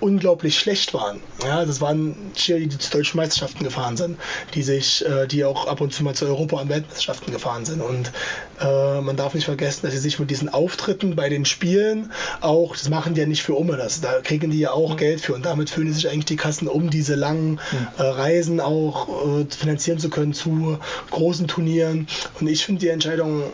unglaublich 0.00 0.58
schlecht 0.58 0.94
waren. 0.94 1.20
Ja, 1.42 1.64
das 1.64 1.80
waren 1.80 2.16
Cheerleader, 2.34 2.70
die 2.70 2.78
zu 2.78 2.90
deutschen 2.90 3.16
Meisterschaften 3.18 3.64
gefahren 3.64 3.96
sind, 3.96 4.18
die 4.54 4.62
sich, 4.62 5.04
äh, 5.06 5.26
die 5.26 5.44
auch 5.44 5.66
ab 5.66 5.80
und 5.80 5.92
zu 5.92 6.02
mal 6.02 6.14
zu 6.14 6.26
Europa- 6.26 6.60
und 6.60 6.68
Weltmeisterschaften 6.68 7.32
gefahren 7.32 7.64
sind 7.64 7.80
und 7.80 8.10
äh, 8.60 9.00
man 9.00 9.16
darf 9.16 9.34
nicht 9.34 9.44
vergessen, 9.44 9.80
dass 9.82 9.92
sie 9.92 9.98
sich 9.98 10.18
mit 10.18 10.30
diesen 10.30 10.48
Auftritten 10.48 11.14
bei 11.14 11.28
den 11.28 11.44
Spielen 11.44 12.12
auch, 12.40 12.76
das 12.76 12.88
machen 12.88 13.14
die 13.14 13.20
ja 13.20 13.26
nicht 13.26 13.42
für 13.42 13.54
Umme, 13.54 13.76
das, 13.76 14.00
da 14.00 14.20
kriegen 14.20 14.50
die 14.50 14.58
ja 14.58 14.72
auch. 14.72 14.96
Geld 14.96 15.20
für 15.20 15.34
und 15.34 15.44
damit 15.44 15.68
füllen 15.68 15.92
sich 15.92 16.08
eigentlich 16.08 16.24
die 16.24 16.36
Kassen 16.36 16.68
um 16.68 16.90
diese 16.96 17.14
langen 17.14 17.52
mhm. 17.52 17.58
äh, 17.98 18.02
Reisen 18.02 18.60
auch 18.60 19.08
äh, 19.08 19.46
finanzieren 19.48 19.98
zu 19.98 20.10
können 20.10 20.32
zu 20.32 20.78
großen 21.10 21.46
Turnieren. 21.46 22.06
Und 22.40 22.48
ich 22.48 22.64
finde 22.64 22.80
die 22.80 22.88
Entscheidung 22.88 23.44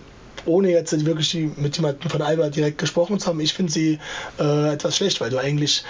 ohne 0.45 0.71
jetzt 0.71 1.05
wirklich 1.05 1.37
mit 1.57 1.77
jemandem 1.77 2.11
von 2.11 2.23
Alba 2.23 2.49
direkt 2.49 2.79
gesprochen 2.79 3.19
zu 3.21 3.29
haben, 3.29 3.41
ich 3.41 3.55
finde 3.55 3.73
sie 3.73 3.99
äh, 4.41 4.73
etwas 4.73 4.97
schlecht, 4.97 5.21
weil 5.21 5.31
du 5.31 5.39
eigentlich 5.39 5.85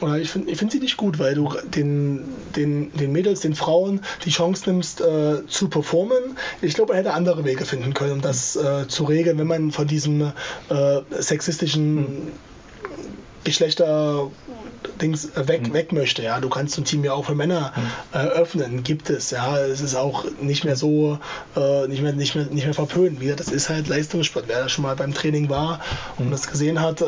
oder 0.00 0.18
ich 0.18 0.28
finde 0.28 0.50
ich 0.50 0.58
find 0.58 0.72
sie 0.72 0.80
nicht 0.80 0.96
gut, 0.96 1.18
weil 1.18 1.34
du 1.34 1.54
den, 1.74 2.24
den, 2.56 2.92
den 2.92 3.12
Mädels, 3.12 3.40
den 3.40 3.54
Frauen 3.54 4.00
die 4.24 4.30
Chance 4.30 4.64
nimmst 4.66 5.00
äh, 5.00 5.46
zu 5.46 5.68
performen. 5.68 6.36
Ich 6.60 6.74
glaube, 6.74 6.92
man 6.92 6.96
hätte 6.96 7.14
andere 7.14 7.44
Wege 7.44 7.64
finden 7.64 7.94
können, 7.94 8.12
um 8.12 8.20
das 8.20 8.56
äh, 8.56 8.88
zu 8.88 9.04
regeln, 9.04 9.38
wenn 9.38 9.46
man 9.46 9.70
von 9.70 9.86
diesem 9.86 10.32
äh, 10.68 11.00
sexistischen 11.18 11.96
hm. 11.96 12.32
Geschlechter 13.44 14.30
Dings 15.00 15.28
weg, 15.34 15.68
mhm. 15.68 15.72
weg 15.74 15.92
möchte. 15.92 16.22
Ja, 16.22 16.40
du 16.40 16.48
kannst 16.48 16.78
ein 16.78 16.84
Team 16.84 17.04
ja 17.04 17.12
auch 17.12 17.26
für 17.26 17.34
Männer 17.34 17.72
mhm. 17.76 18.18
äh, 18.18 18.24
öffnen, 18.26 18.82
gibt 18.82 19.10
es. 19.10 19.30
Ja, 19.30 19.58
es 19.58 19.80
ist 19.80 19.94
auch 19.94 20.24
nicht 20.40 20.64
mehr 20.64 20.76
so, 20.76 21.18
äh, 21.56 21.86
nicht 21.88 22.02
mehr, 22.02 22.12
nicht 22.12 22.34
mehr, 22.34 22.46
nicht 22.46 22.64
mehr 22.64 22.74
verpönt. 22.74 23.20
Wieder, 23.20 23.36
das 23.36 23.48
ist 23.48 23.68
halt 23.68 23.88
Leistungssport. 23.88 24.46
Wer 24.48 24.60
da 24.60 24.68
schon 24.68 24.82
mal 24.82 24.96
beim 24.96 25.14
Training 25.14 25.48
war 25.48 25.80
und 26.18 26.26
mhm. 26.26 26.30
das 26.30 26.46
gesehen 26.48 26.80
hat, 26.80 27.00
äh, 27.00 27.06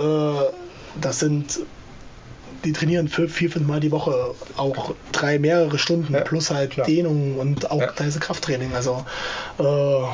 das 1.00 1.18
sind 1.18 1.60
die 2.64 2.72
trainieren 2.72 3.08
vier, 3.08 3.28
vier, 3.28 3.50
fünf 3.50 3.66
Mal 3.66 3.80
die 3.80 3.92
Woche, 3.92 4.34
auch 4.56 4.94
drei, 5.12 5.38
mehrere 5.38 5.78
Stunden, 5.78 6.12
ja, 6.12 6.20
plus 6.20 6.50
halt 6.50 6.72
klar. 6.72 6.86
Dehnung 6.86 7.38
und 7.38 7.70
auch 7.70 7.80
ja. 7.80 7.92
teilweise 7.92 8.18
Krafttraining. 8.18 8.74
Also 8.74 9.04
äh, 9.58 10.04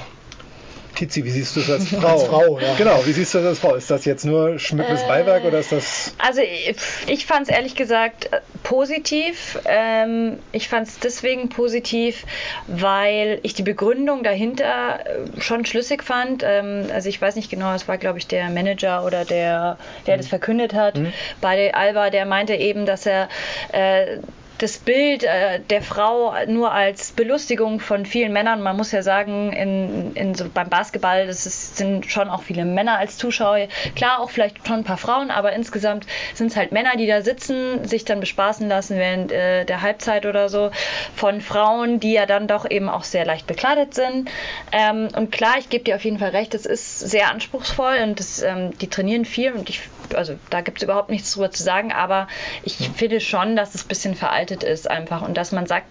Tizi, 0.95 1.25
wie 1.25 1.31
siehst 1.31 1.57
du 1.57 1.61
das 1.61 1.71
als 1.71 1.89
Frau? 2.01 2.09
Als 2.09 2.23
Frau, 2.25 2.59
ja. 2.59 2.75
Genau, 2.77 3.05
wie 3.05 3.13
siehst 3.13 3.35
du 3.35 3.39
das 3.39 3.47
als 3.47 3.59
Frau? 3.59 3.75
Ist 3.75 3.91
das 3.91 4.05
jetzt 4.05 4.25
nur 4.25 4.59
schmückendes 4.59 5.03
äh, 5.03 5.09
Beiwerk 5.09 5.45
oder 5.45 5.59
ist 5.59 5.73
das. 5.73 6.15
Also, 6.19 6.41
ich, 6.43 6.77
ich 7.07 7.27
fand 7.27 7.49
es 7.49 7.55
ehrlich 7.55 7.75
gesagt 7.75 8.33
äh, 8.33 8.41
positiv. 8.63 9.59
Ähm, 9.65 10.39
ich 10.53 10.69
fand 10.69 10.89
es 10.89 10.99
deswegen 10.99 11.49
positiv, 11.49 12.25
weil 12.67 13.41
ich 13.43 13.55
die 13.55 13.63
Begründung 13.63 14.23
dahinter 14.23 15.01
äh, 15.05 15.41
schon 15.41 15.65
schlüssig 15.65 16.03
fand. 16.03 16.43
Ähm, 16.45 16.87
also, 16.93 17.09
ich 17.09 17.21
weiß 17.21 17.37
nicht 17.37 17.51
genau, 17.51 17.75
es 17.75 17.89
war, 17.89 17.99
glaube 17.99 18.19
ich, 18.19 18.27
der 18.27 18.51
Manager 18.51 19.05
oder 19.05 19.25
der, 19.25 19.79
der 20.07 20.17
mhm. 20.17 20.21
das 20.21 20.29
verkündet 20.29 20.75
hat 20.75 20.99
mhm. 20.99 21.13
bei 21.41 21.73
Alba, 21.75 22.11
der 22.11 22.27
meinte 22.27 22.55
eben, 22.55 22.87
dass 22.87 23.07
er. 23.07 23.29
Äh, 23.73 24.19
das 24.63 24.79
Bild 24.79 25.25
äh, 25.25 25.59
der 25.59 25.83
Frau 25.83 26.35
nur 26.47 26.73
als 26.73 27.11
Belustigung 27.13 27.81
von 27.81 28.07
vielen 28.07 28.33
Männern. 28.33 28.63
Man 28.63 28.77
muss 28.77 28.93
ja 28.93 29.03
sagen, 29.03 29.53
in, 29.53 30.15
in 30.15 30.35
so 30.37 30.49
beim 30.49 30.69
Basketball 30.69 31.27
das 31.27 31.47
ist, 31.47 31.77
sind 31.77 32.07
schon 32.07 32.31
auch 32.31 32.43
viele 32.43 32.65
Männer 32.65 32.99
als 32.99 33.19
Zuschauer. 33.19 33.67
Klar, 33.97 34.21
auch 34.21 34.31
vielleicht 34.31 34.65
schon 34.67 34.77
ein 34.77 34.85
paar 34.85 34.99
Frauen, 34.99 35.33
aber 35.33 35.53
insgesamt 35.53 36.07
sind 36.35 36.53
es 36.53 36.57
halt 36.57 36.71
Männer, 36.71 36.97
die 36.97 37.09
da 37.09 37.23
sitzen, 37.23 37.85
sich 37.87 38.05
dann 38.05 38.21
bespaßen 38.21 38.69
lassen 38.69 38.97
während 38.97 39.33
äh, 39.33 39.65
der 39.65 39.83
Halbzeit 39.83 40.27
oder 40.27 40.49
so 40.49 40.71
von 41.17 41.41
Frauen, 41.41 41.99
die 41.99 42.13
ja 42.13 42.27
dann 42.27 42.47
doch 42.47 42.71
eben 42.71 42.89
auch 42.89 43.03
sehr 43.03 43.25
leicht 43.25 43.49
bekleidet 43.49 43.95
sind. 43.95 44.31
Ähm, 44.71 45.09
und 45.17 45.33
klar, 45.33 45.55
ich 45.59 45.71
gebe 45.71 45.83
dir 45.83 45.97
auf 45.97 46.05
jeden 46.05 46.19
Fall 46.19 46.31
recht, 46.31 46.55
es 46.55 46.67
ist 46.67 47.01
sehr 47.01 47.31
anspruchsvoll 47.31 47.97
und 48.05 48.21
das, 48.21 48.43
ähm, 48.43 48.79
die 48.79 48.89
trainieren 48.89 49.25
viel 49.25 49.53
und 49.53 49.69
ich, 49.69 49.81
also 50.15 50.39
da 50.51 50.61
gibt 50.61 50.79
es 50.79 50.85
überhaupt 50.85 51.11
nichts 51.11 51.33
drüber 51.33 51.51
zu 51.51 51.63
sagen, 51.63 51.93
aber 51.93 52.29
ich 52.63 52.77
finde 52.97 53.21
schon, 53.21 53.57
dass 53.57 53.75
es 53.75 53.85
ein 53.85 53.89
bisschen 53.89 54.15
veraltet 54.15 54.63
ist 54.63 54.91
einfach 54.91 55.23
und 55.23 55.37
dass 55.37 55.53
man 55.53 55.67
sagt, 55.67 55.87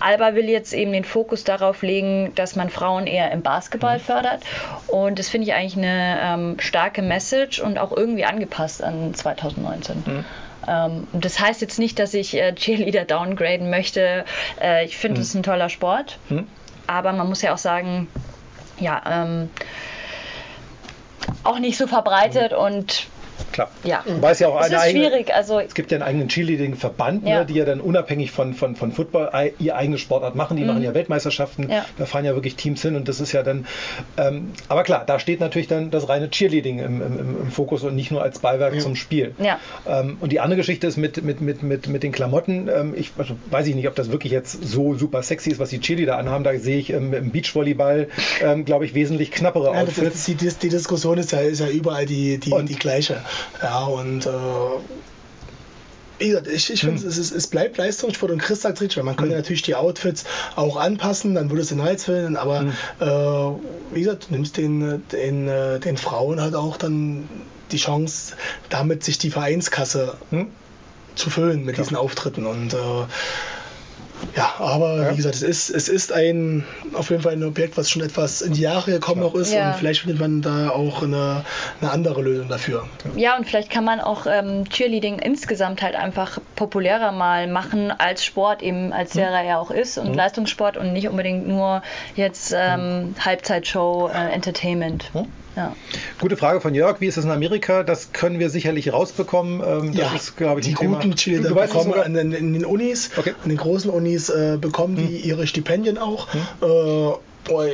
Alba 0.00 0.34
will 0.34 0.48
jetzt 0.48 0.72
eben 0.72 0.92
den 0.92 1.04
Fokus 1.04 1.44
darauf 1.44 1.82
legen, 1.82 2.32
dass 2.34 2.56
man 2.56 2.70
Frauen 2.70 3.06
eher 3.06 3.30
im 3.32 3.42
Basketball 3.42 3.98
mhm. 3.98 4.02
fördert 4.02 4.42
und 4.86 5.18
das 5.18 5.28
finde 5.28 5.48
ich 5.48 5.54
eigentlich 5.54 5.76
eine 5.76 6.18
ähm, 6.22 6.56
starke 6.60 7.02
Message 7.02 7.60
und 7.60 7.78
auch 7.78 7.92
irgendwie 7.92 8.24
angepasst 8.24 8.82
an 8.82 9.14
2019. 9.14 10.02
Mhm. 10.06 10.24
Ähm, 10.66 11.06
das 11.12 11.40
heißt 11.40 11.60
jetzt 11.60 11.78
nicht, 11.78 11.98
dass 11.98 12.14
ich 12.14 12.34
äh, 12.34 12.54
Cheerleader 12.54 13.04
downgraden 13.04 13.70
möchte. 13.70 14.24
Äh, 14.60 14.84
ich 14.84 14.96
finde, 14.96 15.20
es 15.20 15.34
mhm. 15.34 15.40
ein 15.40 15.42
toller 15.42 15.68
Sport. 15.68 16.18
Mhm. 16.28 16.46
Aber 16.86 17.12
man 17.12 17.28
muss 17.28 17.42
ja 17.42 17.54
auch 17.54 17.58
sagen, 17.58 18.08
ja, 18.78 19.02
ähm, 19.08 19.50
auch 21.44 21.58
nicht 21.58 21.76
so 21.76 21.86
verbreitet 21.86 22.52
mhm. 22.52 22.58
und 22.58 23.06
Klar. 23.52 23.70
Ja. 23.84 24.02
Wobei 24.06 24.30
es 24.30 24.38
ja 24.38 24.48
auch 24.48 24.58
es 24.58 24.66
eine 24.66 24.76
ist 24.76 24.82
eigene, 24.82 25.06
schwierig. 25.06 25.34
Also 25.34 25.60
es 25.60 25.74
gibt 25.74 25.90
ja 25.90 25.96
einen 25.96 26.02
eigenen 26.02 26.28
Cheerleading-Verband, 26.28 27.26
ja. 27.26 27.40
ne, 27.40 27.46
die 27.46 27.54
ja 27.54 27.64
dann 27.64 27.80
unabhängig 27.80 28.30
von, 28.30 28.54
von, 28.54 28.76
von 28.76 28.92
Football 28.92 29.30
ihr 29.58 29.76
eigene 29.76 29.98
Sportart 29.98 30.34
machen. 30.34 30.56
Die 30.56 30.62
mhm. 30.62 30.68
machen 30.68 30.82
ja 30.82 30.94
Weltmeisterschaften, 30.94 31.70
ja. 31.70 31.84
da 31.98 32.06
fahren 32.06 32.24
ja 32.24 32.34
wirklich 32.34 32.56
Teams 32.56 32.82
hin 32.82 32.96
und 32.96 33.08
das 33.08 33.20
ist 33.20 33.32
ja 33.32 33.42
dann. 33.42 33.66
Ähm, 34.16 34.52
aber 34.68 34.82
klar, 34.82 35.04
da 35.06 35.18
steht 35.18 35.40
natürlich 35.40 35.68
dann 35.68 35.90
das 35.90 36.08
reine 36.08 36.30
Cheerleading 36.30 36.78
im, 36.78 37.02
im, 37.02 37.18
im 37.42 37.50
Fokus 37.50 37.82
und 37.82 37.94
nicht 37.94 38.10
nur 38.10 38.22
als 38.22 38.38
Beiwerk 38.38 38.74
ja. 38.74 38.80
zum 38.80 38.96
Spiel. 38.96 39.34
Ja. 39.38 39.58
Ähm, 39.86 40.16
und 40.20 40.32
die 40.32 40.40
andere 40.40 40.58
Geschichte 40.58 40.86
ist 40.86 40.96
mit, 40.96 41.22
mit, 41.22 41.40
mit, 41.40 41.62
mit, 41.62 41.86
mit 41.88 42.02
den 42.02 42.12
Klamotten. 42.12 42.68
Ähm, 42.68 42.94
ich 42.96 43.12
also 43.18 43.34
weiß 43.50 43.66
ich 43.66 43.74
nicht, 43.74 43.88
ob 43.88 43.94
das 43.94 44.10
wirklich 44.10 44.32
jetzt 44.32 44.64
so 44.66 44.94
super 44.94 45.22
sexy 45.22 45.50
ist, 45.50 45.58
was 45.58 45.70
die 45.70 45.80
Cheerleader 45.80 46.16
anhaben. 46.16 46.44
Da 46.44 46.56
sehe 46.58 46.78
ich 46.78 46.90
ähm, 46.90 47.12
im 47.12 47.30
Beachvolleyball, 47.30 48.08
ähm, 48.42 48.64
glaube 48.64 48.84
ich, 48.84 48.94
wesentlich 48.94 49.30
knappere 49.30 49.70
Outfits. 49.70 50.00
Das 50.00 50.14
ist, 50.14 50.28
die, 50.28 50.34
die, 50.34 50.68
Diskussion 50.68 51.18
ist 51.18 51.32
ja, 51.32 51.40
ist 51.40 51.60
ja 51.60 51.68
überall 51.68 52.06
die, 52.06 52.38
die, 52.38 52.54
die 52.64 52.76
gleiche. 52.76 53.22
Ja, 53.62 53.84
und 53.84 54.26
äh, 54.26 54.30
ich, 56.18 56.72
ich 56.72 56.80
finde, 56.80 57.00
hm. 57.00 57.08
es, 57.08 57.18
es 57.18 57.46
bleibt 57.46 57.76
Leistungssport 57.76 58.30
und 58.32 58.38
Chris 58.38 58.62
sagt 58.62 58.80
richtig, 58.80 58.96
weil 58.96 59.04
man 59.04 59.16
könnte 59.16 59.34
hm. 59.34 59.40
natürlich 59.40 59.62
die 59.62 59.74
Outfits 59.74 60.24
auch 60.56 60.76
anpassen, 60.76 61.34
dann 61.34 61.50
würde 61.50 61.62
es 61.62 61.68
den 61.68 61.80
Reiz 61.80 62.04
finden, 62.04 62.36
aber 62.36 62.60
hm. 62.60 62.72
äh, 63.00 63.94
wie 63.94 64.02
gesagt, 64.02 64.28
du 64.28 64.34
nimmst 64.34 64.56
den, 64.56 65.02
den, 65.10 65.48
äh, 65.48 65.80
den 65.80 65.96
Frauen 65.96 66.40
halt 66.40 66.54
auch 66.54 66.76
dann 66.76 67.28
die 67.72 67.78
Chance, 67.78 68.34
damit 68.68 69.02
sich 69.02 69.18
die 69.18 69.30
Vereinskasse 69.30 70.16
hm. 70.30 70.48
zu 71.14 71.30
füllen 71.30 71.64
mit 71.64 71.74
Klar. 71.74 71.86
diesen 71.86 71.96
Auftritten 71.96 72.46
und 72.46 72.74
äh, 72.74 72.76
Ja, 74.36 74.54
aber 74.58 75.02
ja. 75.02 75.10
wie 75.12 75.16
gesagt, 75.16 75.34
es 75.34 75.42
ist, 75.42 75.70
es 75.70 75.88
ist 75.88 76.12
ein 76.12 76.64
auf 76.94 77.10
jeden 77.10 77.22
Fall 77.22 77.32
ein 77.32 77.44
Objekt, 77.44 77.76
was 77.76 77.90
schon 77.90 78.02
etwas 78.02 78.42
in 78.42 78.52
die 78.52 78.62
Jahre 78.62 78.90
gekommen 78.90 79.22
auch 79.22 79.34
ist 79.34 79.52
ja. 79.52 79.70
und 79.70 79.76
vielleicht 79.78 80.00
findet 80.00 80.20
man 80.20 80.42
da 80.42 80.70
auch 80.70 81.02
eine, 81.02 81.44
eine 81.80 81.90
andere 81.90 82.22
Lösung 82.22 82.48
dafür. 82.48 82.86
Ja, 83.16 83.36
und 83.36 83.46
vielleicht 83.46 83.70
kann 83.70 83.84
man 83.84 84.00
auch 84.00 84.26
ähm, 84.26 84.68
Cheerleading 84.68 85.18
insgesamt 85.18 85.82
halt 85.82 85.94
einfach 85.94 86.38
populärer 86.56 87.12
mal 87.12 87.46
machen 87.46 87.90
als 87.90 88.24
Sport, 88.24 88.62
eben 88.62 88.92
als 88.92 89.12
der 89.12 89.28
mhm. 89.28 89.34
er 89.34 89.44
ja 89.44 89.58
auch 89.58 89.70
ist 89.70 89.98
und 89.98 90.10
mhm. 90.10 90.14
Leistungssport 90.14 90.76
und 90.76 90.92
nicht 90.92 91.08
unbedingt 91.08 91.46
nur 91.46 91.82
jetzt 92.14 92.54
ähm, 92.56 93.08
mhm. 93.08 93.14
Halbzeitshow, 93.24 94.08
äh, 94.08 94.32
Entertainment. 94.32 95.10
Mhm. 95.14 95.26
Ja. 95.56 95.76
Gute 96.18 96.36
Frage 96.36 96.60
von 96.60 96.74
Jörg. 96.74 97.00
Wie 97.00 97.06
ist 97.06 97.16
das 97.16 97.24
in 97.24 97.30
Amerika? 97.30 97.82
Das 97.82 98.12
können 98.12 98.38
wir 98.38 98.48
sicherlich 98.50 98.92
rausbekommen. 98.92 99.60
Ähm, 99.60 99.92
das 99.92 99.96
ja, 99.96 100.14
ist, 100.14 100.36
glaube 100.36 100.60
ich, 100.60 100.66
die 100.66 100.74
guten 100.74 101.14
Cheerleader 101.14 101.54
bekommen 101.54 101.94
in, 102.16 102.32
in, 102.32 102.52
den 102.52 102.64
Unis, 102.64 103.10
okay. 103.16 103.34
in 103.44 103.50
den 103.50 103.58
großen 103.58 103.90
Unis 103.90 104.28
äh, 104.28 104.56
bekommen 104.60 104.96
die 104.96 105.18
hm. 105.18 105.24
ihre 105.24 105.46
Stipendien 105.46 105.98
auch. 105.98 106.32
Hm. 106.32 106.40
Äh, 106.62 107.12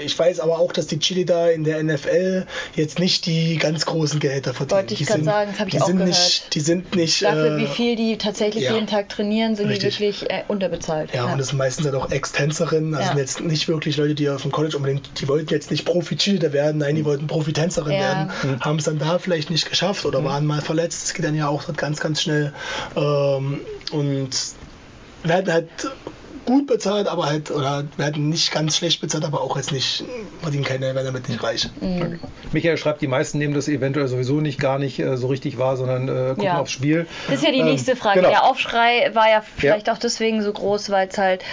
ich 0.03 0.19
weiß 0.19 0.41
aber 0.41 0.59
auch, 0.59 0.73
dass 0.73 0.87
die 0.87 0.99
Chili 0.99 1.25
da 1.25 1.49
in 1.49 1.65
der 1.65 1.83
NFL 1.83 2.47
jetzt 2.75 2.99
nicht 2.99 3.27
die 3.27 3.57
ganz 3.57 3.85
großen 3.87 4.19
Gehälter 4.19 4.55
verdienen. 4.55 4.81
Wollte 4.81 4.95
ich 4.95 5.07
gerade 5.07 5.25
sagen, 5.25 5.51
das 5.51 5.61
habe 5.61 5.71
ich 5.71 5.83
auch 5.83 5.87
gehört. 5.87 6.09
Nicht, 6.09 6.55
die 6.55 6.61
sind 6.61 6.95
nicht... 6.95 7.23
Dafür, 7.23 7.57
äh, 7.57 7.59
wie 7.59 7.67
viel 7.67 7.97
die 7.97 8.17
tatsächlich 8.17 8.65
ja, 8.65 8.75
jeden 8.75 8.87
Tag 8.87 9.09
trainieren, 9.09 9.57
sind 9.57 9.69
richtig. 9.69 9.97
die 9.97 10.05
wirklich 10.05 10.31
äh, 10.31 10.43
unterbezahlt. 10.49 11.11
Ja, 11.13 11.27
ja, 11.27 11.33
und 11.33 11.39
das 11.39 11.49
sind 11.49 11.59
meistens 11.59 11.85
dann 11.85 11.95
auch 11.95 12.11
Ex-Tänzerinnen. 12.11 12.93
Das 12.93 13.01
ja. 13.01 13.07
sind 13.09 13.19
jetzt 13.19 13.41
nicht 13.41 13.69
wirklich 13.69 13.97
Leute, 13.97 14.15
die 14.15 14.29
auf 14.29 14.43
dem 14.43 14.53
College 14.53 14.77
unbedingt... 14.77 15.21
Die 15.21 15.29
wollten 15.29 15.53
jetzt 15.53 15.71
nicht 15.71 15.85
Profi-Cheerleader 15.85 16.53
werden, 16.53 16.79
nein, 16.79 16.97
die 16.97 17.05
wollten 17.05 17.27
Profi-Tänzerin 17.27 17.91
werden. 17.91 18.31
Mhm. 18.43 18.61
Haben 18.61 18.79
es 18.79 18.85
dann 18.85 18.99
da 18.99 19.19
vielleicht 19.19 19.51
nicht 19.51 19.69
geschafft 19.69 20.07
oder 20.07 20.21
mhm. 20.21 20.25
waren 20.25 20.47
mal 20.47 20.63
verletzt. 20.63 21.05
Das 21.05 21.15
geht 21.15 21.25
dann 21.25 21.35
ja 21.35 21.49
auch 21.49 21.65
ganz, 21.77 22.01
ganz 22.01 22.23
schnell. 22.23 22.53
Ähm, 22.97 23.61
und 23.93 24.31
werden 25.25 25.53
halt 25.53 25.69
gut 26.49 26.67
bezahlt, 26.67 27.09
aber 27.09 27.27
halt, 27.27 27.51
oder 27.51 27.85
werden 27.99 28.31
nicht 28.31 28.53
ganz 28.53 28.79
schlecht 28.79 29.03
bezahlt, 29.03 29.25
aber 29.25 29.43
auch 29.43 29.59
jetzt 29.59 29.71
nicht, 29.71 30.03
verdienen 30.41 30.65
keine, 30.65 30.95
werden 30.95 31.05
damit 31.05 31.29
nicht 31.29 31.43
reich. 31.43 31.69
Mhm. 31.81 32.19
Michael 32.53 32.79
schreibt, 32.79 33.03
die 33.03 33.07
meisten 33.07 33.37
nehmen 33.37 33.53
das 33.53 33.69
eventuell 33.69 34.09
sowieso 34.09 34.41
nicht 34.41 34.59
gar 34.59 34.79
nicht 34.79 34.99
äh, 34.99 35.19
so 35.19 35.27
richtig 35.27 35.59
wahr, 35.59 35.77
sondern 35.77 36.09
äh, 36.09 36.29
gucken 36.31 36.45
ja. 36.45 36.59
aufs 36.59 36.73
Spiel. 36.73 37.07
Das 37.27 37.37
ist 37.37 37.45
ja 37.45 37.53
die 37.53 37.59
ähm, 37.59 37.67
nächste 37.67 37.97
Frage. 37.97 38.21
Genau. 38.21 38.31
Der 38.31 38.45
Aufschrei 38.45 39.11
war 39.13 39.29
ja 39.29 39.43
vielleicht 39.43 39.89
ja. 39.89 39.93
auch 39.93 39.99
deswegen 39.99 40.43
so 40.43 40.51
groß, 40.51 40.89
weil 40.89 41.09
es 41.09 41.19
halt 41.19 41.45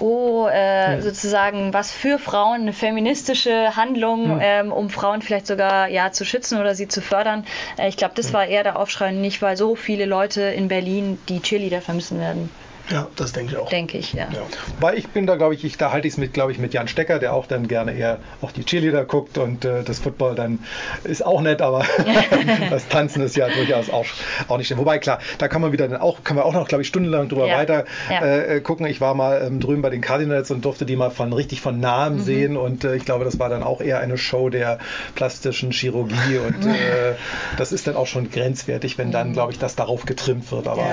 oh, 0.00 0.46
äh, 0.48 1.00
sozusagen 1.00 1.72
was 1.72 1.90
für 1.90 2.18
Frauen, 2.18 2.60
eine 2.60 2.74
feministische 2.74 3.74
Handlung, 3.74 4.32
hm. 4.32 4.38
ähm, 4.42 4.72
um 4.72 4.90
Frauen 4.90 5.22
vielleicht 5.22 5.46
sogar 5.46 5.88
ja 5.88 6.12
zu 6.12 6.26
schützen 6.26 6.60
oder 6.60 6.74
sie 6.74 6.88
zu 6.88 7.00
fördern. 7.00 7.46
Äh, 7.78 7.88
ich 7.88 7.96
glaube, 7.96 8.12
das 8.14 8.26
hm. 8.26 8.34
war 8.34 8.46
eher 8.46 8.64
der 8.64 8.78
Aufschrei, 8.78 9.12
nicht 9.12 9.40
weil 9.40 9.56
so 9.56 9.76
viele 9.76 10.04
Leute 10.04 10.42
in 10.42 10.68
Berlin 10.68 11.18
die 11.30 11.40
Cheerleader 11.40 11.80
vermissen 11.80 12.20
werden. 12.20 12.50
Ja, 12.90 13.08
das 13.16 13.32
denke 13.32 13.52
ich 13.52 13.58
auch. 13.58 13.68
Denke 13.68 13.98
ich, 13.98 14.12
ja. 14.12 14.28
ja. 14.32 14.42
Weil 14.78 14.96
ich 14.96 15.08
bin 15.08 15.26
da, 15.26 15.36
glaube 15.36 15.54
ich, 15.54 15.64
ich, 15.64 15.76
da 15.76 15.90
halte 15.90 16.06
ich 16.06 16.14
es 16.14 16.18
mit, 16.18 16.32
glaube 16.32 16.52
ich, 16.52 16.58
mit 16.58 16.72
Jan 16.72 16.86
Stecker, 16.86 17.18
der 17.18 17.34
auch 17.34 17.46
dann 17.46 17.66
gerne 17.66 17.92
eher 17.92 18.18
auch 18.42 18.52
die 18.52 18.64
Cheerleader 18.64 19.04
guckt 19.04 19.38
und 19.38 19.64
äh, 19.64 19.82
das 19.82 19.98
Football 19.98 20.36
dann 20.36 20.60
ist 21.02 21.24
auch 21.24 21.40
nett, 21.40 21.62
aber 21.62 21.84
das 22.70 22.88
Tanzen 22.88 23.22
ist 23.22 23.36
ja 23.36 23.48
durchaus 23.48 23.90
auch, 23.90 24.06
auch 24.48 24.58
nicht 24.58 24.68
schlimm. 24.68 24.78
Wobei, 24.78 24.98
klar, 24.98 25.18
da 25.38 25.48
kann 25.48 25.62
man 25.62 25.72
wieder 25.72 25.88
dann 25.88 26.00
auch, 26.00 26.22
können 26.22 26.38
wir 26.38 26.44
auch 26.44 26.52
noch, 26.52 26.68
glaube 26.68 26.82
ich, 26.82 26.88
stundenlang 26.88 27.28
drüber 27.28 27.48
ja. 27.48 27.58
weiter 27.58 27.84
ja. 28.08 28.24
Äh, 28.24 28.60
gucken. 28.60 28.86
Ich 28.86 29.00
war 29.00 29.14
mal 29.14 29.42
ähm, 29.44 29.58
drüben 29.58 29.82
bei 29.82 29.90
den 29.90 30.00
Cardinals 30.00 30.50
und 30.50 30.64
durfte 30.64 30.86
die 30.86 30.96
mal 30.96 31.10
von 31.10 31.32
richtig 31.32 31.60
von 31.60 31.80
nahem 31.80 32.14
mhm. 32.14 32.20
sehen 32.20 32.56
und 32.56 32.84
äh, 32.84 32.94
ich 32.94 33.04
glaube, 33.04 33.24
das 33.24 33.38
war 33.38 33.48
dann 33.48 33.62
auch 33.62 33.80
eher 33.80 33.98
eine 33.98 34.16
Show 34.16 34.48
der 34.48 34.78
plastischen 35.14 35.72
Chirurgie 35.72 36.38
und 36.38 36.66
äh, 36.66 37.14
das 37.58 37.72
ist 37.72 37.88
dann 37.88 37.96
auch 37.96 38.06
schon 38.06 38.30
grenzwertig, 38.30 38.96
wenn 38.96 39.10
dann, 39.10 39.32
glaube 39.32 39.52
ich, 39.52 39.58
das 39.58 39.74
darauf 39.74 40.04
getrimmt 40.04 40.50
wird. 40.52 40.68
Aber 40.68 40.86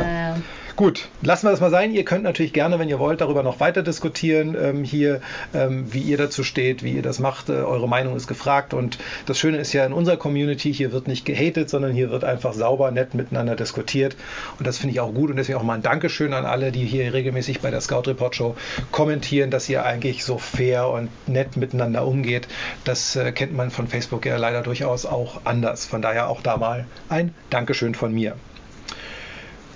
Gut, 0.75 1.07
lassen 1.21 1.45
wir 1.45 1.51
das 1.51 1.61
mal 1.61 1.69
sein. 1.69 1.93
Ihr 1.93 2.03
könnt 2.03 2.23
natürlich 2.23 2.51
gerne, 2.51 2.79
wenn 2.79 2.89
ihr 2.89 2.97
wollt, 2.97 3.21
darüber 3.21 3.43
noch 3.43 3.59
weiter 3.59 3.83
diskutieren 3.83 4.57
ähm, 4.59 4.83
hier, 4.83 5.21
ähm, 5.53 5.93
wie 5.93 6.01
ihr 6.01 6.17
dazu 6.17 6.43
steht, 6.43 6.81
wie 6.81 6.93
ihr 6.93 7.03
das 7.03 7.19
macht. 7.19 7.49
Äh, 7.49 7.53
eure 7.53 7.87
Meinung 7.87 8.15
ist 8.15 8.25
gefragt. 8.25 8.73
Und 8.73 8.97
das 9.27 9.37
Schöne 9.37 9.57
ist 9.57 9.71
ja 9.73 9.85
in 9.85 9.93
unserer 9.93 10.17
Community, 10.17 10.73
hier 10.73 10.91
wird 10.91 11.07
nicht 11.07 11.25
gehatet, 11.25 11.69
sondern 11.69 11.93
hier 11.93 12.09
wird 12.09 12.23
einfach 12.23 12.53
sauber, 12.53 12.89
nett 12.89 13.13
miteinander 13.13 13.55
diskutiert. 13.55 14.15
Und 14.57 14.65
das 14.65 14.79
finde 14.79 14.93
ich 14.93 14.99
auch 14.99 15.13
gut. 15.13 15.29
Und 15.29 15.35
deswegen 15.35 15.59
auch 15.59 15.63
mal 15.63 15.75
ein 15.75 15.83
Dankeschön 15.83 16.33
an 16.33 16.45
alle, 16.45 16.71
die 16.71 16.85
hier 16.85 17.13
regelmäßig 17.13 17.59
bei 17.61 17.69
der 17.69 17.79
Scout 17.79 18.07
Report 18.07 18.35
Show 18.35 18.55
kommentieren, 18.89 19.51
dass 19.51 19.69
ihr 19.69 19.85
eigentlich 19.85 20.23
so 20.23 20.39
fair 20.39 20.87
und 20.87 21.09
nett 21.27 21.55
miteinander 21.55 22.03
umgeht. 22.07 22.47
Das 22.83 23.15
äh, 23.15 23.31
kennt 23.31 23.53
man 23.53 23.69
von 23.69 23.87
Facebook 23.87 24.25
ja 24.25 24.37
leider 24.37 24.63
durchaus 24.63 25.05
auch 25.05 25.41
anders. 25.43 25.85
Von 25.85 26.01
daher 26.01 26.29
auch 26.29 26.41
da 26.41 26.57
mal 26.57 26.87
ein 27.09 27.35
Dankeschön 27.51 27.93
von 27.93 28.11
mir. 28.11 28.37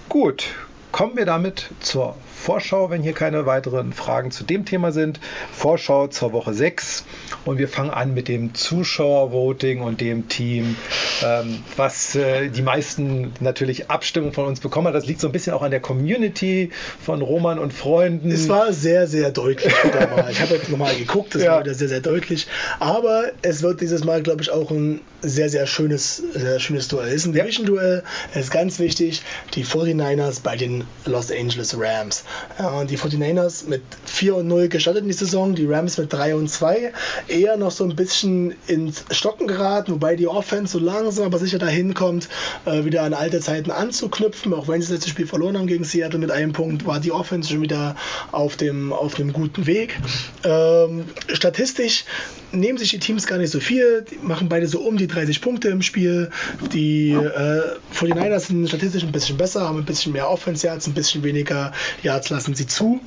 Gut, 0.10 0.56
kommen 0.92 1.18
wir 1.18 1.26
damit 1.26 1.70
zur 1.80 2.16
Vorschau, 2.38 2.90
wenn 2.90 3.02
hier 3.02 3.14
keine 3.14 3.46
weiteren 3.46 3.92
Fragen 3.94 4.32
zu 4.32 4.44
dem 4.44 4.64
Thema 4.64 4.92
sind. 4.92 5.20
Vorschau 5.52 6.08
zur 6.08 6.32
Woche 6.32 6.54
6 6.54 7.04
und 7.46 7.58
wir 7.58 7.68
fangen 7.68 7.90
an 7.90 8.14
mit 8.14 8.28
dem 8.28 8.54
Zuschauervoting 8.54 9.82
und 9.82 10.00
dem 10.00 10.30
Team, 10.30 10.78
ähm, 11.24 11.64
was 11.76 12.16
äh, 12.16 12.50
die 12.50 12.62
meisten 12.62 13.34
natürlich 13.42 13.90
Abstimmung 13.90 14.34
von 14.34 14.46
uns 14.46 14.60
bekommen 14.60 14.88
hat. 14.88 14.96
Das 14.96 15.08
liegt 15.08 15.20
so 15.20 15.28
ein 15.28 15.32
bisschen 15.34 15.54
auch 15.54 15.62
an 15.62 15.72
der 15.72 15.82
Community 15.82 16.72
von 17.04 17.22
Roman 17.22 17.60
und 17.60 17.74
Freunden. 17.74 18.32
Es 18.32 18.48
war 18.48 18.72
sehr, 18.72 19.08
sehr 19.08 19.32
deutlich 19.32 19.74
Ich 20.32 20.42
habe 20.42 20.56
jetzt 20.56 20.70
nochmal 20.70 20.96
geguckt, 20.96 21.36
es 21.36 21.44
ja. 21.44 21.54
war 21.54 21.60
wieder 21.62 21.74
sehr, 21.74 21.90
sehr 21.90 22.02
deutlich. 22.02 22.48
Aber 22.80 23.32
es 23.42 23.62
wird 23.62 23.82
dieses 23.82 24.04
Mal, 24.04 24.22
glaube 24.22 24.42
ich, 24.44 24.52
auch 24.52 24.72
ein 24.72 25.02
sehr, 25.22 25.50
sehr 25.50 25.66
schönes, 25.66 26.18
sehr 26.34 26.60
schönes 26.60 26.88
Duell. 26.88 27.08
Es 27.08 27.16
ist 27.16 27.26
ein 27.26 27.34
Division-Duell. 27.34 28.04
Es 28.34 28.46
ist 28.46 28.52
ganz 28.52 28.80
wichtig. 28.80 29.24
Die 29.56 29.66
49ers 29.66 30.42
bei 30.44 30.56
den 30.56 30.77
Los 31.06 31.32
Angeles 31.32 31.78
Rams. 31.80 32.24
Ja, 32.60 32.84
die 32.84 32.98
49ers 32.98 33.68
mit 33.68 33.82
4 34.06 34.36
und 34.36 34.48
0 34.48 34.70
gestartet 34.70 35.04
in 35.04 35.08
die 35.08 35.14
Saison, 35.14 35.56
die 35.56 35.66
Rams 35.66 35.98
mit 35.98 36.12
3 36.12 36.36
und 36.36 36.50
2 36.50 36.92
eher 37.28 37.58
noch 37.58 37.72
so 37.72 37.84
ein 37.84 37.96
bisschen 37.96 38.56
ins 38.68 39.06
Stocken 39.12 39.48
geraten, 39.48 39.92
wobei 39.92 40.16
die 40.16 40.28
Offense 40.28 40.74
so 40.74 40.80
langsam 40.80 41.26
aber 41.26 41.40
sicher 41.40 41.60
dahin 41.60 41.94
kommt, 41.94 42.30
äh, 42.66 42.86
wieder 42.86 43.04
an 43.04 43.14
alte 43.14 43.40
Zeiten 43.40 43.72
anzuknüpfen. 43.72 44.54
Auch 44.54 44.68
wenn 44.68 44.82
sie 44.82 44.88
das 44.88 44.98
letzte 44.98 45.10
Spiel 45.10 45.28
verloren 45.28 45.58
haben 45.58 45.68
gegen 45.68 45.84
Seattle 45.84 46.20
mit 46.20 46.32
einem 46.32 46.54
Punkt, 46.54 46.86
war 46.86 47.00
die 47.00 47.12
Offense 47.12 47.50
schon 47.50 47.62
wieder 47.62 47.96
auf 48.32 48.58
dem, 48.58 48.94
auf 48.94 49.16
dem 49.16 49.34
guten 49.34 49.66
Weg. 49.66 50.00
Ähm, 50.44 51.06
statistisch 51.34 52.06
nehmen 52.52 52.78
sich 52.78 52.92
die 52.92 53.00
Teams 53.00 53.28
gar 53.28 53.38
nicht 53.38 53.52
so 53.52 53.60
viel, 53.60 54.06
die 54.10 54.18
machen 54.18 54.50
beide 54.50 54.68
so 54.68 54.80
um 54.80 54.98
die 54.98 55.08
30 55.08 55.42
Punkte 55.42 55.70
im 55.70 55.82
Spiel. 55.82 56.30
Die 56.74 57.12
äh, 57.12 57.62
49ers 57.94 58.48
sind 58.48 58.68
statistisch 58.68 59.04
ein 59.04 59.12
bisschen 59.12 59.38
besser, 59.38 59.68
haben 59.68 59.80
ein 59.80 59.86
bisschen 59.86 60.14
mehr 60.14 60.30
Offense-Yards, 60.68 60.88
ein 60.88 60.94
bisschen 60.94 61.24
weniger 61.24 61.72
Yards 62.04 62.30
lassen 62.30 62.54
sie 62.54 62.68
zu. 62.68 63.00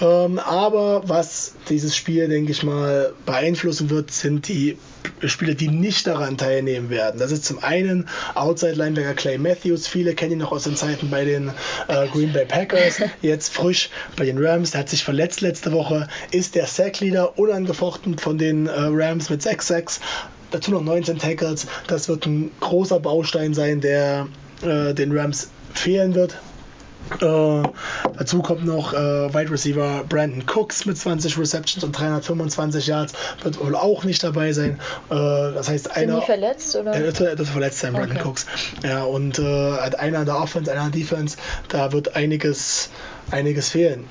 Ähm, 0.00 0.38
aber 0.38 1.08
was 1.08 1.54
dieses 1.68 1.94
Spiel, 1.94 2.28
denke 2.28 2.52
ich 2.52 2.62
mal, 2.62 3.12
beeinflussen 3.26 3.90
wird, 3.90 4.10
sind 4.10 4.48
die 4.48 4.78
Spieler, 5.24 5.54
die 5.54 5.68
nicht 5.68 6.06
daran 6.06 6.38
teilnehmen 6.38 6.90
werden. 6.90 7.20
Das 7.20 7.30
ist 7.30 7.44
zum 7.44 7.62
einen 7.62 8.08
Outside-Linebacker 8.34 9.14
Clay 9.14 9.38
Matthews. 9.38 9.86
Viele 9.86 10.14
kennen 10.14 10.32
ihn 10.32 10.38
noch 10.38 10.52
aus 10.52 10.64
den 10.64 10.76
Zeiten 10.76 11.10
bei 11.10 11.24
den 11.24 11.50
äh, 11.88 12.06
Green 12.08 12.32
Bay 12.32 12.46
Packers. 12.46 13.02
Jetzt 13.22 13.52
frisch 13.52 13.90
bei 14.16 14.24
den 14.24 14.44
Rams. 14.44 14.72
Der 14.72 14.80
hat 14.80 14.88
sich 14.88 15.04
verletzt 15.04 15.40
letzte 15.40 15.72
Woche. 15.72 16.08
Ist 16.30 16.54
der 16.54 16.66
Sack-Leader 16.66 17.38
unangefochten 17.38 18.18
von 18.18 18.38
den 18.38 18.66
äh, 18.66 18.72
Rams 18.76 19.30
mit 19.30 19.42
6 19.42 19.66
Sacks. 19.66 20.00
Dazu 20.50 20.70
noch 20.70 20.82
19 20.82 21.18
Tackles. 21.18 21.66
Das 21.86 22.08
wird 22.08 22.26
ein 22.26 22.50
großer 22.60 23.00
Baustein 23.00 23.54
sein, 23.54 23.80
der 23.80 24.28
äh, 24.62 24.94
den 24.94 25.16
Rams 25.16 25.48
fehlen 25.74 26.14
wird. 26.14 26.36
Äh, 27.20 27.62
dazu 28.16 28.42
kommt 28.42 28.64
noch 28.64 28.92
äh, 28.92 28.96
Wide 29.34 29.50
Receiver 29.50 30.04
Brandon 30.08 30.44
Cooks 30.46 30.86
mit 30.86 30.96
20 30.96 31.38
Receptions 31.38 31.84
und 31.84 31.92
325 31.92 32.86
Yards, 32.86 33.12
wird 33.42 33.60
wohl 33.60 33.76
auch 33.76 34.04
nicht 34.04 34.22
dabei 34.22 34.52
sein. 34.52 34.80
Äh, 35.10 35.14
das 35.14 35.68
heißt, 35.68 35.84
Sind 35.84 35.96
einer. 35.96 36.22
Verletzt 36.22 36.74
oder? 36.76 36.92
Er 36.92 37.02
wird 37.02 37.48
verletzt 37.48 37.80
sein, 37.80 37.92
Brandon 37.92 38.16
okay. 38.16 38.28
Cooks. 38.28 38.46
Ja, 38.82 39.04
und 39.04 39.38
äh, 39.38 39.72
hat 39.72 39.98
einer 39.98 40.20
in 40.20 40.26
der 40.26 40.38
Offense, 40.38 40.72
einer 40.72 40.86
in 40.86 40.92
der 40.92 41.00
Defense, 41.00 41.36
da 41.68 41.92
wird 41.92 42.16
einiges, 42.16 42.90
einiges 43.30 43.68
fehlen. 43.68 44.06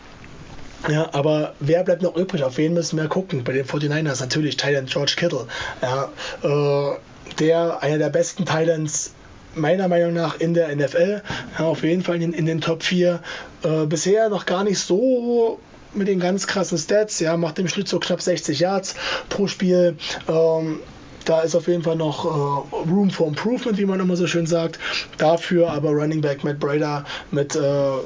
Ja, 0.90 1.10
aber 1.14 1.54
wer 1.60 1.84
bleibt 1.84 2.02
noch 2.02 2.16
übrig? 2.16 2.44
Auf 2.44 2.58
wen 2.58 2.74
müssen 2.74 2.98
wir 2.98 3.08
gucken? 3.08 3.44
Bei 3.44 3.54
den 3.54 3.66
49ers 3.66 4.20
natürlich 4.20 4.58
Thailand 4.58 4.90
George 4.90 5.14
Kittle. 5.16 5.48
Ja, 5.82 6.10
äh, 6.44 6.98
der 7.40 7.82
einer 7.82 7.98
der 7.98 8.10
besten 8.10 8.46
Thailands 8.46 9.14
meiner 9.56 9.88
Meinung 9.88 10.14
nach 10.14 10.40
in 10.40 10.54
der 10.54 10.76
NFL. 10.76 11.22
Ja, 11.58 11.66
auf 11.66 11.84
jeden 11.84 12.04
Fall 12.04 12.22
in, 12.22 12.34
in 12.34 12.46
den 12.46 12.62
Top 12.62 12.84
4. 12.84 13.22
Äh, 13.64 13.86
bisher 13.86 14.30
noch 14.30 14.46
gar 14.46 14.64
nicht 14.64 14.80
so 14.80 15.60
mit 15.94 16.08
den 16.08 16.20
ganz 16.20 16.48
krassen 16.48 16.78
Stats. 16.78 17.20
Ja, 17.20 17.38
macht 17.38 17.60
im 17.60 17.68
Schnitt 17.68 17.88
so 17.88 18.00
knapp 18.00 18.22
60 18.22 18.60
Yards 18.60 18.96
pro 19.30 19.48
Spiel. 19.48 19.98
Ähm, 20.28 20.80
da 21.26 21.42
ist 21.42 21.56
auf 21.56 21.68
jeden 21.68 21.84
Fall 21.84 21.96
noch 21.96 22.26
äh, 22.26 22.90
Room 22.90 23.10
for 23.10 23.28
Improvement, 23.28 23.78
wie 23.78 23.86
man 23.86 24.00
immer 24.00 24.16
so 24.16 24.28
schön 24.28 24.46
sagt. 24.46 24.80
Dafür 25.18 25.72
aber 25.72 25.92
Running 25.92 26.22
Back 26.22 26.44
Matt 26.44 26.60
Brader 26.60 27.06
mit 27.32 27.56
äh, 27.56 27.60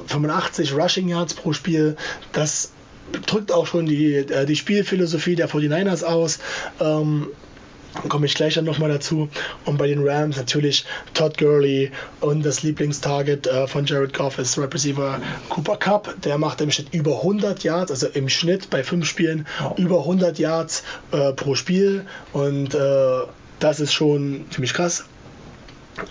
85 0.06 0.74
Rushing 0.74 1.08
Yards 1.08 1.34
pro 1.34 1.52
Spiel. 1.52 1.96
Das 2.32 2.70
drückt 3.26 3.52
auch 3.52 3.66
schon 3.66 3.86
die, 3.86 4.16
äh, 4.16 4.46
die 4.46 4.56
Spielphilosophie 4.56 5.34
der 5.34 5.48
49ers 5.48 6.04
aus. 6.04 6.38
Ähm, 6.80 7.28
komme 8.08 8.26
ich 8.26 8.34
gleich 8.34 8.54
dann 8.54 8.64
nochmal 8.64 8.90
dazu. 8.90 9.28
Und 9.64 9.78
bei 9.78 9.86
den 9.86 10.06
Rams 10.06 10.36
natürlich 10.36 10.84
Todd 11.14 11.38
Gurley 11.38 11.90
und 12.20 12.44
das 12.44 12.62
Lieblingstarget 12.62 13.46
äh, 13.46 13.66
von 13.66 13.86
Jared 13.86 14.12
Goff 14.14 14.38
ist 14.38 14.58
Wide 14.58 14.72
Receiver 14.72 15.20
Cooper 15.48 15.76
Cup. 15.76 16.14
Der 16.22 16.38
macht 16.38 16.60
im 16.60 16.70
Schnitt 16.70 16.88
über 16.92 17.18
100 17.18 17.64
Yards, 17.64 17.90
also 17.90 18.06
im 18.06 18.28
Schnitt 18.28 18.70
bei 18.70 18.82
fünf 18.82 19.06
Spielen 19.06 19.46
wow. 19.60 19.78
über 19.78 20.00
100 20.00 20.38
Yards 20.38 20.84
äh, 21.12 21.32
pro 21.32 21.54
Spiel. 21.54 22.04
Und 22.32 22.74
äh, 22.74 23.20
das 23.58 23.80
ist 23.80 23.92
schon 23.92 24.46
ziemlich 24.50 24.74
krass. 24.74 25.04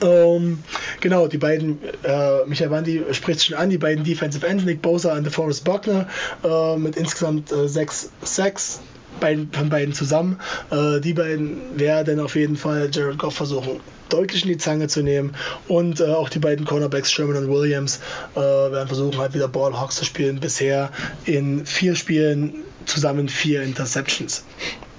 Ähm, 0.01 0.59
genau, 0.99 1.27
die 1.27 1.37
beiden, 1.37 1.79
äh, 2.03 2.45
Michael 2.45 2.71
Wandi 2.71 3.05
spricht 3.11 3.45
schon 3.45 3.57
an, 3.57 3.69
die 3.69 3.77
beiden 3.77 4.03
Defensive 4.03 4.45
Ends, 4.45 4.65
Nick 4.65 4.81
Bosa 4.81 5.15
und 5.15 5.25
DeForest 5.25 5.63
Buckner, 5.63 6.07
äh, 6.43 6.75
mit 6.77 6.97
insgesamt 6.97 7.51
äh, 7.51 7.69
sechs 7.69 8.09
Sacks 8.21 8.81
beiden, 9.19 9.51
von 9.51 9.69
beiden 9.69 9.93
zusammen. 9.93 10.39
Äh, 10.71 10.99
die 11.01 11.13
beiden 11.13 11.57
werden 11.77 12.19
auf 12.19 12.35
jeden 12.35 12.55
Fall 12.55 12.89
Jared 12.91 13.17
Goff 13.17 13.35
versuchen, 13.35 13.79
deutlich 14.09 14.43
in 14.43 14.49
die 14.49 14.57
Zange 14.57 14.87
zu 14.87 15.01
nehmen. 15.01 15.35
Und 15.67 15.99
äh, 15.99 16.05
auch 16.05 16.29
die 16.29 16.39
beiden 16.39 16.65
Cornerbacks 16.65 17.11
Sherman 17.11 17.37
und 17.37 17.49
Williams 17.49 17.99
äh, 18.35 18.39
werden 18.39 18.87
versuchen, 18.87 19.17
halt 19.17 19.33
wieder 19.33 19.47
Ballhawks 19.47 19.95
zu 19.95 20.05
spielen. 20.05 20.39
Bisher 20.39 20.91
in 21.25 21.65
vier 21.65 21.95
Spielen 21.95 22.55
zusammen 22.85 23.29
vier 23.29 23.63
Interceptions. 23.63 24.43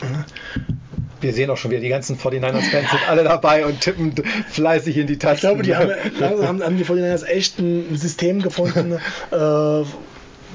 Mhm 0.02 0.24
wir 1.20 1.32
sehen 1.32 1.50
auch 1.50 1.56
schon 1.56 1.70
wieder, 1.70 1.80
die 1.80 1.88
ganzen 1.88 2.16
49ers-Fans 2.18 2.90
sind 2.90 3.08
alle 3.08 3.24
dabei 3.24 3.66
und 3.66 3.80
tippen 3.80 4.14
fleißig 4.50 4.96
in 4.96 5.06
die 5.06 5.18
Tasten. 5.18 5.34
Ich 5.34 5.40
glaube, 5.40 5.62
die 5.62 5.76
haben, 5.76 5.90
haben, 6.20 6.62
haben 6.62 6.76
die 6.76 6.84
49ers 6.84 7.24
echt 7.24 7.58
ein 7.58 7.96
System 7.96 8.42
gefunden, 8.42 8.92
äh, 9.30 9.84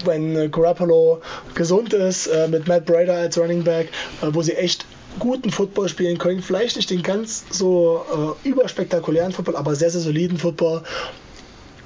wenn 0.05 0.51
Garoppolo 0.51 1.21
gesund 1.55 1.93
ist, 1.93 2.27
äh, 2.27 2.47
mit 2.47 2.67
Matt 2.67 2.85
Brader 2.85 3.15
als 3.15 3.37
Running 3.37 3.63
Back, 3.63 3.89
äh, 4.21 4.27
wo 4.31 4.41
sie 4.41 4.53
echt 4.53 4.85
guten 5.19 5.51
Football 5.51 5.89
spielen 5.89 6.17
können. 6.17 6.41
Vielleicht 6.41 6.75
nicht 6.75 6.89
den 6.89 7.03
ganz 7.03 7.45
so 7.49 8.35
äh, 8.43 8.47
überspektakulären 8.47 9.31
Football, 9.31 9.55
aber 9.55 9.75
sehr, 9.75 9.89
sehr 9.89 10.01
soliden 10.01 10.37
Football. 10.37 10.81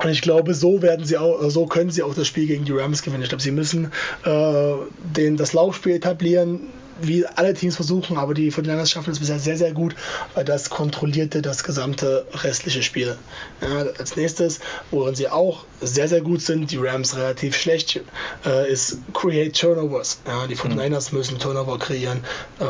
Und 0.04 0.10
ich 0.10 0.22
glaube, 0.22 0.54
so 0.54 0.82
werden 0.82 1.06
sie 1.06 1.18
auch, 1.18 1.50
so 1.50 1.66
können 1.66 1.90
sie 1.90 2.04
auch 2.04 2.14
das 2.14 2.28
Spiel 2.28 2.46
gegen 2.46 2.66
die 2.66 2.72
Rams 2.72 3.02
gewinnen. 3.02 3.24
Ich 3.24 3.30
glaube, 3.30 3.42
sie 3.42 3.52
müssen 3.52 3.92
äh, 4.26 4.74
den, 5.16 5.38
das 5.38 5.54
Laufspiel 5.54 5.96
etablieren, 5.96 6.68
wie 7.02 7.26
alle 7.26 7.54
Teams 7.54 7.76
versuchen, 7.76 8.18
aber 8.18 8.34
die 8.34 8.52
49ers 8.52 8.92
schaffen 8.92 9.12
es 9.12 9.20
bisher 9.20 9.40
sehr, 9.40 9.58
sehr 9.58 9.72
gut, 9.72 9.96
weil 10.34 10.46
das 10.46 10.70
kontrollierte 10.70 11.42
das 11.42 11.64
gesamte 11.64 12.26
restliche 12.34 12.84
Spiel. 12.84 13.18
Ja, 13.62 13.86
als 13.98 14.16
nächstes, 14.16 14.60
worin 14.92 15.16
sie 15.16 15.30
auch 15.30 15.66
sehr, 15.82 16.08
sehr 16.08 16.22
gut 16.22 16.42
sind, 16.42 16.72
die 16.72 16.78
Rams 16.78 17.16
relativ 17.16 17.56
schlecht, 17.56 18.02
äh, 18.46 18.72
ist 18.72 18.98
Create 19.14 19.56
Turnovers. 19.56 20.20
Ja, 20.26 20.48
die 20.48 20.56
49ers 20.56 21.12
mhm. 21.12 21.18
müssen 21.18 21.40
Turnover 21.40 21.78
kreieren. 21.80 22.20
Äh, 22.60 22.66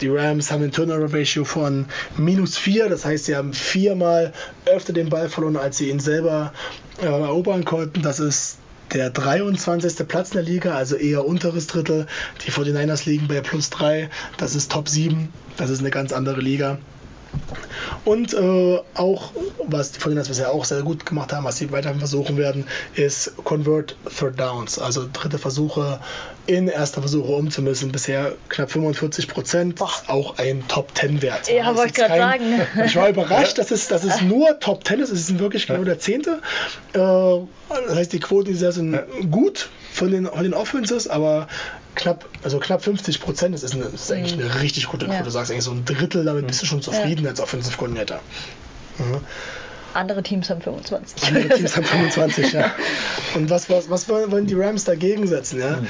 die 0.00 0.08
Rams 0.08 0.50
haben 0.50 0.62
ein 0.62 0.72
Turnover-Ratio 0.72 1.44
von 1.44 1.86
minus 2.16 2.58
4, 2.58 2.88
das 2.88 3.04
heißt, 3.04 3.26
sie 3.26 3.36
haben 3.36 3.52
viermal 3.52 4.32
öfter 4.66 4.92
den 4.92 5.08
Ball 5.08 5.28
verloren, 5.28 5.56
als 5.56 5.78
sie 5.78 5.90
ihn 5.90 6.00
selber 6.00 6.52
äh, 7.00 7.06
erobern 7.06 7.64
konnten. 7.64 8.02
Das 8.02 8.20
ist 8.20 8.58
der 8.92 9.10
23. 9.10 10.06
Platz 10.06 10.30
in 10.30 10.34
der 10.34 10.42
Liga, 10.42 10.74
also 10.74 10.96
eher 10.96 11.24
unteres 11.24 11.66
Drittel. 11.66 12.06
Die 12.46 12.50
49ers 12.50 13.06
liegen 13.06 13.28
bei 13.28 13.40
plus 13.40 13.70
3, 13.70 14.10
das 14.36 14.54
ist 14.54 14.70
Top 14.70 14.88
7, 14.88 15.32
das 15.56 15.70
ist 15.70 15.80
eine 15.80 15.90
ganz 15.90 16.12
andere 16.12 16.40
Liga. 16.40 16.78
Und 18.04 18.34
äh, 18.34 18.80
auch, 18.94 19.32
was 19.66 19.92
die 19.92 20.00
49ers 20.00 20.28
bisher 20.28 20.50
auch 20.50 20.64
sehr 20.64 20.82
gut 20.82 21.06
gemacht 21.06 21.32
haben, 21.32 21.44
was 21.44 21.56
sie 21.56 21.72
weiterhin 21.72 21.98
versuchen 21.98 22.36
werden, 22.36 22.66
ist 22.94 23.32
Convert 23.44 23.96
Third 24.16 24.38
Downs, 24.38 24.78
also 24.78 25.08
dritte 25.10 25.38
Versuche 25.38 26.00
in 26.46 26.68
erster 26.68 27.00
Versuche 27.00 27.32
umzumüssen. 27.32 27.90
Bisher 27.90 28.34
knapp 28.48 28.70
45 28.70 29.28
Prozent, 29.28 29.80
auch 29.80 30.38
ein 30.38 30.64
Top 30.68 30.90
10 30.94 31.22
Wert. 31.22 31.50
Ja, 31.50 31.74
wollte 31.74 31.88
ich 31.88 31.94
gerade 31.94 32.18
sagen. 32.18 32.44
Ich 32.84 32.96
war 32.96 33.08
überrascht, 33.08 33.58
dass 33.58 33.70
es, 33.70 33.88
dass 33.88 34.04
es 34.04 34.20
nur 34.20 34.60
Top 34.60 34.86
10 34.86 35.00
ist. 35.00 35.10
Es 35.10 35.30
ist 35.30 35.38
wirklich 35.38 35.66
genau 35.66 35.84
der 35.84 35.98
zehnte. 35.98 36.40
Äh, 36.92 36.98
das 36.98 37.96
heißt, 37.96 38.12
die 38.12 38.20
Quoten 38.20 38.54
sind 38.54 38.98
gut 39.30 39.70
von 39.92 40.10
den, 40.10 40.26
von 40.26 40.42
den 40.42 40.54
Offenses, 40.54 41.08
aber 41.08 41.48
knapp, 41.94 42.28
also 42.42 42.58
knapp 42.58 42.82
50 42.82 43.20
Prozent, 43.20 43.54
das 43.54 43.62
ist, 43.62 43.74
eine, 43.74 43.84
das 43.84 43.94
ist 43.94 44.12
eigentlich 44.12 44.34
eine 44.34 44.60
richtig 44.60 44.88
gute 44.88 45.06
Quote. 45.06 45.18
Ja. 45.18 45.22
Du 45.24 45.30
sagst 45.30 45.50
eigentlich 45.50 45.64
so 45.64 45.72
ein 45.72 45.84
Drittel, 45.84 46.24
damit 46.24 46.46
bist 46.46 46.62
du 46.62 46.66
schon 46.66 46.82
zufrieden 46.82 47.24
ja. 47.24 47.30
als 47.30 47.40
Offensive 47.40 47.76
Coordinator. 47.76 48.20
Mhm. 48.98 49.20
Andere 49.94 50.22
Teams 50.22 50.50
haben 50.50 50.60
25. 50.60 51.28
Andere 51.28 51.48
Teams 51.56 51.76
haben 51.76 51.84
25, 51.84 52.52
ja. 52.52 52.74
Und 53.34 53.48
was, 53.48 53.70
was, 53.70 53.88
was 53.90 54.08
wollen 54.08 54.46
die 54.46 54.54
Rams 54.54 54.84
dagegen 54.84 55.26
setzen? 55.26 55.60
Ja? 55.60 55.76
Mhm. 55.76 55.88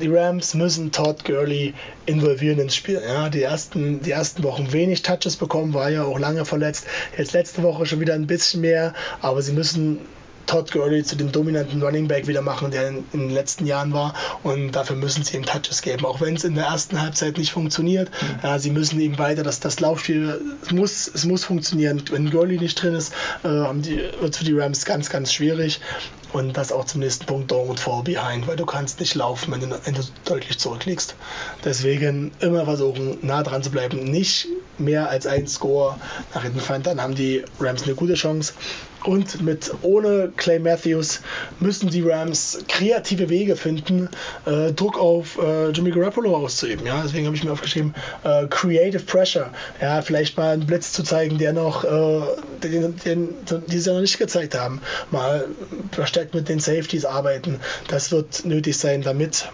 Die 0.00 0.08
Rams 0.08 0.54
müssen 0.54 0.90
Todd 0.90 1.24
Gurley 1.24 1.72
involvieren 2.06 2.58
ins 2.58 2.74
Spiel. 2.74 3.00
Ja, 3.06 3.28
die, 3.28 3.42
ersten, 3.42 4.02
die 4.02 4.10
ersten 4.10 4.42
Wochen 4.42 4.72
wenig 4.72 5.02
Touches 5.02 5.36
bekommen, 5.36 5.74
war 5.74 5.90
ja 5.90 6.02
auch 6.02 6.18
lange 6.18 6.44
verletzt. 6.44 6.86
Jetzt 7.16 7.34
letzte 7.34 7.62
Woche 7.62 7.86
schon 7.86 8.00
wieder 8.00 8.14
ein 8.14 8.26
bisschen 8.26 8.62
mehr, 8.62 8.94
aber 9.22 9.42
sie 9.42 9.52
müssen 9.52 10.00
Todd 10.46 10.70
Gurley 10.72 11.04
zu 11.04 11.16
dem 11.16 11.32
dominanten 11.32 11.82
Running 11.82 12.08
Back 12.08 12.26
wieder 12.26 12.42
machen, 12.42 12.70
der 12.70 12.88
in, 12.88 13.04
in, 13.12 13.20
den 13.20 13.30
letzten 13.30 13.66
Jahren 13.66 13.92
war. 13.92 14.14
Und 14.42 14.72
dafür 14.72 14.96
müssen 14.96 15.24
sie 15.24 15.36
ihm 15.36 15.44
Touches 15.44 15.82
geben, 15.82 16.04
auch 16.04 16.20
wenn 16.20 16.36
es 16.36 16.44
in 16.44 16.54
der 16.54 16.66
ersten 16.66 17.00
Halbzeit 17.00 17.38
nicht 17.38 17.52
funktioniert. 17.52 18.10
Mhm. 18.10 18.38
Ja, 18.42 18.58
sie 18.58 18.70
müssen 18.70 19.00
ihm 19.00 19.18
weiter, 19.18 19.42
dass 19.42 19.60
das 19.60 19.80
Laufspiel 19.80 20.40
es 20.62 20.70
muss, 20.72 21.08
es 21.08 21.24
muss 21.24 21.44
funktionieren. 21.44 22.02
Wenn 22.10 22.30
Gurley 22.30 22.58
nicht 22.58 22.80
drin 22.80 22.94
ist, 22.94 23.12
äh, 23.42 23.48
wird 23.48 24.32
es 24.32 24.38
für 24.38 24.44
die 24.44 24.58
Rams 24.58 24.84
ganz, 24.84 25.10
ganz 25.10 25.32
schwierig. 25.32 25.80
Und 26.32 26.56
das 26.56 26.72
auch 26.72 26.84
zum 26.84 27.00
nächsten 27.00 27.24
Punkt, 27.24 27.50
don't 27.50 27.78
fall 27.78 28.02
behind, 28.02 28.46
weil 28.46 28.56
du 28.56 28.66
kannst 28.66 29.00
nicht 29.00 29.14
laufen, 29.14 29.52
wenn 29.52 29.60
du, 29.60 29.78
wenn 29.84 29.94
du 29.94 30.02
deutlich 30.24 30.58
zurückliegst. 30.58 31.14
Deswegen 31.64 32.32
immer 32.40 32.64
versuchen, 32.64 33.18
nah 33.22 33.42
dran 33.42 33.62
zu 33.62 33.70
bleiben. 33.70 34.04
Nicht 34.04 34.48
mehr 34.78 35.08
als 35.08 35.26
ein 35.26 35.46
Score 35.46 35.96
nach 36.34 36.42
hinten 36.42 36.60
fallen, 36.60 36.82
dann 36.82 37.00
haben 37.00 37.14
die 37.14 37.44
Rams 37.60 37.84
eine 37.84 37.94
gute 37.94 38.14
Chance. 38.14 38.52
Und 39.06 39.40
mit 39.40 39.72
ohne 39.82 40.32
Clay 40.36 40.58
Matthews 40.58 41.20
müssen 41.60 41.90
die 41.90 42.02
Rams 42.02 42.58
kreative 42.66 43.28
Wege 43.28 43.54
finden, 43.54 44.08
äh, 44.46 44.72
Druck 44.72 44.98
auf 44.98 45.38
äh, 45.38 45.70
Jimmy 45.70 45.92
Garoppolo 45.92 46.34
auszuüben. 46.36 46.84
Ja? 46.84 47.02
Deswegen 47.04 47.26
habe 47.26 47.36
ich 47.36 47.44
mir 47.44 47.52
aufgeschrieben, 47.52 47.94
äh, 48.24 48.46
Creative 48.48 49.04
Pressure. 49.04 49.50
Ja, 49.80 50.02
vielleicht 50.02 50.36
mal 50.36 50.54
einen 50.54 50.66
Blitz 50.66 50.92
zu 50.92 51.04
zeigen, 51.04 51.38
der 51.38 51.52
noch, 51.52 51.84
äh, 51.84 52.20
den, 52.64 52.96
den, 53.04 53.28
die 53.68 53.78
sie 53.78 53.92
noch 53.92 54.00
nicht 54.00 54.18
gezeigt 54.18 54.58
haben. 54.58 54.80
Mal 55.12 55.46
verstärkt 55.92 56.34
mit 56.34 56.48
den 56.48 56.58
Safeties 56.58 57.04
arbeiten. 57.04 57.60
Das 57.86 58.10
wird 58.10 58.44
nötig 58.44 58.76
sein, 58.76 59.02
damit, 59.02 59.48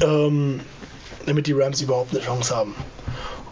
ähm, 0.00 0.60
damit 1.26 1.46
die 1.46 1.52
Rams 1.52 1.82
überhaupt 1.82 2.12
eine 2.14 2.24
Chance 2.24 2.56
haben. 2.56 2.74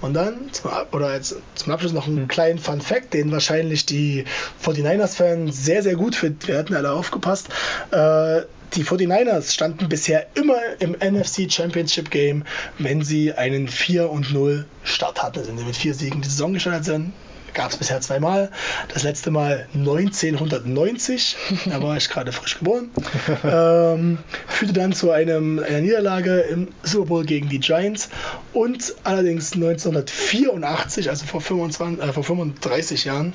Und 0.03 0.15
dann, 0.15 0.53
zum, 0.53 0.71
oder 0.91 1.07
als, 1.07 1.37
zum 1.55 1.73
Abschluss 1.73 1.93
noch 1.93 2.07
einen 2.07 2.23
hm. 2.23 2.29
kleinen 2.29 2.59
Fun 2.59 2.81
Fact, 2.81 3.15
den 3.15 3.33
wahrscheinlich 3.33 3.87
die 3.87 4.25
49ers-Fans 4.63 5.65
sehr, 5.65 5.83
sehr 5.83 5.95
gut 5.95 6.15
finden. 6.17 6.47
Wir 6.47 6.59
hatten 6.59 6.75
alle 6.75 6.93
aufgepasst. 6.93 7.49
Äh, 7.91 8.43
die 8.75 8.85
49ers 8.85 9.53
standen 9.53 9.89
bisher 9.89 10.27
immer 10.35 10.59
im 10.81 10.93
NFC 10.93 11.51
Championship 11.51 12.11
Game, 12.11 12.45
wenn 12.79 13.03
sie 13.03 13.33
einen 13.33 13.69
4 13.69 14.11
und 14.11 14.33
0 14.33 14.67
Start 14.83 15.23
hatten, 15.23 15.47
wenn 15.47 15.59
sie 15.59 15.65
mit 15.65 15.77
vier 15.77 15.95
Siegen 15.95 16.23
die 16.23 16.29
Saison 16.29 16.53
gestartet 16.55 16.85
sind 16.85 17.13
gab 17.55 17.71
es 17.71 17.77
bisher 17.77 18.01
zweimal. 18.01 18.51
Das 18.93 19.03
letzte 19.03 19.31
Mal 19.31 19.67
1990, 19.75 21.37
da 21.67 21.83
war 21.83 21.97
ich 21.97 22.09
gerade 22.09 22.33
frisch 22.33 22.59
geboren. 22.59 22.91
ähm, 23.45 24.19
führte 24.49 24.73
dann 24.73 24.93
zu 24.93 25.11
einem, 25.11 25.59
einer 25.59 25.81
Niederlage 25.81 26.41
im 26.41 26.69
Super 26.83 27.07
Bowl 27.07 27.25
gegen 27.25 27.49
die 27.49 27.61
Giants 27.61 28.09
und 28.53 28.95
allerdings 29.05 29.53
1984, 29.53 31.11
also 31.11 31.27
vor, 31.27 31.41
25, 31.41 32.03
äh, 32.03 32.13
vor 32.13 32.25
35 32.25 33.05
Jahren, 33.05 33.33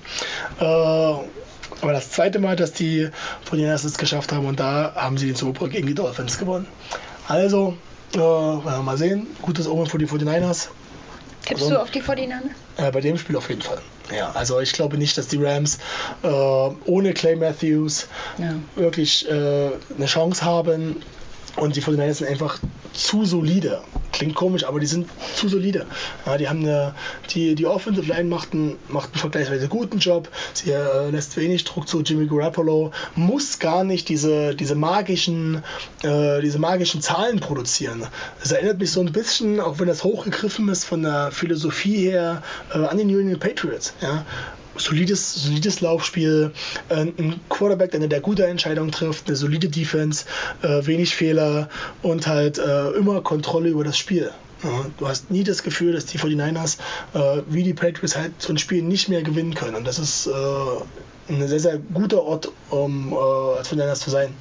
äh, 0.59 0.63
aber 1.81 1.93
das 1.93 2.11
zweite 2.11 2.39
Mal, 2.39 2.55
dass 2.55 2.73
die 2.73 3.09
von 3.43 3.59
den 3.59 3.67
es 3.67 3.97
geschafft 3.97 4.31
haben 4.31 4.45
und 4.45 4.59
da 4.59 4.93
haben 4.95 5.17
sie 5.17 5.27
den 5.27 5.35
Super 5.35 5.59
Bowl 5.59 5.69
gegen 5.69 5.87
die 5.87 5.93
Dolphins 5.93 6.39
gewonnen. 6.39 6.65
Also, 7.27 7.77
äh, 8.15 8.17
mal 8.17 8.97
sehen. 8.97 9.27
Gutes 9.41 9.67
Omen 9.67 9.85
für 9.85 9.97
die 9.97 10.07
49ers. 10.07 10.69
Tippst 11.45 11.63
also, 11.63 11.69
du 11.75 11.81
auf 11.81 11.91
die 11.91 12.01
49ers? 12.01 12.41
Äh, 12.77 12.91
bei 12.91 13.01
dem 13.01 13.17
Spiel 13.17 13.35
auf 13.35 13.49
jeden 13.49 13.61
Fall. 13.61 13.79
Ja, 14.15 14.31
also 14.31 14.59
ich 14.59 14.73
glaube 14.73 14.97
nicht, 14.97 15.17
dass 15.17 15.27
die 15.27 15.43
Rams 15.43 15.79
äh, 16.23 16.27
ohne 16.27 17.13
Clay 17.13 17.35
Matthews 17.35 18.07
ja. 18.37 18.55
wirklich 18.75 19.27
äh, 19.29 19.31
eine 19.95 20.05
Chance 20.05 20.45
haben. 20.45 21.01
Und 21.57 21.75
die 21.75 21.81
49ers 21.81 22.13
sind 22.13 22.29
einfach 22.29 22.59
zu 22.93 23.25
solide. 23.25 23.81
Klingt 24.11 24.35
komisch, 24.35 24.63
aber 24.63 24.79
die 24.79 24.85
sind 24.85 25.07
zu 25.35 25.47
solide. 25.49 25.85
Ja, 26.25 26.37
die 26.37 26.47
haben 26.47 26.61
eine, 26.61 26.93
die, 27.31 27.55
die 27.55 27.65
Offensive 27.65 28.11
Line 28.11 28.29
macht 28.29 28.53
einen, 28.53 28.77
macht 28.89 29.11
einen 29.13 29.19
vergleichsweise 29.19 29.67
guten 29.67 29.97
Job. 29.97 30.29
Sie 30.53 30.71
äh, 30.71 31.09
lässt 31.09 31.35
wenig 31.35 31.63
Druck 31.63 31.87
zu. 31.87 32.01
Jimmy 32.01 32.27
Garoppolo 32.27 32.91
muss 33.15 33.59
gar 33.59 33.83
nicht 33.83 34.07
diese, 34.09 34.55
diese 34.55 34.75
magischen, 34.75 35.63
äh, 36.03 36.41
diese 36.41 36.59
magischen 36.59 37.01
Zahlen 37.01 37.39
produzieren. 37.39 38.05
Das 38.39 38.51
erinnert 38.51 38.79
mich 38.79 38.91
so 38.91 39.01
ein 39.01 39.11
bisschen, 39.11 39.59
auch 39.59 39.79
wenn 39.79 39.87
das 39.87 40.03
hochgegriffen 40.03 40.69
ist 40.69 40.85
von 40.85 41.01
der 41.01 41.31
Philosophie 41.31 41.97
her, 41.97 42.43
äh, 42.73 42.77
an 42.77 42.97
den 42.97 43.09
Union 43.09 43.39
Patriots. 43.39 43.93
Ja? 44.01 44.25
Solides, 44.79 45.33
solides 45.33 45.81
Laufspiel, 45.81 46.51
äh, 46.89 46.95
ein 46.95 47.39
Quarterback, 47.49 47.91
der 47.91 48.01
eine 48.01 48.21
gute 48.21 48.45
Entscheidung 48.45 48.91
trifft, 48.91 49.27
eine 49.27 49.35
solide 49.35 49.69
Defense, 49.69 50.25
äh, 50.61 50.85
wenig 50.85 51.15
Fehler 51.15 51.69
und 52.01 52.27
halt 52.27 52.57
äh, 52.57 52.89
immer 52.91 53.21
Kontrolle 53.21 53.69
über 53.69 53.83
das 53.83 53.97
Spiel. 53.97 54.31
du 54.97 55.07
hast 55.07 55.29
nie 55.29 55.43
das 55.43 55.61
Gefühl, 55.61 55.93
dass 55.93 56.05
die 56.05 56.17
49ers 56.17 56.77
äh, 57.13 57.43
wie 57.47 57.63
die 57.63 57.73
Patriots 57.73 58.17
halt 58.17 58.31
so 58.39 58.51
ein 58.51 58.57
Spiel 58.57 58.81
nicht 58.81 59.07
mehr 59.07 59.21
gewinnen 59.21 59.53
können. 59.53 59.75
Und 59.75 59.85
das 59.85 59.99
ist 59.99 60.27
äh, 60.27 60.31
ein 61.29 61.47
sehr, 61.47 61.59
sehr 61.59 61.77
guter 61.77 62.23
Ort, 62.23 62.51
um 62.69 63.13
äh, 63.13 63.15
als 63.15 63.71
49ers 63.71 63.99
zu 63.99 64.09
sein. 64.09 64.33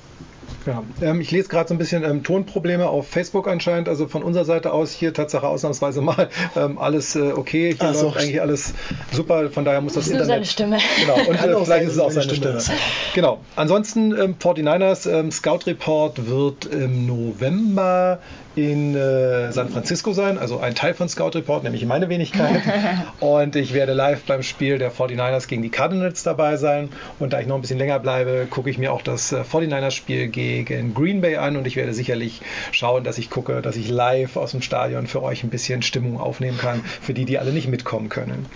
Ja, 0.67 0.83
ähm, 1.01 1.21
ich 1.21 1.31
lese 1.31 1.49
gerade 1.49 1.69
so 1.69 1.75
ein 1.75 1.79
bisschen 1.79 2.05
ähm, 2.05 2.25
Tonprobleme 2.25 2.89
auf 2.89 3.09
Facebook 3.09 3.49
anscheinend. 3.49 3.89
Also 3.89 4.09
von 4.09 4.23
unserer 4.23 4.45
Seite 4.45 4.73
aus 4.73 4.93
hier 4.93 5.15
Tatsache 5.15 5.47
ausnahmsweise 5.47 6.01
mal 6.01 6.29
ähm, 6.57 6.79
alles 6.79 7.17
äh, 7.17 7.33
okay. 7.33 7.77
Hier 7.79 7.89
Ach, 7.91 8.03
läuft 8.03 8.19
eigentlich 8.19 8.41
alles 8.41 8.75
super. 9.13 9.51
Von 9.51 9.65
daher 9.65 9.81
muss 9.81 9.95
das, 9.95 10.05
das 10.05 10.15
ist 10.15 10.21
Internet. 10.21 10.47
Seine 10.47 10.47
Stimme. 10.47 10.79
Genau. 10.97 11.29
Und 11.29 11.37
äh, 11.37 11.65
vielleicht 11.65 11.87
ist 11.87 11.93
es 11.93 11.99
auch 11.99 12.11
seine 12.11 12.35
Stimme. 12.35 12.61
Stimme. 12.61 12.79
Genau. 13.15 13.41
Ansonsten 13.55 14.13
49ers 14.15 15.11
ähm, 15.11 15.31
Scout 15.31 15.61
Report 15.67 16.29
wird 16.29 16.67
im 16.67 17.07
November 17.07 18.19
in 18.57 18.95
äh, 18.95 19.53
San 19.53 19.69
Francisco 19.69 20.13
sein, 20.13 20.39
also 20.39 20.59
ein 20.59 20.75
Teil 20.75 20.95
von 20.95 21.09
Scout 21.09 21.31
Report, 21.35 21.63
nämlich 21.63 21.85
meine 21.85 22.09
Wenigkeit. 22.09 22.63
und 23.21 23.55
ich 23.55 23.75
werde 23.75 23.93
live 23.93 24.23
beim 24.23 24.43
Spiel 24.43 24.79
der 24.79 24.91
49ers 24.91 25.47
gegen 25.47 25.63
die 25.63 25.69
Cardinals 25.69 26.23
dabei 26.23 26.57
sein. 26.57 26.89
Und 27.19 27.35
da 27.35 27.41
ich 27.41 27.47
noch 27.47 27.57
ein 27.57 27.61
bisschen 27.61 27.79
länger 27.79 27.99
bleibe, 27.99 28.47
gucke 28.49 28.71
ich 28.71 28.79
mir 28.79 28.93
auch 28.93 29.03
das 29.03 29.33
äh, 29.33 29.43
49ers-Spiel 29.43 30.29
gegen 30.29 30.95
Green 30.95 31.21
Bay 31.21 31.37
an 31.37 31.57
und 31.57 31.67
ich 31.67 31.77
werde 31.77 31.93
sicherlich 31.93 32.41
schauen, 32.73 33.05
dass 33.05 33.19
ich 33.19 33.29
gucke, 33.29 33.61
dass 33.61 33.77
ich 33.77 33.91
live 33.91 34.37
aus 34.37 34.53
dem 34.53 34.63
Stadion 34.63 35.07
für 35.07 35.23
euch 35.23 35.45
ein 35.45 35.51
bisschen 35.51 35.83
Stimmung 35.83 36.19
aufnehmen 36.19 36.57
kann, 36.57 36.83
für 36.83 37.13
die, 37.13 37.27
die 37.27 37.39
alle 37.39 37.53
nicht 37.53 37.69
mitkommen 37.69 38.09
können. 38.09 38.47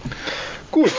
Gut 0.71 0.93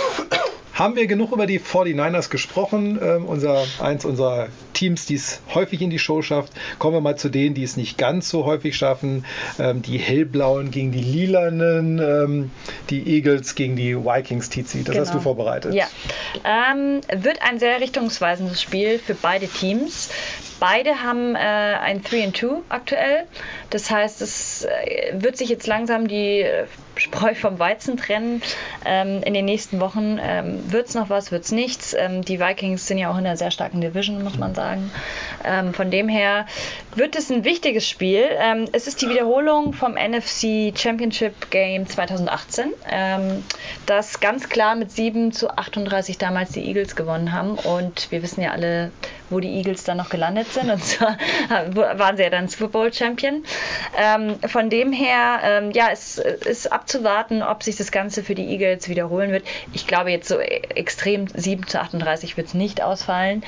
haben 0.74 0.96
wir 0.96 1.08
genug 1.08 1.32
über 1.32 1.46
die 1.46 1.60
49ers 1.60 2.30
gesprochen. 2.30 3.00
Ähm, 3.02 3.26
unser, 3.26 3.64
eins 3.80 4.06
unserer 4.06 4.48
Teams, 4.74 5.06
die 5.06 5.16
es 5.16 5.42
häufig 5.54 5.82
in 5.82 5.90
die 5.90 6.00
Show 6.00 6.22
schafft. 6.22 6.54
Kommen 6.80 6.96
wir 6.96 7.02
mal 7.02 7.18
zu 7.18 7.30
denen, 7.30 7.56
die 7.56 7.64
es 7.64 7.78
nicht 7.78 7.98
ganz 7.98 8.30
so 8.30 8.46
häufig 8.46 8.76
schaffen. 8.76 9.26
Ähm, 9.60 9.82
die 9.82 9.98
Hellblauen 9.98 10.72
gegen 10.72 10.92
die 10.92 11.02
Lilanen, 11.02 12.00
ähm, 12.00 12.52
die 12.90 13.16
Eagles 13.16 13.56
gegen 13.56 13.76
die 13.76 13.96
Vikings, 13.96 14.50
Tizi. 14.50 14.84
Das 14.84 14.94
genau. 14.94 15.06
hast 15.06 15.14
du 15.14 15.20
vorbereitet. 15.20 15.74
Ja. 15.74 15.88
Ähm, 16.44 17.02
wird 17.14 17.42
ein 17.42 17.60
sehr 17.60 17.80
richtungsweisendes 17.80 18.62
Spiel 18.62 19.00
für 19.00 19.16
beide 19.16 19.48
Teams. 19.48 20.10
Beide 20.60 21.02
haben 21.02 21.36
äh, 21.36 21.40
ein 21.40 22.04
3 22.04 22.24
and 22.24 22.38
2 22.38 22.48
aktuell. 22.70 23.24
Das 23.72 23.90
heißt, 23.90 24.22
es 24.22 24.66
äh, 24.66 25.14
wird 25.14 25.36
sich 25.38 25.50
jetzt 25.50 25.66
langsam 25.68 26.08
die 26.08 26.42
äh, 26.42 26.66
Spreu 27.02 27.34
vom 27.34 27.58
Weizen 27.58 27.98
trennen. 27.98 28.44
Ähm, 28.86 29.24
in 29.24 29.34
den 29.34 29.46
nächsten 29.46 29.80
Wochen 29.80 30.20
ähm, 30.22 30.72
wird 30.72 30.88
es 30.88 30.94
noch 30.94 31.10
was, 31.10 31.32
wird 31.32 31.44
es 31.44 31.52
nichts. 31.52 31.96
Ähm, 31.98 32.24
die 32.24 32.40
Vikings 32.40 32.86
sind 32.86 33.00
ja 33.00 33.10
auch 33.10 33.18
in 33.18 33.26
einer 33.26 33.38
sehr 33.38 33.50
starken 33.50 33.82
Division, 33.82 34.24
muss 34.24 34.38
man 34.38 34.54
sagen. 34.54 34.92
Ähm, 35.44 35.74
von 35.74 35.90
dem 35.90 36.08
her 36.08 36.46
wird 36.96 37.16
es 37.16 37.32
ein 37.32 37.44
wichtiges 37.44 37.88
Spiel. 37.88 38.26
Ähm, 38.30 38.68
es 38.72 38.86
ist 38.86 39.02
die 39.02 39.10
Wiederholung 39.10 39.74
vom 39.74 39.94
NFC 39.94 40.78
Championship 40.78 41.50
Game 41.50 41.88
2018, 41.88 42.74
ähm, 42.90 43.44
das 43.88 44.20
ganz 44.20 44.50
klar 44.50 44.76
mit 44.76 44.92
7 44.92 45.32
zu 45.32 45.50
38 45.50 46.20
damals 46.20 46.52
die 46.52 46.64
Eagles 46.68 46.96
gewonnen 46.96 47.32
haben. 47.32 47.56
Und 47.56 48.12
wir 48.12 48.22
wissen 48.22 48.42
ja 48.42 48.52
alle, 48.52 48.92
wo 49.32 49.40
die 49.40 49.50
Eagles 49.58 49.84
dann 49.84 49.98
noch 49.98 50.10
gelandet 50.10 50.54
sind. 50.54 50.70
Und 50.70 50.84
zwar 50.84 51.18
waren 51.74 52.18
sie 52.18 52.24
ja 52.24 52.30
dann 52.30 52.48
Super 52.48 52.68
Bowl 52.68 52.94
Champion. 52.94 53.44
Von 54.48 54.70
dem 54.70 54.92
her, 54.92 55.72
ja, 55.74 55.90
es 55.92 56.18
ist 56.18 56.72
abzuwarten, 56.92 57.42
ob 57.42 57.64
sich 57.64 57.78
das 57.78 57.92
Ganze 57.92 58.24
für 58.24 58.36
die 58.36 58.48
Eagles 58.48 58.90
wiederholen 58.90 59.32
wird. 59.32 59.46
Ich 59.74 59.88
glaube, 59.88 60.12
jetzt 60.12 60.28
so 60.28 60.40
extrem 60.40 61.28
7 61.28 61.66
zu 61.68 61.80
38 61.80 62.36
wird 62.36 62.48
es 62.48 62.54
nicht 62.54 62.82
ausfallen. 62.82 63.44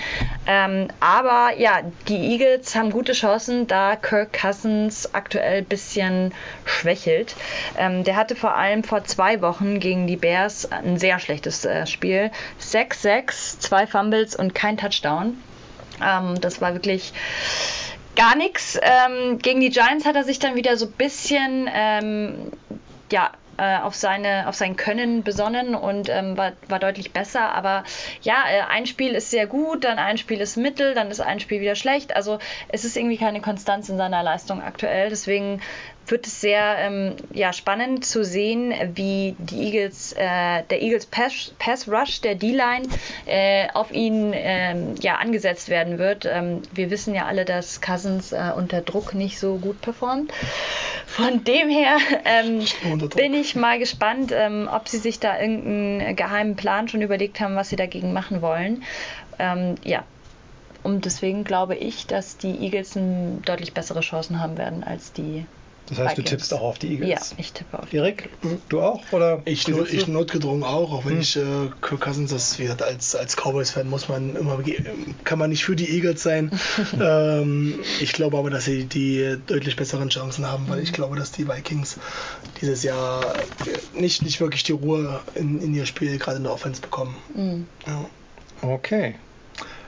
Ähm, 0.47 0.87
aber 0.99 1.51
ja, 1.57 1.81
die 2.07 2.15
Eagles 2.15 2.75
haben 2.75 2.91
gute 2.91 3.11
Chancen, 3.11 3.67
da 3.67 3.95
Kirk 3.95 4.33
Cousins 4.33 5.13
aktuell 5.13 5.59
ein 5.59 5.65
bisschen 5.65 6.33
schwächelt. 6.65 7.35
Ähm, 7.77 8.03
der 8.03 8.15
hatte 8.15 8.35
vor 8.35 8.55
allem 8.55 8.83
vor 8.83 9.03
zwei 9.03 9.41
Wochen 9.41 9.79
gegen 9.79 10.07
die 10.07 10.17
Bears 10.17 10.71
ein 10.71 10.97
sehr 10.97 11.19
schlechtes 11.19 11.65
äh, 11.65 11.85
Spiel. 11.85 12.31
6-6, 12.61 13.59
zwei 13.59 13.87
Fumbles 13.87 14.35
und 14.35 14.55
kein 14.55 14.77
Touchdown. 14.77 15.37
Ähm, 16.01 16.39
das 16.39 16.61
war 16.61 16.73
wirklich 16.73 17.13
gar 18.15 18.35
nichts. 18.35 18.79
Ähm, 18.81 19.39
gegen 19.39 19.59
die 19.59 19.69
Giants 19.69 20.05
hat 20.05 20.15
er 20.15 20.23
sich 20.23 20.39
dann 20.39 20.55
wieder 20.55 20.77
so 20.77 20.85
ein 20.85 20.91
bisschen 20.93 21.69
ähm, 21.73 22.51
ja, 23.13 23.29
äh, 23.57 23.77
auf, 23.77 23.93
seine, 23.93 24.47
auf 24.47 24.55
sein 24.55 24.75
Können 24.75 25.21
besonnen 25.21 25.75
und 25.75 26.09
ähm, 26.09 26.35
war, 26.35 26.53
war 26.67 26.79
deutlich 26.79 27.13
besser. 27.13 27.53
Aber 27.53 27.83
ja, 28.23 28.43
äh, 28.49 28.61
ein 28.67 28.87
Spiel 28.87 29.13
ist 29.13 29.29
sehr 29.29 29.45
gut, 29.45 29.83
dann 29.83 29.99
ein 29.99 30.17
Spiel 30.17 30.41
ist 30.41 30.57
mittel, 30.57 30.95
dann 30.95 31.11
ist 31.11 31.19
ein 31.19 31.39
Spiel 31.39 31.61
wieder 31.61 31.75
schlecht. 31.75 32.15
Also 32.15 32.39
es 32.69 32.83
ist 32.83 32.97
irgendwie 32.97 33.17
keine 33.17 33.41
Konstanz 33.41 33.87
in 33.89 33.97
seiner 33.97 34.23
Leistung 34.23 34.63
aktuell. 34.63 35.09
Deswegen 35.09 35.61
wird 36.07 36.27
es 36.27 36.41
sehr 36.41 36.77
ähm, 36.79 37.15
ja, 37.31 37.53
spannend 37.53 38.05
zu 38.05 38.23
sehen, 38.23 38.73
wie 38.95 39.35
die 39.39 39.63
Eagles, 39.67 40.13
äh, 40.13 40.63
der 40.69 40.81
Eagles 40.81 41.05
Pass, 41.05 41.53
Pass 41.59 41.87
Rush, 41.87 42.21
der 42.21 42.35
D-Line, 42.35 42.87
äh, 43.25 43.67
auf 43.73 43.91
ihn 43.91 44.31
ähm, 44.33 44.95
ja, 45.01 45.15
angesetzt 45.15 45.69
werden 45.69 45.97
wird. 45.97 46.25
Ähm, 46.25 46.61
wir 46.73 46.89
wissen 46.89 47.15
ja 47.15 47.25
alle, 47.25 47.45
dass 47.45 47.81
Cousins 47.81 48.31
äh, 48.33 48.51
unter 48.55 48.81
Druck 48.81 49.13
nicht 49.13 49.39
so 49.39 49.55
gut 49.57 49.81
performt. 49.81 50.33
Von 51.07 51.43
dem 51.43 51.69
her 51.69 51.97
ähm, 52.25 52.65
bin 53.15 53.33
ich 53.33 53.55
mal 53.55 53.79
gespannt, 53.79 54.31
ähm, 54.33 54.69
ob 54.71 54.89
sie 54.89 54.97
sich 54.97 55.19
da 55.19 55.39
irgendeinen 55.39 56.15
geheimen 56.15 56.55
Plan 56.55 56.87
schon 56.87 57.01
überlegt 57.01 57.39
haben, 57.39 57.55
was 57.55 57.69
sie 57.69 57.75
dagegen 57.75 58.13
machen 58.13 58.41
wollen. 58.41 58.83
Ähm, 59.39 59.75
ja, 59.83 60.03
und 60.83 61.05
deswegen 61.05 61.45
glaube 61.45 61.75
ich, 61.75 62.07
dass 62.07 62.37
die 62.37 62.57
Eagles 62.59 62.97
deutlich 63.45 63.73
bessere 63.73 64.01
Chancen 64.01 64.41
haben 64.41 64.57
werden 64.57 64.83
als 64.83 65.13
die 65.13 65.45
das 65.93 65.99
heißt, 65.99 66.17
Vikings. 66.17 66.29
du 66.29 66.35
tippst 66.35 66.53
auch 66.53 66.61
auf 66.61 66.79
die 66.79 66.93
Eagles? 66.93 67.31
Ja, 67.31 67.37
ich 67.37 67.53
tippe 67.53 67.79
auf 67.79 67.89
die 67.89 67.97
Erik, 67.97 68.29
du 68.69 68.81
auch? 68.81 69.01
Oder 69.11 69.41
ich, 69.45 69.67
nur, 69.67 69.87
ich 69.91 70.07
notgedrungen 70.07 70.63
auch, 70.63 70.91
auch 70.91 71.05
wenn 71.05 71.13
hm. 71.13 71.21
ich 71.21 71.35
äh, 71.37 71.41
Kirk 71.81 72.01
Cousins, 72.01 72.31
das, 72.31 72.57
gesagt, 72.57 72.81
als, 72.81 73.15
als 73.15 73.35
Cowboys-Fan 73.35 73.89
muss 73.89 74.09
man 74.09 74.35
immer, 74.35 74.59
kann 75.23 75.39
man 75.39 75.49
nicht 75.49 75.63
für 75.63 75.75
die 75.75 75.89
Eagles 75.89 76.23
sein. 76.23 76.51
ähm, 76.99 77.79
ich 77.99 78.13
glaube 78.13 78.37
aber, 78.37 78.49
dass 78.49 78.65
sie 78.65 78.85
die 78.85 79.37
deutlich 79.45 79.75
besseren 79.75 80.09
Chancen 80.09 80.49
haben, 80.49 80.67
weil 80.67 80.79
ich 80.79 80.89
hm. 80.89 80.95
glaube, 80.95 81.15
dass 81.15 81.31
die 81.31 81.47
Vikings 81.47 81.97
dieses 82.61 82.83
Jahr 82.83 83.33
nicht, 83.93 84.23
nicht 84.23 84.39
wirklich 84.41 84.63
die 84.63 84.71
Ruhe 84.71 85.19
in, 85.35 85.61
in 85.61 85.73
ihr 85.73 85.85
Spiel 85.85 86.17
gerade 86.17 86.37
in 86.37 86.43
der 86.43 86.53
Offense 86.53 86.81
bekommen. 86.81 87.15
Mhm. 87.35 87.67
Ja. 87.85 88.05
Okay. 88.61 89.15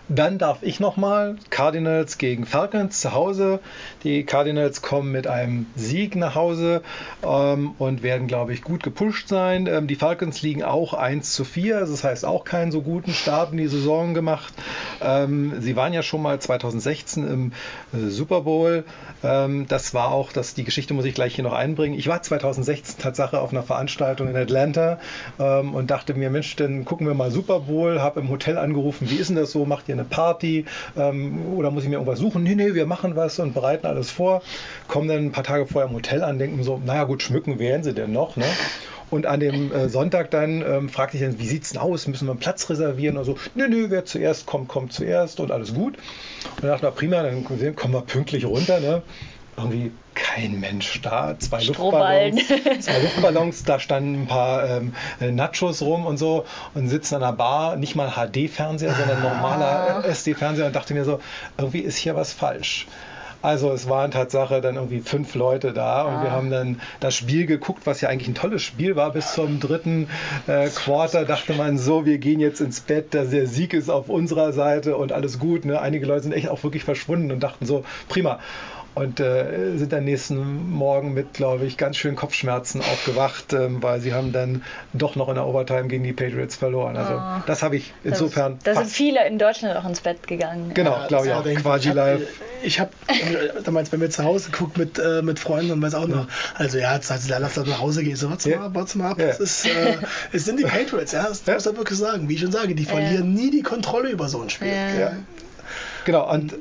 Dann 0.08 0.38
darf 0.38 0.60
ich 0.62 0.80
nochmal 0.80 1.36
Cardinals 1.50 2.20
gegen 2.20 2.46
Falcons 2.46 3.02
zu 3.02 3.14
Hause. 3.14 3.60
Die 4.04 4.24
Cardinals 4.24 4.84
kommen 4.84 5.12
mit 5.12 5.26
einem 5.26 5.66
Sieg 5.76 6.16
nach 6.16 6.36
Hause 6.36 6.84
ähm, 7.24 7.74
und 7.80 8.04
werden, 8.04 8.28
glaube 8.28 8.54
ich, 8.54 8.62
gut 8.62 8.84
gepusht 8.84 9.28
sein. 9.28 9.66
Ähm, 9.66 9.88
die 9.88 9.96
Falcons 9.96 10.44
liegen 10.44 10.64
auch 10.64 10.94
1 10.94 11.34
zu 11.34 11.44
4, 11.44 11.78
also 11.78 11.94
das 11.94 12.04
heißt 12.04 12.24
auch 12.24 12.44
keinen 12.44 12.72
so 12.72 12.84
guten 12.84 13.14
Start 13.14 13.52
in 13.52 13.58
die 13.58 13.68
Saison 13.68 14.14
gemacht. 14.14 14.54
Ähm, 15.02 15.54
sie 15.60 15.76
waren 15.76 15.92
ja 15.92 16.04
schon 16.04 16.22
mal 16.22 16.40
2016 16.40 17.28
im 17.28 17.52
äh, 17.92 18.10
Super 18.10 18.42
Bowl. 18.42 18.84
Ähm, 19.24 19.66
das 19.68 19.96
war 19.96 20.12
auch, 20.12 20.32
das, 20.32 20.54
die 20.54 20.66
Geschichte 20.66 20.94
muss 20.94 21.06
ich 21.06 21.16
gleich 21.16 21.34
hier 21.34 21.44
noch 21.44 21.54
einbringen. 21.54 21.98
Ich 21.98 22.08
war 22.08 22.22
2016 22.22 23.02
Tatsache 23.02 23.40
auf 23.40 23.52
einer 23.52 23.64
Veranstaltung 23.64 24.28
in 24.28 24.36
Atlanta 24.36 25.00
ähm, 25.40 25.74
und 25.74 25.90
dachte 25.90 26.14
mir, 26.14 26.30
Mensch, 26.30 26.56
dann 26.58 26.86
gucken 26.86 27.08
wir 27.08 27.16
mal 27.16 27.32
Super 27.32 27.62
Bowl, 27.62 28.02
habe 28.02 28.20
im 28.20 28.30
Hotel 28.30 28.60
angerufen, 28.60 29.10
wie 29.10 29.16
ist 29.16 29.30
denn 29.30 29.36
das 29.36 29.52
so, 29.52 29.66
macht 29.66 29.90
ihr 29.90 29.95
eine 29.96 30.08
Party 30.08 30.66
ähm, 30.98 31.54
oder 31.56 31.72
muss 31.72 31.84
ich 31.84 31.90
mir 31.90 31.96
irgendwas 31.96 32.20
suchen? 32.20 32.44
Nee, 32.44 32.56
nee, 32.56 32.74
wir 32.74 32.86
machen 32.86 33.16
was 33.16 33.40
und 33.40 33.54
bereiten 33.54 33.88
alles 33.88 34.12
vor. 34.12 34.42
Kommen 34.88 35.08
dann 35.08 35.26
ein 35.26 35.32
paar 35.32 35.44
Tage 35.44 35.66
vorher 35.66 35.90
im 35.90 35.96
Hotel 35.96 36.24
an, 36.24 36.40
denken 36.40 36.64
so, 36.64 36.82
naja 36.84 37.06
gut, 37.06 37.24
schmücken 37.24 37.60
werden 37.60 37.84
sie 37.84 37.94
denn 37.94 38.12
noch, 38.12 38.36
ne? 38.36 38.46
Und 39.12 39.28
an 39.28 39.40
dem 39.40 39.72
äh, 39.72 39.88
Sonntag 39.88 40.32
dann 40.32 40.64
ähm, 40.68 40.90
fragte 40.90 41.18
ich 41.18 41.24
dann, 41.24 41.40
wie 41.40 41.46
sieht's 41.46 41.72
denn 41.72 41.80
aus? 41.80 42.08
Müssen 42.08 42.28
wir 42.28 42.32
einen 42.32 42.40
Platz 42.40 42.70
reservieren 42.70 43.18
oder 43.18 43.26
so? 43.26 43.38
Nö, 43.54 43.68
nö, 43.68 43.86
wer 43.90 44.04
zuerst 44.04 44.48
kommt, 44.48 44.68
kommt 44.68 44.94
zuerst 44.94 45.40
und 45.40 45.52
alles 45.52 45.76
gut. 45.76 45.96
Und 45.98 46.64
dann 46.64 46.72
dachte 46.72 46.88
ich, 46.88 46.96
prima, 46.96 47.22
dann 47.22 47.44
kommen 47.44 47.94
wir 47.94 48.02
pünktlich 48.02 48.46
runter, 48.46 48.80
ne? 48.80 49.04
irgendwie 49.58 49.92
kein 50.16 50.60
Mensch 50.60 51.02
da. 51.02 51.38
Zwei 51.38 51.64
Luftballons, 51.64 52.42
zwei 52.80 53.00
Luftballons, 53.00 53.64
da 53.64 53.80
standen 53.80 54.24
ein 54.24 54.28
paar 54.28 54.68
ähm, 54.70 54.94
Nachos 55.20 55.82
rum 55.82 56.06
und 56.06 56.18
so 56.18 56.46
und 56.74 56.88
sitzen 56.88 57.16
an 57.16 57.22
der 57.22 57.34
Bar, 57.34 57.76
nicht 57.76 57.96
mal 57.96 58.12
HD-Fernseher, 58.12 58.94
sondern 58.96 59.22
normaler 59.22 60.04
ah. 60.04 60.08
SD-Fernseher 60.08 60.68
und 60.68 60.76
dachte 60.76 60.94
mir 60.94 61.06
so, 61.06 61.20
irgendwie 61.58 61.80
ist 61.80 61.98
hier 61.98 62.16
was 62.16 62.34
falsch. 62.34 62.88
Also 63.42 63.72
es 63.72 63.88
waren 63.88 64.10
Tatsache 64.10 64.60
dann 64.60 64.76
irgendwie 64.76 65.02
fünf 65.02 65.36
Leute 65.36 65.72
da 65.72 66.02
und 66.02 66.16
ah. 66.16 66.24
wir 66.24 66.32
haben 66.32 66.50
dann 66.50 66.82
das 67.00 67.16
Spiel 67.16 67.46
geguckt, 67.46 67.86
was 67.86 68.02
ja 68.02 68.10
eigentlich 68.10 68.28
ein 68.28 68.34
tolles 68.34 68.64
Spiel 68.64 68.96
war. 68.96 69.12
Bis 69.12 69.34
zum 69.34 69.60
dritten 69.60 70.08
äh, 70.48 70.68
Quarter 70.70 71.26
dachte 71.26 71.54
man 71.54 71.78
so, 71.78 72.08
wir 72.08 72.18
gehen 72.18 72.40
jetzt 72.40 72.60
ins 72.60 72.80
Bett, 72.80 73.14
dass 73.14 73.30
der 73.30 73.46
Sieg 73.46 73.74
ist 73.74 73.90
auf 73.90 74.10
unserer 74.10 74.52
Seite 74.52 74.98
und 74.98 75.12
alles 75.12 75.38
gut. 75.38 75.64
Ne? 75.64 75.80
Einige 75.80 76.08
Leute 76.08 76.24
sind 76.24 76.32
echt 76.32 76.50
auch 76.50 76.64
wirklich 76.64 76.84
verschwunden 76.84 77.32
und 77.32 77.42
dachten 77.42 77.68
so, 77.68 77.86
prima 78.10 78.40
und 78.96 79.20
äh, 79.20 79.78
sind 79.78 79.92
dann 79.92 80.06
nächsten 80.06 80.72
Morgen 80.72 81.14
mit, 81.14 81.34
glaube 81.34 81.66
ich, 81.66 81.76
ganz 81.76 81.98
schön 81.98 82.16
Kopfschmerzen 82.16 82.80
aufgewacht, 82.80 83.52
ähm, 83.52 83.84
weil 83.84 84.00
sie 84.00 84.14
haben 84.14 84.32
dann 84.32 84.64
doch 84.94 85.18
noch 85.18 85.28
in 85.28 85.36
der 85.36 85.46
Overtime 85.46 85.88
gegen 85.88 86.04
die 86.06 86.14
Patriots 86.14 86.56
verloren. 86.56 86.96
Also 86.96 87.14
oh, 87.14 87.44
das 87.46 87.62
habe 87.62 87.76
ich 87.76 87.94
insofern. 88.06 88.58
Da 88.64 88.74
sind 88.76 88.88
viele 88.88 89.28
in 89.28 89.38
Deutschland 89.38 89.76
auch 89.76 89.88
ins 89.88 90.00
Bett 90.00 90.26
gegangen. 90.28 90.72
Genau, 90.74 91.06
glaube 91.08 91.28
ich 91.28 91.34
auch. 91.34 91.44
Quasi 91.62 91.90
live. 91.92 92.22
ich 92.64 92.80
habe 92.80 92.92
damals 93.66 93.90
bei 93.90 93.98
mir 93.98 94.10
zu 94.10 94.24
Hause 94.24 94.52
geguckt 94.52 94.78
mit, 94.78 94.98
äh, 94.98 95.22
mit 95.22 95.40
Freunden 95.40 95.72
und 95.72 95.82
weiß 95.82 95.96
auch 95.96 96.08
noch, 96.08 96.28
also 96.56 96.78
ja, 96.78 96.96
jetzt 96.96 97.12
hat 97.12 97.20
sie 97.22 97.30
lass 97.30 97.56
das 97.56 97.68
nach 97.68 97.82
Hause 97.82 98.02
gehen. 98.02 98.16
So, 98.16 98.30
warte 98.30 98.56
mal, 98.56 98.74
warte 98.74 98.98
mal 98.98 99.12
ab. 99.12 99.20
Ja. 99.20 99.28
Das 99.28 99.42
ist, 99.42 99.66
äh, 99.66 99.98
es 100.32 100.46
sind 100.46 100.58
die 100.58 100.64
Patriots, 100.64 101.12
ja, 101.12 101.28
das 101.28 101.46
ja. 101.46 101.54
muss 101.56 101.66
man 101.66 101.78
wirklich 101.78 102.00
sagen. 102.00 102.30
Wie 102.30 102.36
ich 102.36 102.40
schon 102.40 102.54
sage, 102.54 102.76
die 102.76 102.86
verlieren 102.86 103.34
nie 103.34 103.52
die 103.52 103.62
Kontrolle 103.62 104.10
über 104.10 104.30
so 104.30 104.42
ein 104.42 104.50
Spiel. 104.50 104.70
Ja. 104.70 105.12
Genau, 106.06 106.32
und 106.32 106.56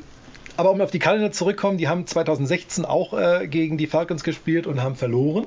aber 0.57 0.71
um 0.71 0.81
auf 0.81 0.91
die 0.91 0.99
Cardinals 0.99 1.37
zurückkommen, 1.37 1.79
die 1.79 1.89
haben 1.89 2.07
2016 2.07 2.85
auch 2.85 3.13
äh, 3.13 3.47
gegen 3.49 3.79
die 3.79 3.87
Falcons 3.87 4.25
gespielt 4.25 4.67
und 4.67 4.83
haben 4.83 4.97
verloren. 4.97 5.47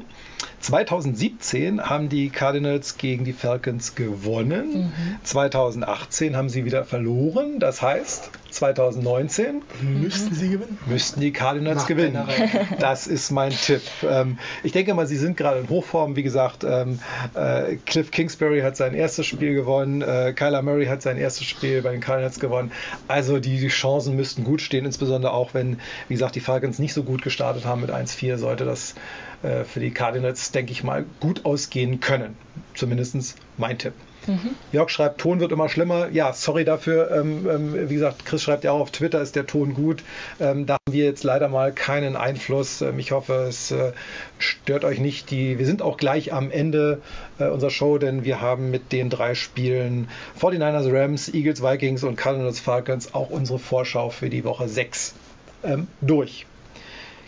2017 0.60 1.82
haben 1.82 2.10
die 2.10 2.30
Cardinals 2.30 2.98
gegen 2.98 3.24
die 3.26 3.34
Falcons 3.34 3.96
gewonnen. 3.96 4.86
Mhm. 4.86 4.92
2018 5.24 6.36
haben 6.36 6.50
sie 6.50 6.66
wieder 6.66 6.84
verloren. 6.84 7.60
Das 7.60 7.82
heißt, 7.82 8.32
2019 8.50 9.62
müssten 9.82 10.34
sie 10.34 10.50
gewinnen. 10.50 10.78
Müssten 10.88 11.22
die 11.22 11.32
Cardinals 11.32 11.82
Nach 11.82 11.88
gewinnen. 11.88 12.18
Das 12.80 13.08
ist 13.08 13.32
mein 13.32 13.52
Tipp. 13.52 13.82
Ähm, 14.04 14.40
ich 14.64 14.72
denke 14.72 14.94
mal, 14.94 15.06
sie 15.06 15.18
sind 15.18 15.38
gerade 15.38 15.60
in 15.60 15.70
Hochform. 15.70 16.16
Wie 16.16 16.24
gesagt, 16.24 16.64
ähm, 16.64 17.00
äh, 17.34 17.76
Cliff 17.86 18.12
Kingsbury 18.12 18.62
hat 18.62 18.76
sein 18.78 18.94
erstes 18.94 19.26
Spiel 19.26 19.54
gewonnen. 19.54 20.02
Äh, 20.02 20.34
Kyler 20.34 20.62
Murray 20.62 20.88
hat 20.88 21.02
sein 21.02 21.18
erstes 21.18 21.46
Spiel 21.46 21.82
bei 21.82 21.92
den 21.92 22.02
Cardinals 22.02 22.40
gewonnen. 22.40 22.72
Also 23.08 23.40
die, 23.40 23.60
die 23.60 23.68
Chancen 23.68 24.16
müssten 24.16 24.44
gut 24.44 24.62
stehen, 24.62 24.86
insbesondere 24.98 25.32
auch 25.32 25.54
wenn, 25.54 25.80
wie 26.08 26.16
gesagt, 26.16 26.36
die 26.36 26.40
Falcons 26.40 26.80
nicht 26.80 26.94
so 26.94 27.04
gut 27.04 27.22
gestartet 27.22 27.66
haben 27.66 27.82
mit 27.82 27.92
1-4, 27.92 28.38
sollte 28.38 28.66
das 28.66 28.96
äh, 29.44 29.64
für 29.64 29.80
die 29.80 29.92
Cardinals, 29.92 30.52
denke 30.52 30.72
ich 30.72 30.84
mal, 30.84 31.06
gut 31.20 31.46
ausgehen 31.46 32.00
können. 32.00 32.36
Zumindest 32.74 33.38
mein 33.58 33.78
Tipp. 33.78 33.94
Mhm. 34.28 34.56
Jörg 34.74 34.90
schreibt, 34.90 35.22
Ton 35.22 35.40
wird 35.40 35.52
immer 35.52 35.70
schlimmer. 35.70 36.10
Ja, 36.10 36.34
sorry 36.34 36.66
dafür. 36.66 37.12
Ähm, 37.12 37.48
ähm, 37.50 37.90
wie 37.90 37.94
gesagt, 37.94 38.26
Chris 38.26 38.44
schreibt 38.44 38.66
ja 38.66 38.72
auch 38.74 38.82
auf 38.82 38.92
Twitter, 38.92 39.22
ist 39.22 39.36
der 39.36 39.48
Ton 39.48 39.74
gut. 39.74 40.04
Ähm, 40.40 40.66
da 40.66 40.74
haben 40.74 40.94
wir 40.94 41.06
jetzt 41.06 41.24
leider 41.24 41.48
mal 41.48 41.72
keinen 41.72 42.16
Einfluss. 42.16 42.82
Ähm, 42.82 43.00
ich 43.00 43.12
hoffe, 43.12 43.46
es 43.48 43.72
äh, 43.72 43.94
stört 44.38 44.84
euch 44.84 45.00
nicht. 45.00 45.32
Die, 45.32 45.58
wir 45.60 45.66
sind 45.66 45.82
auch 45.82 45.98
gleich 45.98 46.34
am 46.34 46.52
Ende 46.52 47.02
äh, 47.40 47.48
unserer 47.48 47.72
Show, 47.72 47.98
denn 47.98 48.26
wir 48.26 48.42
haben 48.42 48.70
mit 48.70 48.92
den 48.92 49.10
drei 49.10 49.34
Spielen 49.34 50.10
49ers, 50.40 50.92
Rams, 50.92 51.34
Eagles, 51.34 51.64
Vikings 51.64 52.04
und 52.04 52.18
Cardinals, 52.18 52.60
Falcons 52.60 53.14
auch 53.14 53.30
unsere 53.30 53.60
Vorschau 53.60 54.10
für 54.10 54.30
die 54.30 54.44
Woche 54.44 54.68
6 54.68 55.16
ähm, 55.64 55.88
durch. 56.02 56.46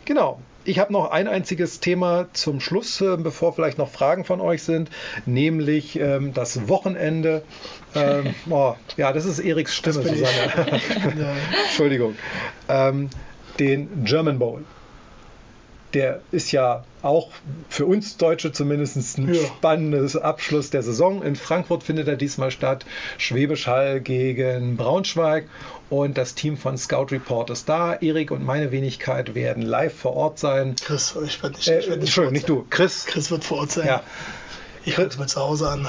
Genau, 0.06 0.40
ich 0.66 0.80
habe 0.80 0.94
noch 0.94 1.12
ein 1.12 1.28
einziges 1.28 1.80
Thema 1.80 2.28
zum 2.34 2.60
Schluss, 2.60 3.02
äh, 3.02 3.18
bevor 3.18 3.54
vielleicht 3.54 3.78
noch 3.78 3.90
Fragen 3.90 4.26
von 4.26 4.42
euch 4.42 4.64
sind, 4.64 4.90
nämlich 5.26 6.00
ähm, 6.00 6.34
das 6.34 6.68
Wochenende. 6.68 7.44
Ähm, 7.96 8.34
oh, 8.50 8.76
ja, 8.98 9.14
das 9.14 9.26
ist 9.26 9.40
Eriks 9.40 9.76
Stimme, 9.76 10.04
Susanne. 10.04 10.82
Entschuldigung. 11.68 12.16
Ähm, 12.68 13.10
den 13.60 14.06
German 14.06 14.40
Bowl. 14.40 14.64
Der 15.94 16.22
ist 16.32 16.52
ja 16.52 16.84
auch 17.02 17.30
für 17.68 17.86
uns 17.86 18.18
Deutsche 18.18 18.52
zumindest 18.52 19.18
ein 19.18 19.34
ja. 19.34 19.42
spannendes 19.42 20.16
Abschluss 20.16 20.70
der 20.70 20.84
Saison. 20.84 21.24
In 21.24 21.36
Frankfurt 21.36 21.84
findet 21.84 22.08
er 22.08 22.16
diesmal 22.16 22.52
statt. 22.52 22.86
Schwäbisch 23.18 23.68
Hall 23.68 24.02
gegen 24.02 24.78
Braunschweig 24.78 25.48
und 25.90 26.18
das 26.18 26.36
Team 26.36 26.58
von 26.58 26.78
Scout 26.78 27.08
Report 27.12 27.50
ist 27.50 27.68
da. 27.70 27.96
Erik 27.96 28.32
und 28.32 28.46
meine 28.46 28.72
Wenigkeit 28.72 29.34
werden 29.34 29.64
live 29.64 29.96
vor 29.96 30.16
Ort 30.16 30.40
sein. 30.40 30.76
Chris, 30.84 31.16
ich 31.26 31.42
werde 31.42 31.56
nicht, 31.56 31.68
äh, 31.68 31.80
ich 31.80 31.88
werd 31.88 32.00
nicht 32.00 32.08
Entschuldigung, 32.08 32.34
nicht 32.34 32.50
du. 32.50 32.66
Chris. 32.70 33.06
Chris 33.06 33.32
wird 33.32 33.44
vor 33.44 33.60
Ort 33.60 33.72
sein. 33.72 33.88
Ja. 33.88 34.04
Ich 34.86 34.96
gucke 34.96 35.08
es 35.08 35.18
mir 35.18 35.28
zu 35.28 35.40
Hause 35.42 35.70
an. 35.70 35.88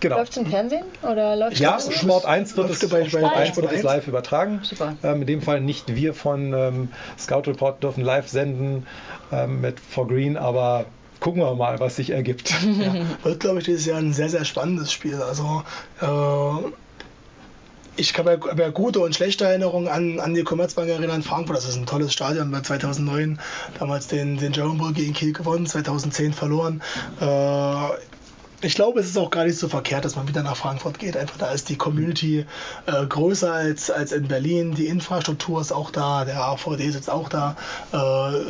Genau. 0.00 0.18
Läuft 0.18 0.32
es 0.32 0.36
im 0.36 0.46
Fernsehen 0.46 0.84
oder 1.02 1.36
läuft 1.36 1.58
Ja, 1.58 1.78
Sport 1.80 2.26
1 2.26 2.56
wird 2.56 2.70
es, 2.70 2.78
Sport 2.80 3.14
1 3.14 3.56
wird 3.56 3.72
es 3.72 3.82
live 3.82 4.06
übertragen. 4.06 4.60
Super. 4.62 4.96
Ähm, 5.02 5.22
in 5.22 5.26
dem 5.26 5.42
Fall 5.42 5.60
nicht 5.60 5.94
wir 5.94 6.12
von 6.12 6.52
ähm, 6.52 6.88
Scout 7.18 7.42
Report 7.46 7.82
dürfen 7.82 8.04
live 8.04 8.28
senden 8.28 8.86
ähm, 9.32 9.60
mit 9.60 9.80
For 9.80 10.06
Green, 10.06 10.36
aber 10.36 10.84
gucken 11.20 11.40
wir 11.40 11.54
mal, 11.54 11.80
was 11.80 11.96
sich 11.96 12.10
ergibt. 12.10 12.54
Ja. 12.66 12.94
Wird, 13.22 13.40
glaube 13.40 13.58
ich, 13.58 13.64
dieses 13.64 13.86
Jahr 13.86 13.98
ein 13.98 14.12
sehr, 14.12 14.28
sehr 14.28 14.44
spannendes 14.44 14.92
Spiel. 14.92 15.20
Also 15.22 15.62
äh, 16.02 16.70
ich 17.96 18.16
habe 18.18 18.38
ja, 18.56 18.68
gute 18.68 19.00
und 19.00 19.14
schlechte 19.14 19.44
Erinnerungen 19.46 19.88
an, 19.88 20.20
an 20.20 20.34
die 20.34 20.42
Commerzbank 20.42 20.90
Arena 20.90 21.14
in 21.14 21.22
Frankfurt. 21.22 21.56
Das 21.56 21.66
ist 21.66 21.76
ein 21.76 21.86
tolles 21.86 22.12
Stadion. 22.12 22.50
Bei 22.50 22.60
2009 22.60 23.38
damals 23.78 24.08
den, 24.08 24.36
den 24.36 24.52
German 24.52 24.78
Bowl 24.78 24.92
gegen 24.92 25.14
Kiel 25.14 25.32
gewonnen, 25.32 25.66
2010 25.66 26.34
verloren. 26.34 26.82
Äh, 27.20 27.24
ich 28.66 28.74
glaube, 28.74 28.98
es 28.98 29.06
ist 29.06 29.16
auch 29.16 29.30
gar 29.30 29.44
nicht 29.44 29.58
so 29.58 29.68
verkehrt, 29.68 30.04
dass 30.04 30.16
man 30.16 30.26
wieder 30.28 30.42
nach 30.42 30.56
Frankfurt 30.56 30.98
geht. 30.98 31.16
Einfach 31.16 31.38
da 31.38 31.52
ist 31.52 31.68
die 31.68 31.76
Community 31.76 32.44
äh, 32.86 33.06
größer 33.06 33.52
als, 33.52 33.90
als 33.90 34.10
in 34.10 34.26
Berlin. 34.26 34.74
Die 34.74 34.86
Infrastruktur 34.86 35.60
ist 35.60 35.72
auch 35.72 35.90
da, 35.90 36.24
der 36.24 36.42
AVD 36.44 36.90
sitzt 36.90 37.08
auch 37.08 37.28
da. 37.28 37.56
Äh, 37.92 37.96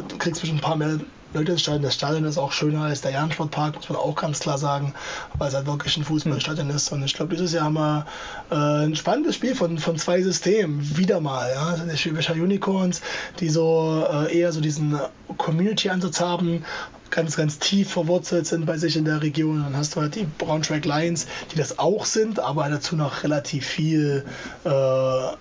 du 0.08 0.16
kriegst 0.18 0.40
bestimmt 0.40 0.60
ein 0.60 0.64
paar 0.64 0.76
mehr 0.76 0.98
Stadion. 1.36 1.82
Das 1.82 1.94
Stadion 1.94 2.24
ist 2.24 2.38
auch 2.38 2.52
schöner 2.52 2.82
als 2.82 3.00
der 3.00 3.12
Jahn-Sportpark, 3.12 3.76
muss 3.76 3.88
man 3.88 3.98
auch 3.98 4.14
ganz 4.14 4.40
klar 4.40 4.58
sagen, 4.58 4.94
weil 5.38 5.48
es 5.48 5.54
halt 5.54 5.66
wirklich 5.66 5.96
ein 5.96 6.04
Fußballstadion 6.04 6.70
ist. 6.70 6.92
Und 6.92 7.02
ich 7.04 7.14
glaube, 7.14 7.34
dieses 7.34 7.52
Jahr 7.52 7.64
haben 7.64 7.74
wir 7.74 8.06
äh, 8.50 8.86
ein 8.86 8.96
spannendes 8.96 9.34
Spiel 9.34 9.54
von, 9.54 9.78
von 9.78 9.98
zwei 9.98 10.22
Systemen. 10.22 10.96
Wieder 10.96 11.20
mal. 11.20 11.50
Ja? 11.52 11.70
Das 11.70 11.80
sind 11.80 11.92
die 11.92 11.98
Schwäbischer 11.98 12.34
Unicorns, 12.34 13.02
die 13.40 13.48
so 13.48 14.06
äh, 14.10 14.38
eher 14.38 14.52
so 14.52 14.60
diesen 14.60 14.98
Community-Ansatz 15.36 16.20
haben, 16.20 16.64
ganz, 17.10 17.36
ganz 17.36 17.58
tief 17.58 17.90
verwurzelt 17.90 18.46
sind 18.46 18.66
bei 18.66 18.78
sich 18.78 18.96
in 18.96 19.04
der 19.04 19.22
Region. 19.22 19.62
Dann 19.62 19.76
hast 19.76 19.96
du 19.96 20.00
halt 20.00 20.14
die 20.14 20.26
Braunschweig 20.38 20.84
Lions, 20.84 21.26
die 21.52 21.56
das 21.56 21.78
auch 21.78 22.04
sind, 22.04 22.40
aber 22.40 22.68
dazu 22.68 22.96
noch 22.96 23.22
relativ 23.22 23.66
viel 23.66 24.24
äh, 24.64 25.36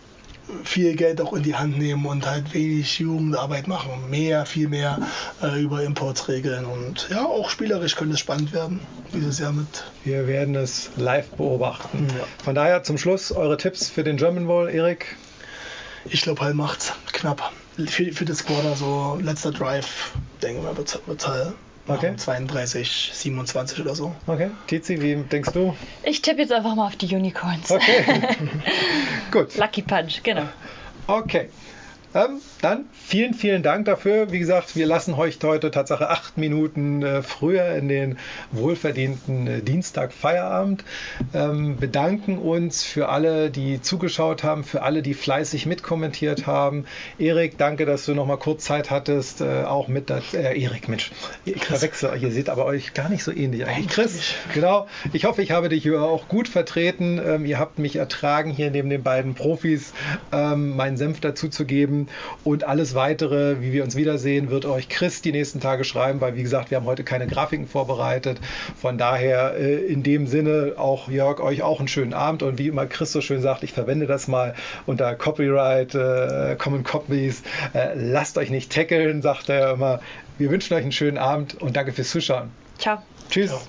viel 0.64 0.96
Geld 0.96 1.22
auch 1.22 1.34
in 1.34 1.44
die 1.44 1.56
Hand 1.56 1.78
nehmen 1.78 2.06
und 2.06 2.26
halt 2.26 2.54
wenig 2.54 3.00
Jugendarbeit 3.00 3.68
machen. 3.68 4.10
Mehr, 4.10 4.46
viel 4.46 4.68
mehr 4.68 5.00
äh, 5.42 5.62
über 5.62 5.84
Imports 5.84 6.28
regeln. 6.28 6.66
Und 6.66 7.08
ja, 7.10 7.26
auch 7.26 7.50
spielerisch 7.50 7.96
könnte 7.96 8.14
es 8.14 8.20
spannend 8.20 8.54
werden, 8.54 8.80
dieses 9.14 9.40
Jahr 9.40 9.54
mit. 9.54 9.84
Wir 10.04 10.28
werden 10.28 10.56
es 10.56 10.92
live 10.98 11.30
beobachten. 11.32 12.08
Ja. 12.18 12.26
Von 12.44 12.56
daher 12.56 12.84
zum 12.84 12.98
Schluss 12.98 13.32
eure 13.32 13.58
Tipps 13.58 13.90
für 13.90 14.04
den 14.04 14.18
German 14.18 14.48
Bowl, 14.48 14.70
Erik. 14.70 15.16
Ich 16.06 16.22
glaube, 16.22 16.42
Hall 16.42 16.54
macht's 16.54 16.94
knapp. 17.12 17.52
Für, 17.88 18.12
für 18.14 18.26
das 18.26 18.46
Quarter 18.46 18.76
so 18.76 19.20
letzter 19.22 19.52
Drive, 19.52 20.14
denke 20.42 20.62
mal, 20.62 20.78
wird 20.78 21.28
Hall 21.28 21.54
Okay. 21.88 22.16
32, 22.16 23.12
27 23.14 23.80
oder 23.82 23.94
so. 23.94 24.16
Okay. 24.26 24.50
Tizi, 24.68 25.02
wie 25.02 25.16
denkst 25.16 25.52
du? 25.52 25.76
Ich 26.04 26.22
tippe 26.22 26.42
jetzt 26.42 26.52
einfach 26.52 26.74
mal 26.76 26.88
auf 26.88 26.96
die 26.96 27.14
Unicorns. 27.16 27.70
Okay. 27.70 28.04
Gut. 29.32 29.56
Lucky 29.56 29.84
Punch, 29.84 30.24
genau. 30.24 30.48
Okay. 31.08 31.50
Ähm, 32.16 32.40
dann 32.62 32.86
vielen, 32.94 33.34
vielen 33.34 33.62
Dank 33.62 33.86
dafür. 33.86 34.32
Wie 34.32 34.40
gesagt, 34.40 34.78
wir 34.78 34.88
lassen 34.88 35.14
euch 35.14 35.38
heute 35.44 35.70
Tatsache 35.70 36.10
acht 36.10 36.38
Minuten 36.38 37.04
äh, 37.04 37.22
früher 37.22 37.76
in 37.76 37.90
den 37.90 38.18
wohlverdienten 38.54 39.48
äh, 39.48 39.62
Dienstag 39.62 40.14
Feierabend. 40.14 40.86
Ähm, 41.34 41.76
bedanken 41.76 42.38
uns 42.38 42.84
für 42.84 43.10
alle, 43.10 43.52
die 43.52 43.82
zugeschaut 43.82 44.46
haben, 44.46 44.64
für 44.64 44.82
alle, 44.82 45.02
die 45.02 45.14
fleißig 45.14 45.66
mitkommentiert 45.66 46.48
haben. 46.48 46.86
Erik, 47.20 47.58
danke, 47.58 47.86
dass 47.86 48.06
du 48.06 48.16
noch 48.16 48.26
mal 48.26 48.38
kurz 48.38 48.64
Zeit 48.64 48.92
hattest, 48.92 49.42
äh, 49.42 49.64
auch 49.64 49.90
mit 49.90 50.10
der, 50.10 50.22
äh, 50.34 50.58
Erik, 50.58 50.88
Mensch, 50.88 51.12
ich 51.44 51.66
verwechsel 51.66 52.16
ihr 52.22 52.32
seht 52.32 52.48
aber 52.50 52.66
euch 52.66 52.94
gar 52.94 53.10
nicht 53.10 53.24
so 53.26 53.32
ähnlich 53.32 53.66
eigentlich. 53.66 53.90
Chris, 53.90 54.34
genau. 54.54 54.88
Ich 55.12 55.26
hoffe, 55.26 55.42
ich 55.42 55.52
habe 55.52 55.68
dich 55.68 55.92
auch 55.92 56.30
gut 56.30 56.48
vertreten. 56.48 57.20
Ähm, 57.24 57.46
ihr 57.46 57.60
habt 57.60 57.78
mich 57.78 57.98
ertragen, 57.98 58.52
hier 58.52 58.72
neben 58.72 58.90
den 58.90 59.04
beiden 59.04 59.34
Profis 59.34 59.94
ähm, 60.32 60.78
meinen 60.78 60.96
Senf 60.96 61.20
dazu 61.20 61.50
zu 61.50 61.66
geben. 61.66 62.05
Und 62.44 62.64
alles 62.64 62.96
weitere, 62.96 63.62
wie 63.62 63.74
wir 63.74 63.84
uns 63.84 63.96
wiedersehen, 63.96 64.50
wird 64.50 64.66
euch 64.66 64.90
Chris 64.90 65.22
die 65.22 65.32
nächsten 65.32 65.60
Tage 65.60 65.84
schreiben, 65.84 66.22
weil 66.22 66.36
wie 66.36 66.44
gesagt, 66.44 66.72
wir 66.72 66.78
haben 66.78 66.86
heute 66.86 67.04
keine 67.04 67.28
Grafiken 67.28 67.68
vorbereitet. 67.68 68.40
Von 68.80 68.98
daher 68.98 69.56
äh, 69.58 69.76
in 69.76 70.04
dem 70.04 70.28
Sinne 70.28 70.74
auch 70.78 71.10
Jörg, 71.10 71.40
euch 71.40 71.62
auch 71.62 71.80
einen 71.80 71.88
schönen 71.88 72.14
Abend. 72.14 72.44
Und 72.44 72.58
wie 72.58 72.68
immer 72.68 72.86
Chris 72.86 73.12
so 73.12 73.22
schön 73.22 73.42
sagt, 73.42 73.64
ich 73.64 73.74
verwende 73.74 74.08
das 74.08 74.28
mal 74.28 74.56
unter 74.86 75.16
Copyright, 75.16 75.96
äh, 75.96 76.56
Common 76.58 76.84
Copies. 76.84 77.44
Äh, 77.74 77.94
lasst 77.96 78.38
euch 78.38 78.50
nicht 78.50 78.72
tackeln, 78.72 79.22
sagt 79.22 79.50
er 79.50 79.72
immer. 79.74 80.00
Wir 80.38 80.50
wünschen 80.50 80.74
euch 80.74 80.84
einen 80.84 80.92
schönen 80.92 81.18
Abend 81.18 81.62
und 81.62 81.76
danke 81.76 81.94
fürs 81.94 82.10
Zuschauen. 82.10 82.52
Ciao. 82.78 82.98
Tschüss. 83.30 83.50
Ciao. 83.52 83.62